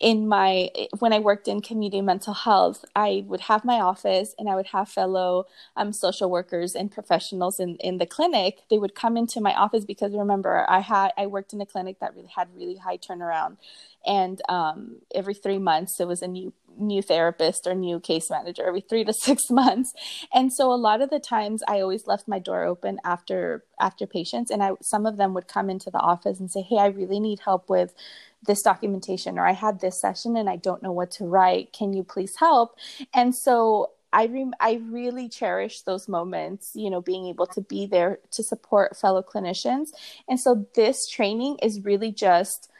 in 0.00 0.26
my 0.26 0.70
when 0.98 1.12
I 1.12 1.18
worked 1.18 1.46
in 1.46 1.60
community 1.60 2.00
mental 2.00 2.32
health, 2.32 2.86
I 2.96 3.22
would 3.26 3.42
have 3.42 3.66
my 3.66 3.80
office 3.80 4.34
and 4.38 4.48
I 4.48 4.54
would 4.54 4.68
have 4.68 4.88
fellow 4.88 5.44
um, 5.76 5.92
social 5.92 6.30
workers 6.30 6.74
and 6.74 6.90
professionals 6.90 7.60
in, 7.60 7.76
in 7.76 7.98
the 7.98 8.06
clinic. 8.06 8.60
They 8.70 8.78
would 8.78 8.94
come 8.94 9.18
into 9.18 9.42
my 9.42 9.54
office 9.54 9.84
because 9.84 10.14
remember 10.14 10.64
I 10.68 10.80
had 10.80 11.10
I 11.18 11.26
worked 11.26 11.52
in 11.52 11.60
a 11.60 11.66
clinic 11.66 12.00
that 12.00 12.14
really 12.16 12.30
had 12.34 12.48
really 12.56 12.76
high 12.76 12.96
turnaround, 12.96 13.58
and 14.06 14.40
um, 14.48 14.96
every 15.14 15.34
three 15.34 15.58
months 15.58 16.00
it 16.00 16.08
was 16.08 16.22
a 16.22 16.28
new 16.28 16.54
new 16.78 17.02
therapist 17.02 17.66
or 17.66 17.74
new 17.74 18.00
case 18.00 18.30
manager 18.30 18.66
every 18.66 18.80
three 18.80 19.04
to 19.04 19.12
six 19.22 19.50
months 19.50 19.92
and 20.32 20.52
so 20.52 20.72
a 20.72 20.74
lot 20.74 21.02
of 21.02 21.10
the 21.10 21.20
times 21.20 21.62
i 21.68 21.80
always 21.80 22.06
left 22.06 22.28
my 22.28 22.38
door 22.38 22.64
open 22.64 22.98
after 23.04 23.64
after 23.80 24.06
patients 24.06 24.50
and 24.50 24.62
i 24.62 24.70
some 24.82 25.06
of 25.06 25.16
them 25.16 25.34
would 25.34 25.48
come 25.48 25.68
into 25.68 25.90
the 25.90 25.98
office 25.98 26.40
and 26.40 26.50
say 26.50 26.62
hey 26.62 26.78
i 26.78 26.86
really 26.86 27.20
need 27.20 27.40
help 27.40 27.68
with 27.68 27.94
this 28.42 28.62
documentation 28.62 29.38
or 29.38 29.46
I 29.46 29.52
had 29.52 29.80
this 29.80 30.00
session 30.00 30.36
and 30.36 30.48
I 30.48 30.56
don't 30.56 30.82
know 30.82 30.92
what 30.92 31.10
to 31.12 31.24
write. 31.24 31.72
Can 31.72 31.92
you 31.92 32.02
please 32.02 32.32
help? 32.38 32.76
And 33.12 33.34
so 33.34 33.90
I 34.12 34.24
re- 34.24 34.52
I 34.58 34.80
really 34.90 35.28
cherish 35.28 35.82
those 35.82 36.08
moments, 36.08 36.72
you 36.74 36.90
know, 36.90 37.00
being 37.00 37.26
able 37.26 37.46
to 37.46 37.60
be 37.60 37.86
there 37.86 38.18
to 38.32 38.42
support 38.42 38.96
fellow 38.96 39.22
clinicians. 39.22 39.88
And 40.28 40.40
so 40.40 40.66
this 40.74 41.06
training 41.08 41.58
is 41.62 41.84
really 41.84 42.10
just 42.10 42.70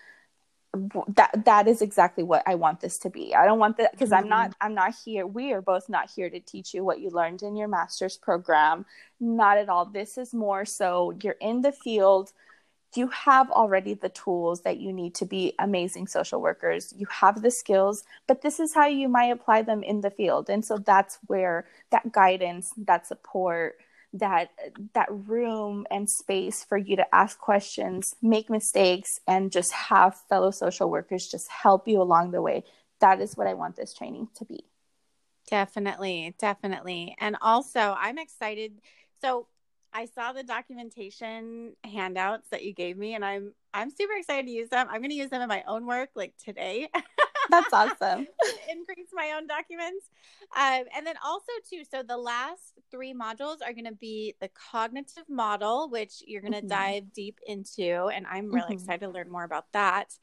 that 1.09 1.45
that 1.45 1.67
is 1.67 1.83
exactly 1.83 2.23
what 2.23 2.43
I 2.47 2.55
want 2.55 2.81
this 2.81 2.99
to 2.99 3.11
be. 3.11 3.35
I 3.35 3.45
don't 3.45 3.59
want 3.59 3.77
that 3.79 3.93
because 3.93 4.11
mm-hmm. 4.11 4.25
I'm 4.25 4.29
not 4.29 4.57
I'm 4.61 4.75
not 4.75 4.95
here. 5.05 5.27
We 5.27 5.53
are 5.53 5.63
both 5.63 5.89
not 5.89 6.11
here 6.11 6.31
to 6.31 6.41
teach 6.41 6.75
you 6.75 6.85
what 6.85 7.01
you 7.01 7.11
learned 7.11 7.43
in 7.43 7.57
your 7.57 7.69
master's 7.69 8.17
program. 8.17 8.87
Not 9.19 9.59
at 9.59 9.69
all. 9.69 9.87
This 9.87 10.17
is 10.17 10.33
more 10.33 10.65
so 10.65 11.13
you're 11.23 11.37
in 11.41 11.63
the 11.63 11.73
field 11.73 12.33
you 12.97 13.09
have 13.09 13.51
already 13.51 13.95
the 13.95 14.09
tools 14.09 14.63
that 14.63 14.79
you 14.79 14.93
need 14.93 15.15
to 15.17 15.25
be 15.25 15.55
amazing 15.59 16.07
social 16.07 16.41
workers. 16.41 16.93
You 16.97 17.07
have 17.11 17.43
the 17.43 17.51
skills, 17.51 18.05
but 18.27 18.43
this 18.43 18.59
is 18.59 18.75
how 18.75 18.87
you 18.87 19.09
might 19.09 19.31
apply 19.31 19.63
them 19.63 19.83
in 19.83 20.01
the 20.01 20.11
field. 20.11 20.51
And 20.51 20.65
so 20.65 20.79
that's 20.79 21.19
where 21.27 21.67
that 21.91 22.11
guidance, 22.13 22.73
that 22.77 23.07
support, 23.07 23.79
that 24.13 24.51
that 24.95 25.09
room 25.11 25.87
and 25.91 26.11
space 26.11 26.65
for 26.65 26.77
you 26.77 26.97
to 26.97 27.15
ask 27.15 27.39
questions, 27.39 28.17
make 28.21 28.51
mistakes 28.51 29.21
and 29.27 29.53
just 29.53 29.73
have 29.73 30.21
fellow 30.29 30.51
social 30.51 30.91
workers 30.91 31.29
just 31.29 31.49
help 31.49 31.87
you 31.87 32.03
along 32.03 32.33
the 32.33 32.43
way. 32.43 32.65
That 33.01 33.21
is 33.21 33.37
what 33.37 33.47
I 33.47 33.55
want 33.55 33.77
this 33.77 33.95
training 33.95 34.29
to 34.37 34.45
be. 34.45 34.65
Definitely, 35.49 36.35
definitely. 36.39 37.17
And 37.19 37.37
also, 37.41 37.97
I'm 37.99 38.19
excited. 38.19 38.81
So, 39.21 39.47
I 39.93 40.07
saw 40.07 40.33
the 40.33 40.45
documentation 40.45 41.75
handouts 41.83 42.49
that 42.51 42.63
you 42.63 42.73
gave 42.73 42.97
me, 42.97 43.15
and 43.15 43.25
I'm 43.25 43.53
I'm 43.75 43.91
super 43.91 44.13
excited 44.15 44.47
to 44.47 44.53
use 44.53 44.69
them. 44.69 44.87
I'm 44.89 45.01
going 45.01 45.11
to 45.11 45.17
use 45.17 45.31
them 45.31 45.43
in 45.43 45.49
my 45.49 45.65
own 45.67 45.87
work, 45.87 46.11
like 46.15 46.35
today. 46.37 46.89
That's 47.49 47.73
awesome. 47.73 48.27
Increase 48.71 49.09
my 49.13 49.33
own 49.37 49.47
documents, 49.47 50.07
um, 50.57 50.85
and 50.97 51.07
then 51.07 51.17
also 51.25 51.53
too. 51.69 51.83
So 51.91 52.03
the 52.03 52.17
last 52.17 52.75
three 52.91 53.15
modules 53.15 53.59
are 53.65 53.73
going 53.73 53.87
to 53.87 53.95
be 53.95 54.35
the 54.41 54.51
cognitive 54.71 55.29
model, 55.29 55.89
which 55.89 56.23
you're 56.27 56.43
going 56.43 56.53
to 56.53 56.59
mm-hmm. 56.59 56.69
dive 56.69 57.13
deep 57.13 57.41
into, 57.47 58.07
and 58.07 58.27
I'm 58.27 58.53
really 58.53 58.63
mm-hmm. 58.63 58.73
excited 58.75 59.01
to 59.01 59.11
learn 59.11 59.31
more 59.31 59.45
about 59.45 59.73
that. 59.73 60.17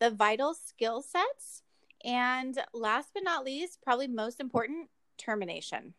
The 0.00 0.10
vital 0.10 0.54
skill 0.54 1.02
sets, 1.02 1.62
and 2.04 2.58
last 2.72 3.10
but 3.14 3.22
not 3.22 3.44
least, 3.44 3.80
probably 3.82 4.08
most 4.08 4.40
important, 4.40 4.88
termination. 5.18 5.94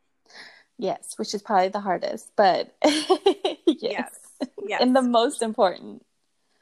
Yes, 0.77 1.13
which 1.17 1.33
is 1.33 1.41
probably 1.41 1.69
the 1.69 1.79
hardest, 1.79 2.31
but 2.35 2.75
yes. 2.83 3.57
yes. 3.65 4.13
yes. 4.65 4.81
And 4.81 4.95
the 4.95 5.01
most 5.01 5.41
important. 5.41 6.05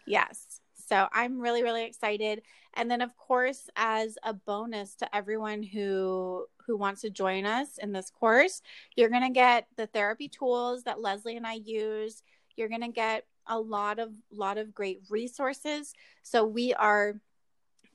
Yes. 0.06 0.53
So 0.88 1.08
I'm 1.12 1.40
really, 1.40 1.64
really 1.64 1.86
excited. 1.86 2.42
And 2.76 2.90
then 2.90 3.02
of 3.02 3.16
course, 3.18 3.70
as 3.76 4.18
a 4.24 4.34
bonus 4.34 4.96
to 4.96 5.16
everyone 5.16 5.64
who 5.64 6.46
who 6.66 6.78
wants 6.78 7.02
to 7.02 7.10
join 7.10 7.46
us 7.46 7.78
in 7.78 7.92
this 7.92 8.10
course, 8.10 8.62
you're 8.96 9.10
gonna 9.10 9.30
get 9.30 9.68
the 9.76 9.88
therapy 9.88 10.28
tools 10.28 10.84
that 10.84 11.02
Leslie 11.02 11.38
and 11.38 11.46
I 11.46 11.54
use. 11.54 12.24
You're 12.56 12.70
gonna 12.70 12.92
get 12.92 13.26
a 13.48 13.60
lot 13.60 14.00
of 14.00 14.12
lot 14.32 14.58
of 14.58 14.74
great 14.74 15.02
resources. 15.10 15.94
So 16.24 16.46
we 16.46 16.74
are 16.74 17.20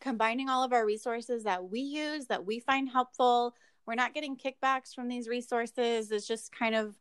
combining 0.01 0.49
all 0.49 0.62
of 0.62 0.72
our 0.72 0.86
resources 0.86 1.45
that 1.45 1.70
we 1.70 1.80
use 1.80 2.26
that 2.26 2.45
we 2.45 2.61
find 2.61 2.89
helpful. 2.89 3.55
We're 3.86 3.95
not 3.95 4.14
getting 4.14 4.36
kickbacks 4.36 4.95
from 4.95 5.09
these 5.09 5.28
resources. 5.28 6.11
It's 6.12 6.26
just 6.26 6.53
kind 6.53 6.74
of 6.74 6.95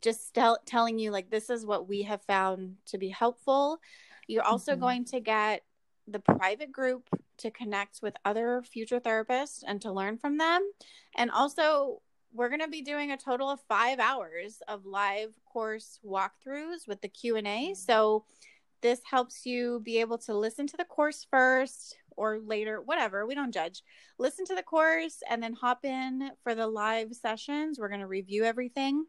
just 0.00 0.34
tell, 0.34 0.58
telling 0.64 0.98
you 0.98 1.10
like 1.10 1.30
this 1.30 1.50
is 1.50 1.66
what 1.66 1.88
we 1.88 2.02
have 2.02 2.22
found 2.22 2.76
to 2.86 2.98
be 2.98 3.08
helpful. 3.08 3.80
You're 4.28 4.44
also 4.44 4.72
mm-hmm. 4.72 4.80
going 4.80 5.04
to 5.06 5.20
get 5.20 5.62
the 6.06 6.20
private 6.20 6.70
group 6.70 7.08
to 7.38 7.50
connect 7.50 8.00
with 8.02 8.14
other 8.24 8.62
future 8.62 9.00
therapists 9.00 9.62
and 9.66 9.80
to 9.82 9.92
learn 9.92 10.18
from 10.18 10.38
them. 10.38 10.70
And 11.16 11.30
also 11.30 12.02
we're 12.32 12.48
going 12.48 12.60
to 12.60 12.68
be 12.68 12.82
doing 12.82 13.10
a 13.10 13.16
total 13.16 13.48
of 13.48 13.60
5 13.68 13.98
hours 13.98 14.60
of 14.68 14.84
live 14.84 15.30
course 15.50 15.98
walkthroughs 16.04 16.86
with 16.86 17.00
the 17.00 17.08
Q&A. 17.08 17.40
Mm-hmm. 17.40 17.74
So 17.74 18.24
this 18.80 19.00
helps 19.08 19.44
you 19.44 19.80
be 19.84 19.98
able 20.00 20.18
to 20.18 20.36
listen 20.36 20.66
to 20.68 20.76
the 20.76 20.84
course 20.84 21.26
first 21.30 21.96
or 22.16 22.38
later, 22.38 22.80
whatever. 22.80 23.26
We 23.26 23.34
don't 23.34 23.54
judge. 23.54 23.82
Listen 24.18 24.44
to 24.46 24.54
the 24.54 24.62
course 24.62 25.22
and 25.28 25.42
then 25.42 25.52
hop 25.54 25.84
in 25.84 26.30
for 26.42 26.54
the 26.54 26.66
live 26.66 27.14
sessions. 27.14 27.78
We're 27.78 27.88
going 27.88 28.00
to 28.00 28.06
review 28.06 28.44
everything 28.44 29.06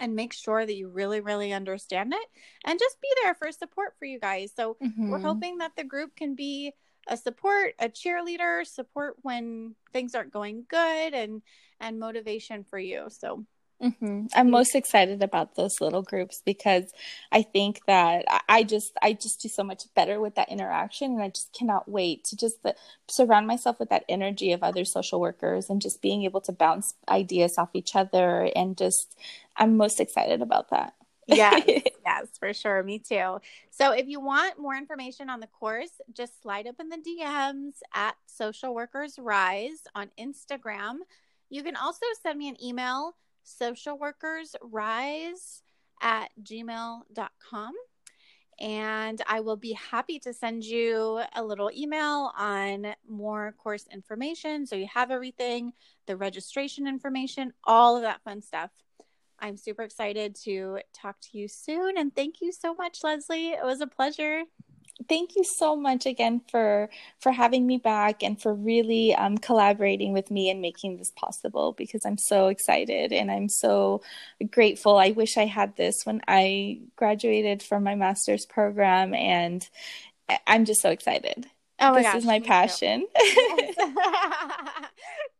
and 0.00 0.14
make 0.14 0.32
sure 0.32 0.64
that 0.64 0.74
you 0.74 0.88
really, 0.88 1.20
really 1.20 1.52
understand 1.52 2.12
it 2.12 2.28
and 2.64 2.78
just 2.78 3.00
be 3.00 3.08
there 3.22 3.34
for 3.34 3.50
support 3.52 3.94
for 3.98 4.04
you 4.04 4.18
guys. 4.18 4.52
So 4.54 4.76
mm-hmm. 4.82 5.10
we're 5.10 5.20
hoping 5.20 5.58
that 5.58 5.76
the 5.76 5.84
group 5.84 6.16
can 6.16 6.34
be 6.34 6.72
a 7.08 7.16
support, 7.16 7.74
a 7.78 7.88
cheerleader, 7.88 8.66
support 8.66 9.14
when 9.22 9.74
things 9.92 10.14
aren't 10.14 10.32
going 10.32 10.64
good 10.68 11.14
and 11.14 11.42
and 11.78 12.00
motivation 12.00 12.64
for 12.64 12.78
you. 12.78 13.06
So 13.10 13.44
Mm-hmm. 13.82 14.26
I'm 14.34 14.50
most 14.50 14.74
excited 14.74 15.22
about 15.22 15.54
those 15.54 15.82
little 15.82 16.00
groups 16.00 16.40
because 16.44 16.92
I 17.30 17.42
think 17.42 17.82
that 17.86 18.24
I 18.48 18.62
just 18.62 18.92
I 19.02 19.12
just 19.12 19.42
do 19.42 19.48
so 19.50 19.62
much 19.62 19.82
better 19.94 20.18
with 20.18 20.34
that 20.36 20.48
interaction, 20.48 21.12
and 21.12 21.22
I 21.22 21.28
just 21.28 21.52
cannot 21.52 21.86
wait 21.86 22.24
to 22.24 22.36
just 22.36 22.62
the, 22.62 22.74
surround 23.08 23.46
myself 23.46 23.78
with 23.78 23.90
that 23.90 24.04
energy 24.08 24.52
of 24.52 24.62
other 24.62 24.86
social 24.86 25.20
workers 25.20 25.68
and 25.68 25.82
just 25.82 26.00
being 26.00 26.24
able 26.24 26.40
to 26.42 26.52
bounce 26.52 26.94
ideas 27.08 27.58
off 27.58 27.70
each 27.74 27.94
other, 27.94 28.50
and 28.56 28.78
just 28.78 29.14
I'm 29.56 29.76
most 29.76 30.00
excited 30.00 30.40
about 30.40 30.70
that. 30.70 30.94
yes, 31.26 31.62
yes, 32.06 32.28
for 32.38 32.54
sure. 32.54 32.82
Me 32.82 32.98
too. 32.98 33.40
So 33.70 33.92
if 33.92 34.06
you 34.06 34.20
want 34.20 34.58
more 34.58 34.74
information 34.74 35.28
on 35.28 35.40
the 35.40 35.48
course, 35.48 35.90
just 36.14 36.40
slide 36.40 36.66
up 36.66 36.76
in 36.80 36.88
the 36.88 36.96
DMs 36.96 37.74
at 37.92 38.16
Social 38.26 38.74
Workers 38.74 39.18
Rise 39.18 39.82
on 39.94 40.08
Instagram. 40.18 40.98
You 41.50 41.62
can 41.62 41.76
also 41.76 42.06
send 42.22 42.38
me 42.38 42.48
an 42.48 42.56
email 42.62 43.14
socialworkersrise 43.46 45.62
at 46.02 46.28
gmail.com. 46.42 47.72
And 48.58 49.20
I 49.26 49.40
will 49.40 49.56
be 49.56 49.72
happy 49.72 50.18
to 50.20 50.32
send 50.32 50.64
you 50.64 51.20
a 51.34 51.44
little 51.44 51.70
email 51.76 52.32
on 52.38 52.94
more 53.06 53.54
course 53.58 53.84
information. 53.92 54.66
So 54.66 54.76
you 54.76 54.86
have 54.92 55.10
everything, 55.10 55.74
the 56.06 56.16
registration 56.16 56.86
information, 56.86 57.52
all 57.64 57.96
of 57.96 58.02
that 58.02 58.22
fun 58.24 58.40
stuff. 58.40 58.70
I'm 59.38 59.58
super 59.58 59.82
excited 59.82 60.34
to 60.44 60.78
talk 60.94 61.20
to 61.20 61.38
you 61.38 61.48
soon. 61.48 61.98
And 61.98 62.16
thank 62.16 62.40
you 62.40 62.50
so 62.50 62.74
much, 62.74 63.04
Leslie. 63.04 63.50
It 63.50 63.62
was 63.62 63.82
a 63.82 63.86
pleasure 63.86 64.44
thank 65.08 65.36
you 65.36 65.44
so 65.44 65.76
much 65.76 66.06
again 66.06 66.40
for 66.50 66.88
for 67.20 67.30
having 67.32 67.66
me 67.66 67.78
back 67.78 68.22
and 68.22 68.40
for 68.40 68.54
really 68.54 69.14
um, 69.14 69.36
collaborating 69.38 70.12
with 70.12 70.30
me 70.30 70.48
and 70.50 70.60
making 70.60 70.96
this 70.96 71.12
possible 71.16 71.72
because 71.72 72.00
i'm 72.06 72.18
so 72.18 72.48
excited 72.48 73.12
and 73.12 73.30
i'm 73.30 73.48
so 73.48 74.02
grateful. 74.50 74.96
I 74.96 75.10
wish 75.10 75.36
i 75.36 75.44
had 75.46 75.76
this 75.76 75.94
when 76.04 76.20
i 76.26 76.80
graduated 76.96 77.62
from 77.62 77.84
my 77.84 77.94
master's 77.94 78.46
program 78.46 79.14
and 79.14 79.68
i'm 80.46 80.64
just 80.64 80.80
so 80.80 80.90
excited. 80.90 81.46
Oh 81.78 81.90
my 81.90 81.98
this 81.98 82.06
gosh, 82.06 82.16
is 82.16 82.24
my 82.24 82.40
passion. 82.40 83.06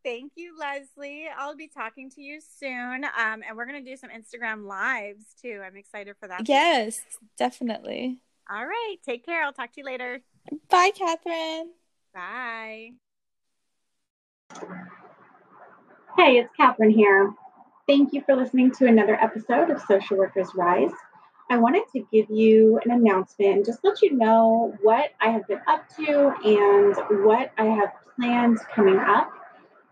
Thank 0.04 0.32
you 0.36 0.54
leslie. 0.58 1.28
I'll 1.36 1.56
be 1.56 1.68
talking 1.68 2.10
to 2.10 2.20
you 2.20 2.40
soon 2.58 3.04
um, 3.04 3.42
and 3.42 3.56
we're 3.56 3.64
going 3.66 3.82
to 3.82 3.90
do 3.90 3.96
some 3.96 4.10
instagram 4.10 4.66
lives 4.66 5.24
too. 5.40 5.62
I'm 5.64 5.76
excited 5.76 6.14
for 6.20 6.28
that. 6.28 6.46
Yes 6.46 7.00
definitely 7.38 8.20
all 8.50 8.66
right. 8.66 8.96
Take 9.04 9.24
care. 9.24 9.42
I'll 9.42 9.52
talk 9.52 9.72
to 9.72 9.80
you 9.80 9.84
later. 9.84 10.20
Bye, 10.70 10.92
Catherine. 10.96 11.72
Bye. 12.14 12.92
Hey, 16.16 16.38
it's 16.38 16.50
Catherine 16.56 16.90
here. 16.90 17.34
Thank 17.86 18.12
you 18.12 18.22
for 18.24 18.34
listening 18.34 18.70
to 18.72 18.86
another 18.86 19.14
episode 19.14 19.70
of 19.70 19.80
Social 19.82 20.16
Workers 20.16 20.48
Rise. 20.54 20.92
I 21.50 21.58
wanted 21.58 21.84
to 21.92 22.06
give 22.12 22.28
you 22.30 22.80
an 22.84 22.90
announcement 22.90 23.56
and 23.56 23.64
just 23.64 23.84
let 23.84 24.02
you 24.02 24.16
know 24.16 24.74
what 24.82 25.10
I 25.20 25.30
have 25.30 25.46
been 25.46 25.60
up 25.68 25.88
to 25.96 26.34
and 26.44 27.24
what 27.24 27.52
I 27.58 27.66
have 27.66 27.90
planned 28.16 28.58
coming 28.74 28.98
up. 28.98 29.30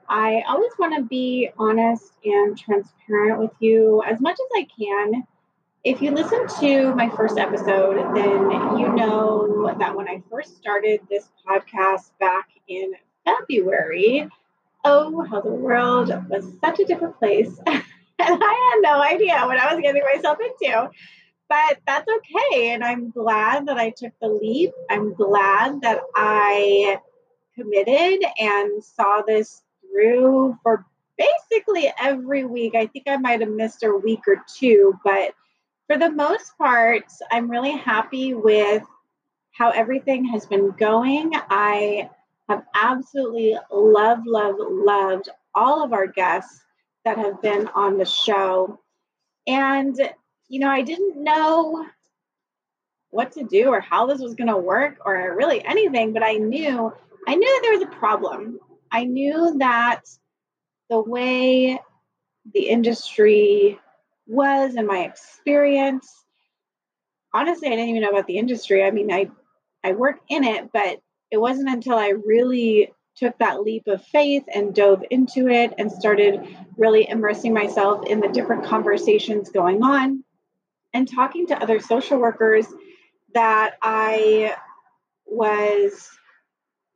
I 0.08 0.42
always 0.48 0.72
want 0.78 0.96
to 0.96 1.02
be 1.02 1.50
honest 1.58 2.12
and 2.24 2.58
transparent 2.58 3.38
with 3.38 3.52
you 3.60 4.02
as 4.04 4.20
much 4.20 4.34
as 4.34 4.48
I 4.56 4.66
can 4.78 5.24
if 5.84 6.00
you 6.00 6.10
listen 6.12 6.46
to 6.60 6.94
my 6.94 7.10
first 7.10 7.38
episode, 7.38 8.14
then 8.16 8.50
you 8.78 8.90
know 8.94 9.74
that 9.78 9.94
when 9.94 10.08
I 10.08 10.22
first 10.30 10.56
started 10.56 11.00
this 11.10 11.28
podcast 11.46 12.10
back 12.18 12.48
in 12.66 12.92
February, 13.26 14.26
oh, 14.84 15.26
how 15.30 15.42
the 15.42 15.50
world 15.50 16.08
was 16.30 16.46
such 16.62 16.80
a 16.80 16.86
different 16.86 17.18
place. 17.18 17.58
and 17.66 17.82
I 18.18 18.72
had 18.72 18.80
no 18.80 19.02
idea 19.02 19.42
what 19.44 19.58
I 19.58 19.74
was 19.74 19.82
getting 19.82 20.02
myself 20.14 20.38
into. 20.40 20.90
But 21.50 21.78
that's 21.86 22.08
okay. 22.08 22.70
And 22.70 22.82
I'm 22.82 23.10
glad 23.10 23.66
that 23.66 23.76
I 23.76 23.90
took 23.90 24.12
the 24.22 24.28
leap. 24.28 24.72
I'm 24.88 25.12
glad 25.12 25.82
that 25.82 26.00
I 26.16 26.98
committed 27.54 28.24
and 28.38 28.82
saw 28.82 29.20
this 29.20 29.62
through 29.82 30.56
for 30.62 30.86
basically 31.18 31.92
every 32.00 32.46
week. 32.46 32.74
I 32.74 32.86
think 32.86 33.04
I 33.06 33.18
might 33.18 33.42
have 33.42 33.50
missed 33.50 33.82
a 33.82 33.94
week 33.94 34.20
or 34.26 34.42
two, 34.56 34.98
but 35.04 35.34
for 35.86 35.98
the 35.98 36.10
most 36.10 36.56
part, 36.58 37.04
I'm 37.30 37.50
really 37.50 37.76
happy 37.76 38.34
with 38.34 38.82
how 39.52 39.70
everything 39.70 40.24
has 40.26 40.46
been 40.46 40.70
going. 40.70 41.32
I 41.34 42.10
have 42.48 42.64
absolutely 42.74 43.56
loved, 43.70 44.26
loved, 44.26 44.60
loved 44.60 45.28
all 45.54 45.84
of 45.84 45.92
our 45.92 46.06
guests 46.06 46.60
that 47.04 47.18
have 47.18 47.40
been 47.40 47.68
on 47.68 47.98
the 47.98 48.04
show. 48.04 48.80
And, 49.46 49.96
you 50.48 50.60
know, 50.60 50.70
I 50.70 50.82
didn't 50.82 51.22
know 51.22 51.86
what 53.10 53.32
to 53.32 53.44
do 53.44 53.68
or 53.68 53.80
how 53.80 54.06
this 54.06 54.20
was 54.20 54.34
going 54.34 54.48
to 54.48 54.56
work 54.56 54.98
or 55.04 55.36
really 55.36 55.64
anything, 55.64 56.12
but 56.12 56.22
I 56.22 56.34
knew 56.34 56.92
I 57.26 57.34
knew 57.36 57.46
that 57.46 57.60
there 57.62 57.78
was 57.78 57.82
a 57.82 57.98
problem. 57.98 58.58
I 58.90 59.04
knew 59.04 59.56
that 59.58 60.02
the 60.90 61.00
way 61.00 61.80
the 62.52 62.68
industry 62.68 63.80
was 64.26 64.74
and 64.74 64.86
my 64.86 65.00
experience. 65.00 66.10
Honestly, 67.32 67.68
I 67.68 67.72
didn't 67.72 67.88
even 67.90 68.02
know 68.02 68.10
about 68.10 68.26
the 68.26 68.38
industry. 68.38 68.84
I 68.84 68.90
mean, 68.90 69.12
I 69.12 69.30
I 69.82 69.92
work 69.92 70.20
in 70.28 70.44
it, 70.44 70.70
but 70.72 71.00
it 71.30 71.38
wasn't 71.38 71.68
until 71.68 71.96
I 71.96 72.08
really 72.08 72.92
took 73.16 73.38
that 73.38 73.62
leap 73.62 73.86
of 73.86 74.04
faith 74.06 74.44
and 74.52 74.74
dove 74.74 75.04
into 75.10 75.48
it 75.48 75.74
and 75.78 75.90
started 75.90 76.40
really 76.76 77.08
immersing 77.08 77.52
myself 77.52 78.06
in 78.06 78.20
the 78.20 78.28
different 78.28 78.64
conversations 78.64 79.50
going 79.50 79.82
on 79.82 80.24
and 80.92 81.10
talking 81.10 81.46
to 81.48 81.62
other 81.62 81.80
social 81.80 82.18
workers 82.18 82.66
that 83.34 83.74
I 83.82 84.56
was 85.26 86.08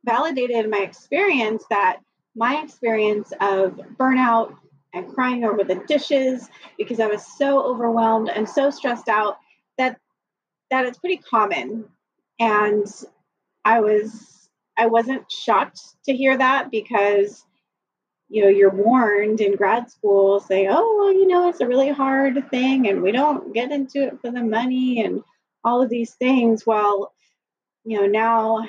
validated 0.05 0.65
in 0.65 0.69
my 0.69 0.79
experience 0.79 1.63
that 1.69 1.99
my 2.35 2.61
experience 2.63 3.31
of 3.41 3.79
burnout 3.97 4.55
and 4.93 5.13
crying 5.13 5.43
over 5.43 5.63
the 5.63 5.81
dishes 5.87 6.49
because 6.77 6.99
I 6.99 7.07
was 7.07 7.25
so 7.37 7.61
overwhelmed 7.63 8.29
and 8.29 8.47
so 8.47 8.69
stressed 8.69 9.07
out 9.07 9.37
that 9.77 9.97
that 10.71 10.85
it's 10.85 10.99
pretty 10.99 11.17
common. 11.17 11.85
And 12.39 12.87
I 13.65 13.81
was 13.81 14.49
I 14.77 14.87
wasn't 14.87 15.31
shocked 15.31 15.81
to 16.05 16.15
hear 16.15 16.37
that 16.37 16.71
because 16.71 17.45
you 18.29 18.43
know 18.43 18.49
you're 18.49 18.69
warned 18.69 19.41
in 19.41 19.55
grad 19.55 19.89
school 19.89 20.39
say 20.39 20.67
oh 20.69 20.97
well 20.97 21.13
you 21.13 21.27
know 21.27 21.49
it's 21.49 21.61
a 21.61 21.67
really 21.67 21.89
hard 21.89 22.49
thing 22.49 22.87
and 22.87 23.01
we 23.01 23.11
don't 23.11 23.53
get 23.53 23.71
into 23.71 24.03
it 24.03 24.19
for 24.21 24.31
the 24.31 24.43
money 24.43 25.03
and 25.03 25.23
all 25.63 25.81
of 25.81 25.89
these 25.89 26.13
things 26.13 26.65
well 26.65 27.11
you 27.83 27.99
know 27.99 28.05
now 28.05 28.65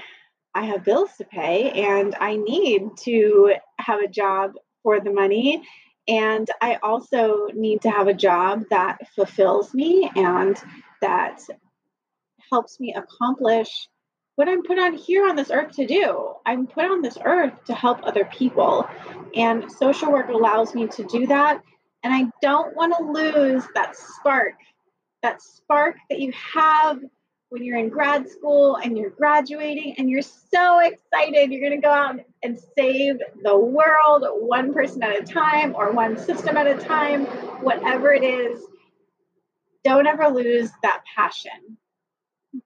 i 0.55 0.65
have 0.65 0.85
bills 0.85 1.11
to 1.19 1.25
pay 1.25 1.71
and 1.73 2.17
i 2.21 2.37
need 2.37 2.89
to 2.97 3.55
have 3.79 4.01
a 4.01 4.09
job 4.09 4.55
for 4.83 4.99
the 4.99 5.13
money 5.13 5.63
And 6.11 6.51
I 6.61 6.77
also 6.83 7.47
need 7.55 7.83
to 7.83 7.91
have 7.91 8.09
a 8.09 8.15
job 8.15 8.65
that 8.71 8.99
fulfills 9.15 9.73
me 9.73 10.11
and 10.17 10.61
that 11.01 11.41
helps 12.51 12.81
me 12.81 12.95
accomplish 12.95 13.89
what 14.35 14.49
I'm 14.49 14.65
put 14.65 14.79
on 14.79 14.95
here 14.95 15.29
on 15.29 15.37
this 15.37 15.53
earth 15.53 15.77
to 15.77 15.87
do. 15.87 16.33
I'm 16.45 16.67
put 16.67 16.85
on 16.85 17.01
this 17.01 17.17
earth 17.25 17.53
to 17.67 17.75
help 17.75 18.01
other 18.03 18.25
people. 18.25 18.89
And 19.37 19.71
social 19.71 20.11
work 20.11 20.31
allows 20.31 20.75
me 20.75 20.89
to 20.89 21.05
do 21.05 21.29
that. 21.29 21.63
And 22.03 22.13
I 22.13 22.25
don't 22.43 22.75
want 22.75 22.97
to 22.97 23.05
lose 23.05 23.65
that 23.75 23.95
spark, 23.95 24.55
that 25.23 25.41
spark 25.41 25.97
that 26.09 26.19
you 26.19 26.33
have 26.55 26.99
when 27.51 27.63
you're 27.63 27.79
in 27.79 27.89
grad 27.89 28.29
school 28.29 28.77
and 28.77 28.99
you're 28.99 29.11
graduating 29.11 29.95
and 29.99 30.11
you're 30.11 30.23
so 30.23 30.81
excited 30.81 31.53
you're 31.53 31.61
going 31.61 31.81
to 31.81 31.87
go 31.87 31.93
out 31.93 32.13
and 32.13 32.25
save 32.77 33.17
the 33.43 33.59
world 33.59 34.25
one 34.41 34.73
person 34.73 35.03
at 35.03 35.23
a 35.23 35.25
time 35.25 35.75
or 35.75 35.93
one 35.93 36.19
system 36.19 36.57
at 36.57 36.67
a 36.67 36.77
time, 36.77 37.27
whatever 37.63 38.13
it 38.13 38.25
is. 38.25 38.63
Don't 39.85 40.07
ever 40.07 40.29
lose 40.29 40.71
that 40.83 41.03
passion. 41.17 41.79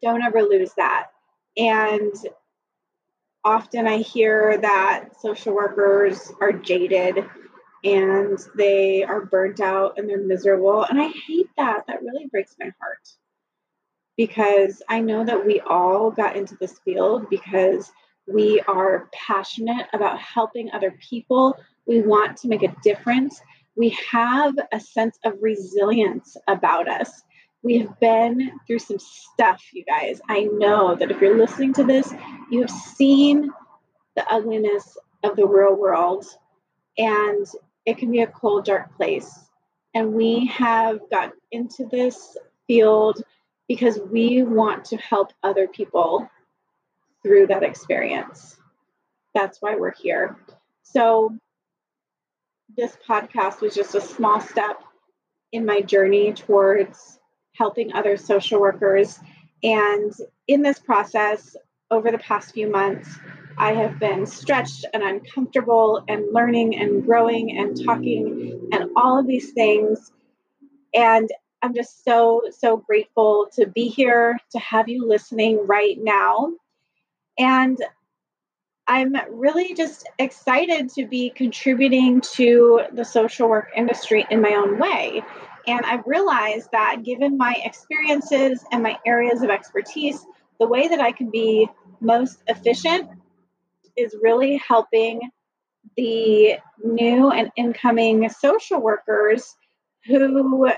Don't 0.02 0.22
ever 0.22 0.42
lose 0.42 0.72
that. 0.76 1.08
And 1.56 2.12
often 3.44 3.86
I 3.86 3.98
hear 3.98 4.58
that 4.58 5.20
social 5.20 5.54
workers 5.54 6.32
are 6.40 6.52
jaded 6.52 7.24
and 7.84 8.38
they 8.56 9.04
are 9.04 9.26
burnt 9.26 9.60
out 9.60 9.98
and 9.98 10.08
they're 10.08 10.18
miserable. 10.18 10.84
And 10.84 11.00
I 11.00 11.08
hate 11.08 11.50
that. 11.56 11.84
That 11.86 12.02
really 12.02 12.26
breaks 12.26 12.56
my 12.58 12.72
heart 12.80 13.08
because 14.16 14.82
I 14.88 15.00
know 15.00 15.24
that 15.24 15.44
we 15.44 15.60
all 15.60 16.10
got 16.10 16.36
into 16.36 16.56
this 16.56 16.78
field 16.84 17.28
because 17.28 17.92
we 18.26 18.60
are 18.66 19.08
passionate 19.12 19.86
about 19.92 20.18
helping 20.18 20.70
other 20.72 20.96
people. 21.00 21.56
We 21.86 22.00
want 22.00 22.38
to 22.38 22.48
make 22.48 22.62
a 22.62 22.74
difference. 22.82 23.40
We 23.76 23.90
have 24.10 24.54
a 24.72 24.80
sense 24.80 25.18
of 25.24 25.34
resilience 25.40 26.36
about 26.48 26.88
us. 26.88 27.22
We 27.62 27.78
have 27.78 27.98
been 27.98 28.52
through 28.66 28.78
some 28.80 28.98
stuff, 28.98 29.62
you 29.72 29.84
guys. 29.84 30.20
I 30.28 30.48
know 30.52 30.94
that 30.94 31.10
if 31.10 31.20
you're 31.20 31.38
listening 31.38 31.72
to 31.74 31.84
this, 31.84 32.12
you 32.50 32.60
have 32.60 32.70
seen 32.70 33.50
the 34.16 34.26
ugliness 34.32 34.96
of 35.22 35.36
the 35.36 35.46
real 35.46 35.74
world, 35.74 36.26
and 36.98 37.46
it 37.86 37.98
can 37.98 38.10
be 38.10 38.20
a 38.20 38.26
cold, 38.26 38.66
dark 38.66 38.94
place. 38.96 39.30
And 39.94 40.12
we 40.12 40.46
have 40.46 41.00
got 41.10 41.32
into 41.52 41.86
this 41.90 42.36
field 42.66 43.22
because 43.68 43.98
we 44.10 44.42
want 44.42 44.84
to 44.86 44.96
help 44.96 45.32
other 45.42 45.66
people 45.66 46.28
through 47.24 47.48
that 47.48 47.64
experience. 47.64 48.56
That's 49.34 49.60
why 49.60 49.74
we're 49.74 49.94
here. 49.94 50.36
So, 50.82 51.36
this 52.76 52.96
podcast 53.08 53.60
was 53.60 53.74
just 53.74 53.94
a 53.94 54.00
small 54.00 54.40
step 54.40 54.82
in 55.52 55.64
my 55.64 55.80
journey 55.80 56.32
towards 56.32 57.18
helping 57.54 57.92
other 57.92 58.16
social 58.16 58.60
workers. 58.60 59.18
And 59.62 60.12
in 60.48 60.62
this 60.62 60.78
process, 60.78 61.56
over 61.90 62.10
the 62.10 62.18
past 62.18 62.52
few 62.52 62.70
months, 62.70 63.08
I 63.56 63.72
have 63.74 64.00
been 64.00 64.26
stretched 64.26 64.84
and 64.92 65.02
uncomfortable 65.02 66.04
and 66.08 66.32
learning 66.32 66.76
and 66.76 67.04
growing 67.04 67.56
and 67.56 67.82
talking 67.84 68.68
and 68.72 68.90
all 68.96 69.18
of 69.18 69.26
these 69.26 69.52
things. 69.52 70.10
And 70.92 71.30
I'm 71.62 71.74
just 71.74 72.04
so, 72.04 72.42
so 72.50 72.76
grateful 72.76 73.48
to 73.54 73.66
be 73.66 73.88
here, 73.88 74.38
to 74.50 74.58
have 74.58 74.88
you 74.88 75.06
listening 75.06 75.66
right 75.66 75.96
now. 75.98 76.52
And 77.38 77.78
I'm 78.86 79.14
really 79.30 79.74
just 79.74 80.08
excited 80.18 80.90
to 80.90 81.06
be 81.06 81.30
contributing 81.30 82.20
to 82.34 82.82
the 82.92 83.04
social 83.04 83.48
work 83.48 83.70
industry 83.74 84.26
in 84.30 84.42
my 84.42 84.54
own 84.54 84.78
way. 84.78 85.22
And 85.66 85.84
I've 85.86 86.06
realized 86.06 86.68
that 86.72 87.02
given 87.02 87.38
my 87.38 87.56
experiences 87.64 88.62
and 88.70 88.82
my 88.82 88.98
areas 89.06 89.42
of 89.42 89.48
expertise, 89.48 90.24
the 90.60 90.68
way 90.68 90.88
that 90.88 91.00
I 91.00 91.12
can 91.12 91.30
be 91.30 91.66
most 92.00 92.42
efficient 92.46 93.08
is 93.96 94.14
really 94.22 94.60
helping 94.68 95.30
the 95.96 96.56
new 96.82 97.30
and 97.30 97.50
incoming 97.56 98.28
social 98.28 98.80
workers 98.80 99.56
who 100.04 100.70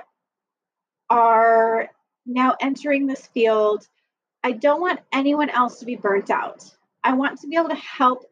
are 1.11 1.91
now 2.25 2.55
entering 2.61 3.07
this 3.07 3.27
field, 3.27 3.87
I 4.47 4.53
don't 4.53 4.81
want 4.81 5.01
anyone 5.11 5.51
else 5.51 5.81
to 5.81 5.85
be 5.85 5.97
burnt 5.97 6.31
out. 6.31 6.65
I 7.03 7.15
want 7.15 7.41
to 7.41 7.49
be 7.49 7.57
able 7.57 7.71
to 7.71 7.75
help. 7.75 8.31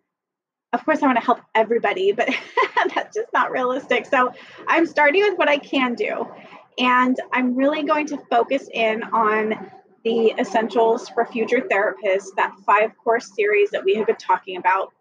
Of 0.73 0.85
course, 0.85 1.03
I 1.03 1.07
want 1.07 1.19
to 1.19 1.25
help 1.25 1.41
everybody, 1.57 2.13
but 2.13 2.29
that's 2.95 3.17
just 3.17 3.33
not 3.33 3.51
realistic. 3.51 4.07
So 4.07 4.33
I'm 4.69 4.87
starting 4.87 5.23
with 5.23 5.37
what 5.37 5.49
I 5.49 5.59
can 5.59 5.97
do. 5.97 6.29
And 6.79 7.19
I'm 7.33 7.57
really 7.57 7.83
going 7.83 8.07
to 8.07 8.19
focus 8.31 8.69
in 8.73 9.03
on 9.03 9.73
the 10.05 10.33
essentials 10.39 11.09
for 11.09 11.27
future 11.27 11.63
therapists, 11.63 12.29
that 12.37 12.55
five 12.65 12.97
course 12.97 13.35
series 13.35 13.71
that 13.71 13.85
we 13.85 13.97
have 13.97 14.07
been 14.07 14.15
talking 14.15 14.57
about. 14.57 14.93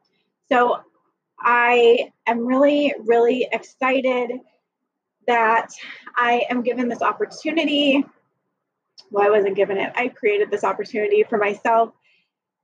So 0.50 0.80
I 1.40 2.12
am 2.26 2.44
really, 2.44 2.92
really 3.06 3.48
excited 3.52 4.32
that 5.28 5.70
I 6.16 6.46
am 6.50 6.64
given 6.64 6.90
this 6.90 7.04
opportunity. 7.04 8.04
Well, 9.12 9.26
I 9.26 9.30
wasn't 9.30 9.56
given 9.56 9.78
it, 9.78 9.92
I 9.96 10.08
created 10.08 10.50
this 10.52 10.64
opportunity 10.64 11.24
for 11.24 11.38
myself 11.38 11.94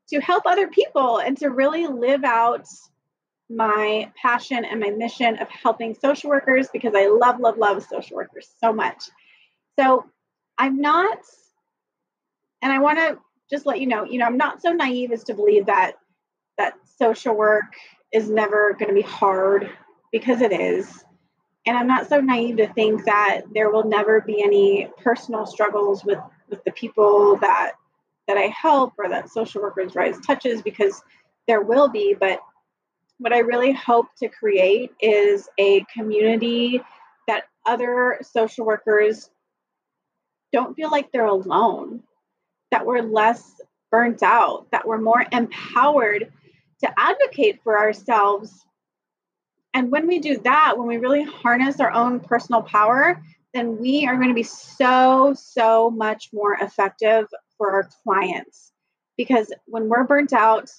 to 0.09 0.19
help 0.19 0.43
other 0.45 0.67
people 0.67 1.19
and 1.19 1.37
to 1.37 1.49
really 1.49 1.87
live 1.87 2.23
out 2.23 2.65
my 3.49 4.11
passion 4.21 4.63
and 4.63 4.79
my 4.79 4.89
mission 4.91 5.37
of 5.39 5.49
helping 5.49 5.95
social 5.95 6.29
workers 6.29 6.67
because 6.71 6.93
I 6.95 7.07
love, 7.07 7.39
love, 7.39 7.57
love 7.57 7.83
social 7.83 8.15
workers 8.17 8.47
so 8.63 8.71
much. 8.71 9.03
So 9.79 10.05
I'm 10.57 10.81
not, 10.81 11.19
and 12.61 12.71
I 12.71 12.79
want 12.79 12.99
to 12.99 13.17
just 13.49 13.65
let 13.65 13.79
you 13.79 13.87
know, 13.87 14.03
you 14.03 14.19
know, 14.19 14.25
I'm 14.25 14.37
not 14.37 14.61
so 14.61 14.71
naive 14.71 15.11
as 15.11 15.23
to 15.25 15.33
believe 15.33 15.65
that 15.65 15.93
that 16.57 16.73
social 16.97 17.33
work 17.33 17.73
is 18.11 18.29
never 18.29 18.73
going 18.73 18.89
to 18.89 18.93
be 18.93 19.01
hard 19.01 19.69
because 20.11 20.41
it 20.41 20.51
is. 20.51 21.03
And 21.69 21.77
I'm 21.77 21.85
not 21.85 22.09
so 22.09 22.19
naive 22.19 22.57
to 22.57 22.73
think 22.73 23.05
that 23.05 23.41
there 23.53 23.69
will 23.69 23.83
never 23.83 24.21
be 24.21 24.41
any 24.43 24.89
personal 25.03 25.45
struggles 25.45 26.03
with, 26.03 26.17
with 26.49 26.63
the 26.63 26.71
people 26.71 27.37
that 27.41 27.73
that 28.27 28.37
I 28.37 28.47
help 28.47 28.93
or 28.97 29.07
that 29.07 29.29
social 29.29 29.61
workers 29.61 29.93
rise 29.93 30.19
touches 30.25 30.63
because 30.63 31.03
there 31.47 31.61
will 31.61 31.87
be, 31.87 32.15
but 32.19 32.39
what 33.19 33.33
I 33.33 33.39
really 33.39 33.71
hope 33.71 34.07
to 34.17 34.29
create 34.29 34.91
is 34.99 35.47
a 35.59 35.85
community 35.93 36.81
that 37.27 37.43
other 37.67 38.17
social 38.23 38.65
workers 38.65 39.29
don't 40.51 40.75
feel 40.75 40.89
like 40.89 41.11
they're 41.11 41.25
alone, 41.25 42.01
that 42.71 42.87
we're 42.87 43.03
less 43.03 43.61
burnt 43.91 44.23
out, 44.23 44.65
that 44.71 44.87
we're 44.87 45.01
more 45.01 45.23
empowered 45.31 46.31
to 46.79 46.89
advocate 46.97 47.59
for 47.63 47.77
ourselves 47.77 48.65
and 49.73 49.91
when 49.91 50.07
we 50.07 50.19
do 50.19 50.37
that, 50.39 50.77
when 50.77 50.87
we 50.87 50.97
really 50.97 51.23
harness 51.23 51.79
our 51.79 51.91
own 51.91 52.19
personal 52.19 52.61
power, 52.61 53.21
then 53.53 53.77
we 53.79 54.05
are 54.07 54.15
going 54.15 54.29
to 54.29 54.33
be 54.33 54.43
so, 54.43 55.33
so 55.37 55.89
much 55.89 56.29
more 56.33 56.53
effective 56.53 57.25
for 57.57 57.71
our 57.71 57.89
clients. 58.03 58.71
Because 59.17 59.51
when 59.65 59.89
we're 59.89 60.05
burnt 60.05 60.33
out, 60.33 60.69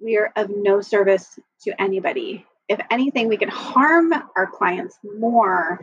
we 0.00 0.16
are 0.16 0.32
of 0.36 0.50
no 0.50 0.80
service 0.80 1.38
to 1.62 1.80
anybody. 1.80 2.44
If 2.68 2.80
anything, 2.90 3.28
we 3.28 3.36
can 3.36 3.48
harm 3.48 4.12
our 4.36 4.46
clients 4.46 4.98
more 5.18 5.80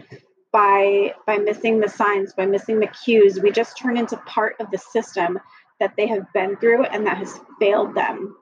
by 0.53 1.13
by 1.27 1.37
missing 1.37 1.81
the 1.81 1.89
signs, 1.89 2.33
by 2.33 2.45
missing 2.45 2.79
the 2.79 2.87
cues. 2.87 3.39
We 3.41 3.51
just 3.51 3.77
turn 3.77 3.97
into 3.97 4.15
part 4.17 4.55
of 4.59 4.71
the 4.71 4.77
system 4.77 5.39
that 5.79 5.95
they 5.97 6.07
have 6.07 6.31
been 6.31 6.55
through 6.57 6.85
and 6.85 7.05
that 7.05 7.17
has 7.17 7.39
failed 7.59 7.95
them. 7.95 8.37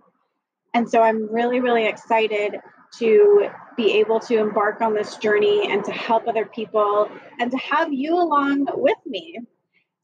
And 0.75 0.87
so 0.87 1.01
I'm 1.01 1.31
really, 1.33 1.59
really 1.59 1.87
excited 1.87 2.59
to 2.99 3.49
be 3.75 3.99
able 3.99 4.19
to 4.19 4.37
embark 4.37 4.81
on 4.81 4.93
this 4.93 5.17
journey 5.17 5.71
and 5.71 5.83
to 5.85 5.91
help 5.91 6.27
other 6.27 6.45
people 6.45 7.09
and 7.39 7.51
to 7.51 7.57
have 7.57 7.91
you 7.91 8.15
along 8.15 8.67
with 8.75 8.97
me. 9.05 9.39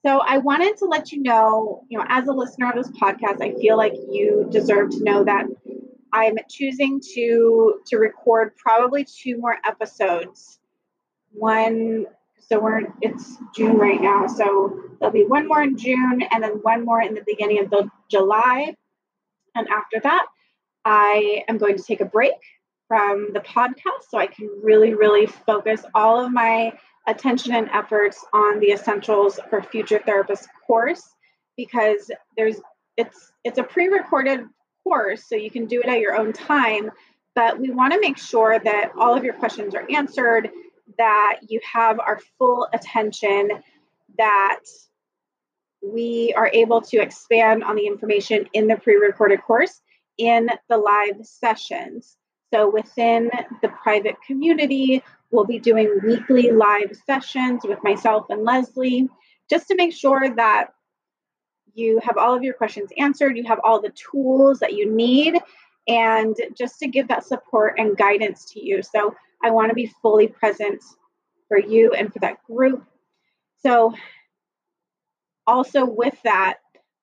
So 0.06 0.20
I 0.20 0.38
wanted 0.38 0.78
to 0.78 0.86
let 0.86 1.12
you 1.12 1.22
know, 1.22 1.84
you 1.90 1.98
know, 1.98 2.06
as 2.08 2.28
a 2.28 2.32
listener 2.32 2.72
of 2.72 2.76
this 2.76 2.90
podcast, 2.98 3.42
I 3.42 3.54
feel 3.60 3.78
like 3.78 3.94
you 3.94 4.48
deserve 4.50 4.92
to 4.92 5.04
know 5.04 5.24
that 5.26 5.46
I'm 6.14 6.38
choosing 6.50 7.02
to 7.16 7.82
to 7.88 7.98
record 7.98 8.56
probably 8.58 9.06
two 9.06 9.38
more 9.38 9.58
episodes. 9.66 10.60
One 11.32 12.06
so 12.40 12.60
we're 12.60 12.82
it's 13.02 13.38
June 13.56 13.78
right 13.78 14.02
now, 14.02 14.26
so 14.26 14.80
there'll 15.00 15.14
be 15.14 15.26
one 15.26 15.48
more 15.48 15.62
in 15.62 15.78
June 15.78 16.24
and 16.32 16.44
then 16.44 16.54
one 16.64 16.86
more 16.86 17.02
in 17.02 17.14
the 17.14 17.24
beginning 17.26 17.60
of 17.60 17.70
the 17.70 17.90
July. 18.10 18.76
And 19.54 19.68
after 19.68 20.00
that, 20.02 20.26
I 20.86 21.44
am 21.48 21.58
going 21.58 21.78
to 21.78 21.84
take 21.84 22.02
a 22.02 22.06
break 22.06 22.34
from 22.90 23.30
the 23.34 23.40
podcast 23.40 24.10
so 24.10 24.18
I 24.18 24.28
can 24.28 24.50
really, 24.62 24.94
really 24.94 25.28
focus 25.28 25.86
all 25.96 26.26
of 26.26 26.34
my 26.34 26.74
attention 27.08 27.56
and 27.56 27.70
efforts 27.70 28.26
on 28.34 28.60
the 28.60 28.72
essentials 28.72 29.40
for 29.50 29.64
future 29.64 30.02
therapist 30.06 30.50
course 30.68 31.16
because 31.56 32.12
there's 32.36 32.60
it's 32.98 33.32
it's 33.46 33.58
a 33.58 33.64
pre-recorded 33.64 34.42
course 34.84 35.24
so 35.26 35.36
you 35.36 35.50
can 35.50 35.66
do 35.66 35.80
it 35.80 35.88
at 35.88 36.00
your 36.02 36.18
own 36.18 36.34
time 36.34 36.92
but 37.36 37.58
we 37.58 37.72
want 37.72 37.94
to 37.94 38.02
make 38.02 38.18
sure 38.18 38.60
that 38.60 38.92
all 39.00 39.16
of 39.16 39.24
your 39.24 39.34
questions 39.34 39.74
are 39.74 39.88
answered 39.90 40.50
that 40.98 41.40
you 41.48 41.60
have 41.72 42.00
our 42.00 42.20
full 42.38 42.68
attention, 42.74 43.50
that 44.18 44.60
we 45.82 46.34
are 46.36 46.50
able 46.54 46.82
to 46.82 46.98
expand 46.98 47.64
on 47.64 47.76
the 47.76 47.88
information 47.88 48.48
in 48.54 48.68
the 48.68 48.76
pre 48.76 48.96
recorded 48.96 49.42
course 49.42 49.80
in 50.18 50.50
the 50.68 50.78
live 50.78 51.26
sessions. 51.26 52.18
So 52.54 52.70
within 52.70 53.30
the 53.62 53.70
private 53.70 54.16
community, 54.26 55.04
we'll 55.32 55.46
be 55.46 55.60
doing 55.60 56.00
weekly 56.04 56.52
live 56.52 56.98
sessions 57.06 57.62
with 57.64 57.80
myself 57.84 58.26
and 58.30 58.44
Leslie 58.44 59.08
just 59.50 59.68
to 59.68 59.76
make 59.76 59.94
sure 59.94 60.34
that 60.36 60.68
you 61.74 62.00
have 62.04 62.18
all 62.18 62.36
of 62.36 62.44
your 62.44 62.54
questions 62.54 62.92
answered, 62.98 63.38
you 63.38 63.46
have 63.46 63.60
all 63.64 63.82
the 63.82 63.92
tools 64.12 64.60
that 64.60 64.74
you 64.74 64.92
need, 64.92 65.36
and 65.88 66.36
just 66.58 66.80
to 66.80 66.88
give 66.88 67.08
that 67.08 67.26
support 67.26 67.80
and 67.80 67.98
guidance 67.98 68.46
to 68.52 68.64
you. 68.64 68.84
So 68.84 69.16
I 69.44 69.52
want 69.52 69.70
to 69.70 69.76
be 69.76 69.92
fully 70.02 70.28
present 70.28 70.82
for 71.48 71.58
you 71.58 71.92
and 71.94 72.12
for 72.12 72.20
that 72.20 72.44
group. 72.44 72.86
So, 73.62 73.94
also 75.48 75.84
with 75.84 76.16
that, 76.24 76.58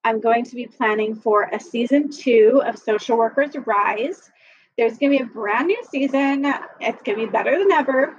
I'm 0.04 0.20
going 0.20 0.44
to 0.44 0.54
be 0.54 0.66
planning 0.66 1.16
for 1.16 1.50
a 1.52 1.58
season 1.58 2.10
two 2.10 2.62
of 2.64 2.78
Social 2.78 3.18
Workers 3.18 3.56
Rise. 3.66 4.30
There's 4.76 4.98
going 4.98 5.12
to 5.12 5.18
be 5.18 5.24
a 5.24 5.26
brand 5.26 5.68
new 5.68 5.82
season. 5.90 6.44
It's 6.80 7.02
going 7.02 7.18
to 7.18 7.26
be 7.26 7.30
better 7.30 7.58
than 7.58 7.72
ever. 7.72 8.16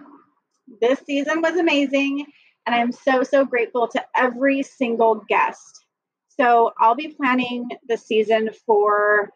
This 0.82 1.00
season 1.06 1.42
was 1.42 1.56
amazing, 1.56 2.26
and 2.66 2.76
I'm 2.76 2.92
so, 2.92 3.24
so 3.24 3.46
grateful 3.46 3.88
to 3.90 4.04
every 4.16 4.64
single 4.64 5.24
guest. 5.30 5.86
So, 6.30 6.72
I'll 6.80 6.96
be 6.96 7.10
planning 7.10 7.70
the 7.88 7.98
season 7.98 8.50
for 8.66 9.32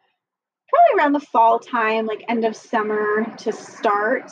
probably 0.70 1.00
around 1.00 1.14
the 1.14 1.20
fall 1.20 1.60
time, 1.60 2.06
like 2.06 2.24
end 2.28 2.44
of 2.44 2.56
summer 2.56 3.26
to 3.38 3.52
start. 3.52 4.30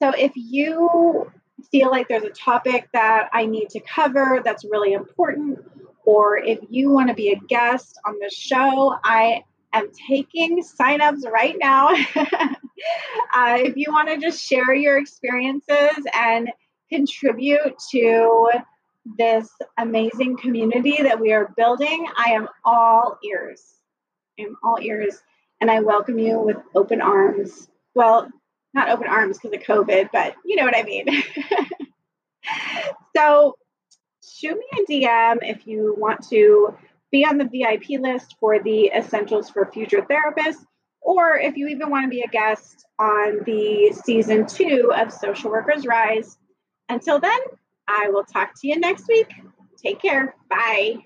So, 0.00 0.10
if 0.10 0.32
you 0.36 1.30
feel 1.70 1.90
like 1.90 2.08
there's 2.08 2.24
a 2.24 2.30
topic 2.30 2.88
that 2.92 3.28
I 3.32 3.46
need 3.46 3.68
to 3.70 3.80
cover 3.80 4.40
that's 4.44 4.64
really 4.64 4.92
important, 4.92 5.58
or 6.04 6.38
if 6.38 6.58
you 6.70 6.90
want 6.90 7.08
to 7.08 7.14
be 7.14 7.30
a 7.30 7.36
guest 7.48 7.98
on 8.06 8.14
the 8.20 8.30
show, 8.30 8.96
I 9.04 9.44
am 9.72 9.90
taking 10.08 10.62
signups 10.62 11.24
right 11.30 11.56
now. 11.60 11.88
uh, 12.16 13.58
if 13.58 13.76
you 13.76 13.86
want 13.90 14.08
to 14.08 14.18
just 14.18 14.44
share 14.44 14.74
your 14.74 14.98
experiences 14.98 16.04
and 16.14 16.50
contribute 16.90 17.74
to 17.90 18.50
this 19.18 19.48
amazing 19.78 20.36
community 20.36 21.02
that 21.02 21.20
we 21.20 21.32
are 21.32 21.52
building, 21.56 22.06
I 22.16 22.32
am 22.32 22.48
all 22.64 23.18
ears. 23.24 23.62
I 24.38 24.42
am 24.42 24.56
all 24.64 24.78
ears, 24.80 25.20
and 25.60 25.70
I 25.70 25.80
welcome 25.80 26.18
you 26.18 26.38
with 26.38 26.56
open 26.74 27.00
arms. 27.00 27.68
Well, 27.94 28.28
not 28.74 28.88
open 28.88 29.06
arms 29.06 29.38
because 29.38 29.56
of 29.56 29.62
COVID, 29.62 30.10
but 30.12 30.34
you 30.44 30.56
know 30.56 30.64
what 30.64 30.76
I 30.76 30.82
mean. 30.82 31.06
so 33.16 33.56
shoot 34.24 34.56
me 34.56 34.66
a 34.74 34.90
DM 34.90 35.38
if 35.42 35.66
you 35.66 35.94
want 35.98 36.26
to 36.30 36.74
be 37.12 37.26
on 37.26 37.36
the 37.36 37.44
VIP 37.44 38.00
list 38.00 38.36
for 38.40 38.60
the 38.60 38.86
Essentials 38.86 39.50
for 39.50 39.70
Future 39.70 40.00
Therapists, 40.10 40.64
or 41.02 41.36
if 41.36 41.56
you 41.56 41.68
even 41.68 41.90
want 41.90 42.04
to 42.04 42.08
be 42.08 42.22
a 42.22 42.28
guest 42.28 42.86
on 42.98 43.40
the 43.44 43.92
season 44.04 44.46
two 44.46 44.90
of 44.96 45.12
Social 45.12 45.50
Workers 45.50 45.86
Rise. 45.86 46.38
Until 46.88 47.20
then, 47.20 47.38
I 47.86 48.08
will 48.08 48.24
talk 48.24 48.52
to 48.60 48.68
you 48.68 48.80
next 48.80 49.06
week. 49.08 49.28
Take 49.80 50.00
care. 50.00 50.34
Bye. 50.48 51.04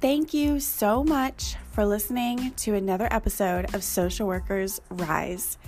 Thank 0.00 0.32
you 0.32 0.60
so 0.60 1.04
much 1.04 1.56
for 1.72 1.84
listening 1.84 2.52
to 2.52 2.74
another 2.74 3.06
episode 3.10 3.74
of 3.74 3.84
Social 3.84 4.26
Workers 4.26 4.80
Rise. 4.88 5.58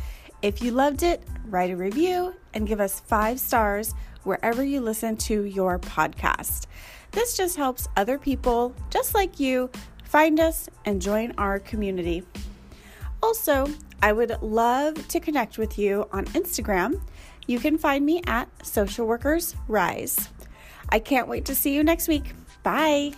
If 0.43 0.61
you 0.61 0.73
loved 0.73 1.05
it, 1.05 1.23
write 1.47 1.71
a 1.71 1.77
review 1.77 2.35
and 2.53 2.67
give 2.67 2.81
us 2.81 2.99
five 2.99 3.39
stars 3.39 3.95
wherever 4.25 4.65
you 4.65 4.81
listen 4.81 5.17
to 5.17 5.45
your 5.45 5.79
podcast. 5.79 6.67
This 7.13 7.37
just 7.37 7.57
helps 7.57 7.89
other 7.97 8.19
people 8.19 8.75
just 8.91 9.15
like 9.15 9.39
you 9.39 9.71
find 10.05 10.41
us 10.41 10.69
and 10.85 11.01
join 11.01 11.33
our 11.39 11.61
community. 11.61 12.25
Also, 13.23 13.69
I 14.03 14.13
would 14.13 14.37
love 14.43 15.07
to 15.09 15.21
connect 15.21 15.59
with 15.59 15.79
you 15.79 16.09
on 16.13 16.25
Instagram. 16.27 17.01
You 17.47 17.61
can 17.61 17.79
find 17.79 18.05
me 18.05 18.21
at 18.27 18.49
Social 18.67 19.07
Workers 19.07 19.55
Rise. 19.69 20.29
I 20.89 20.99
can't 20.99 21.29
wait 21.29 21.45
to 21.47 21.55
see 21.55 21.73
you 21.75 21.85
next 21.85 22.09
week. 22.09 22.35
Bye. 22.65 23.13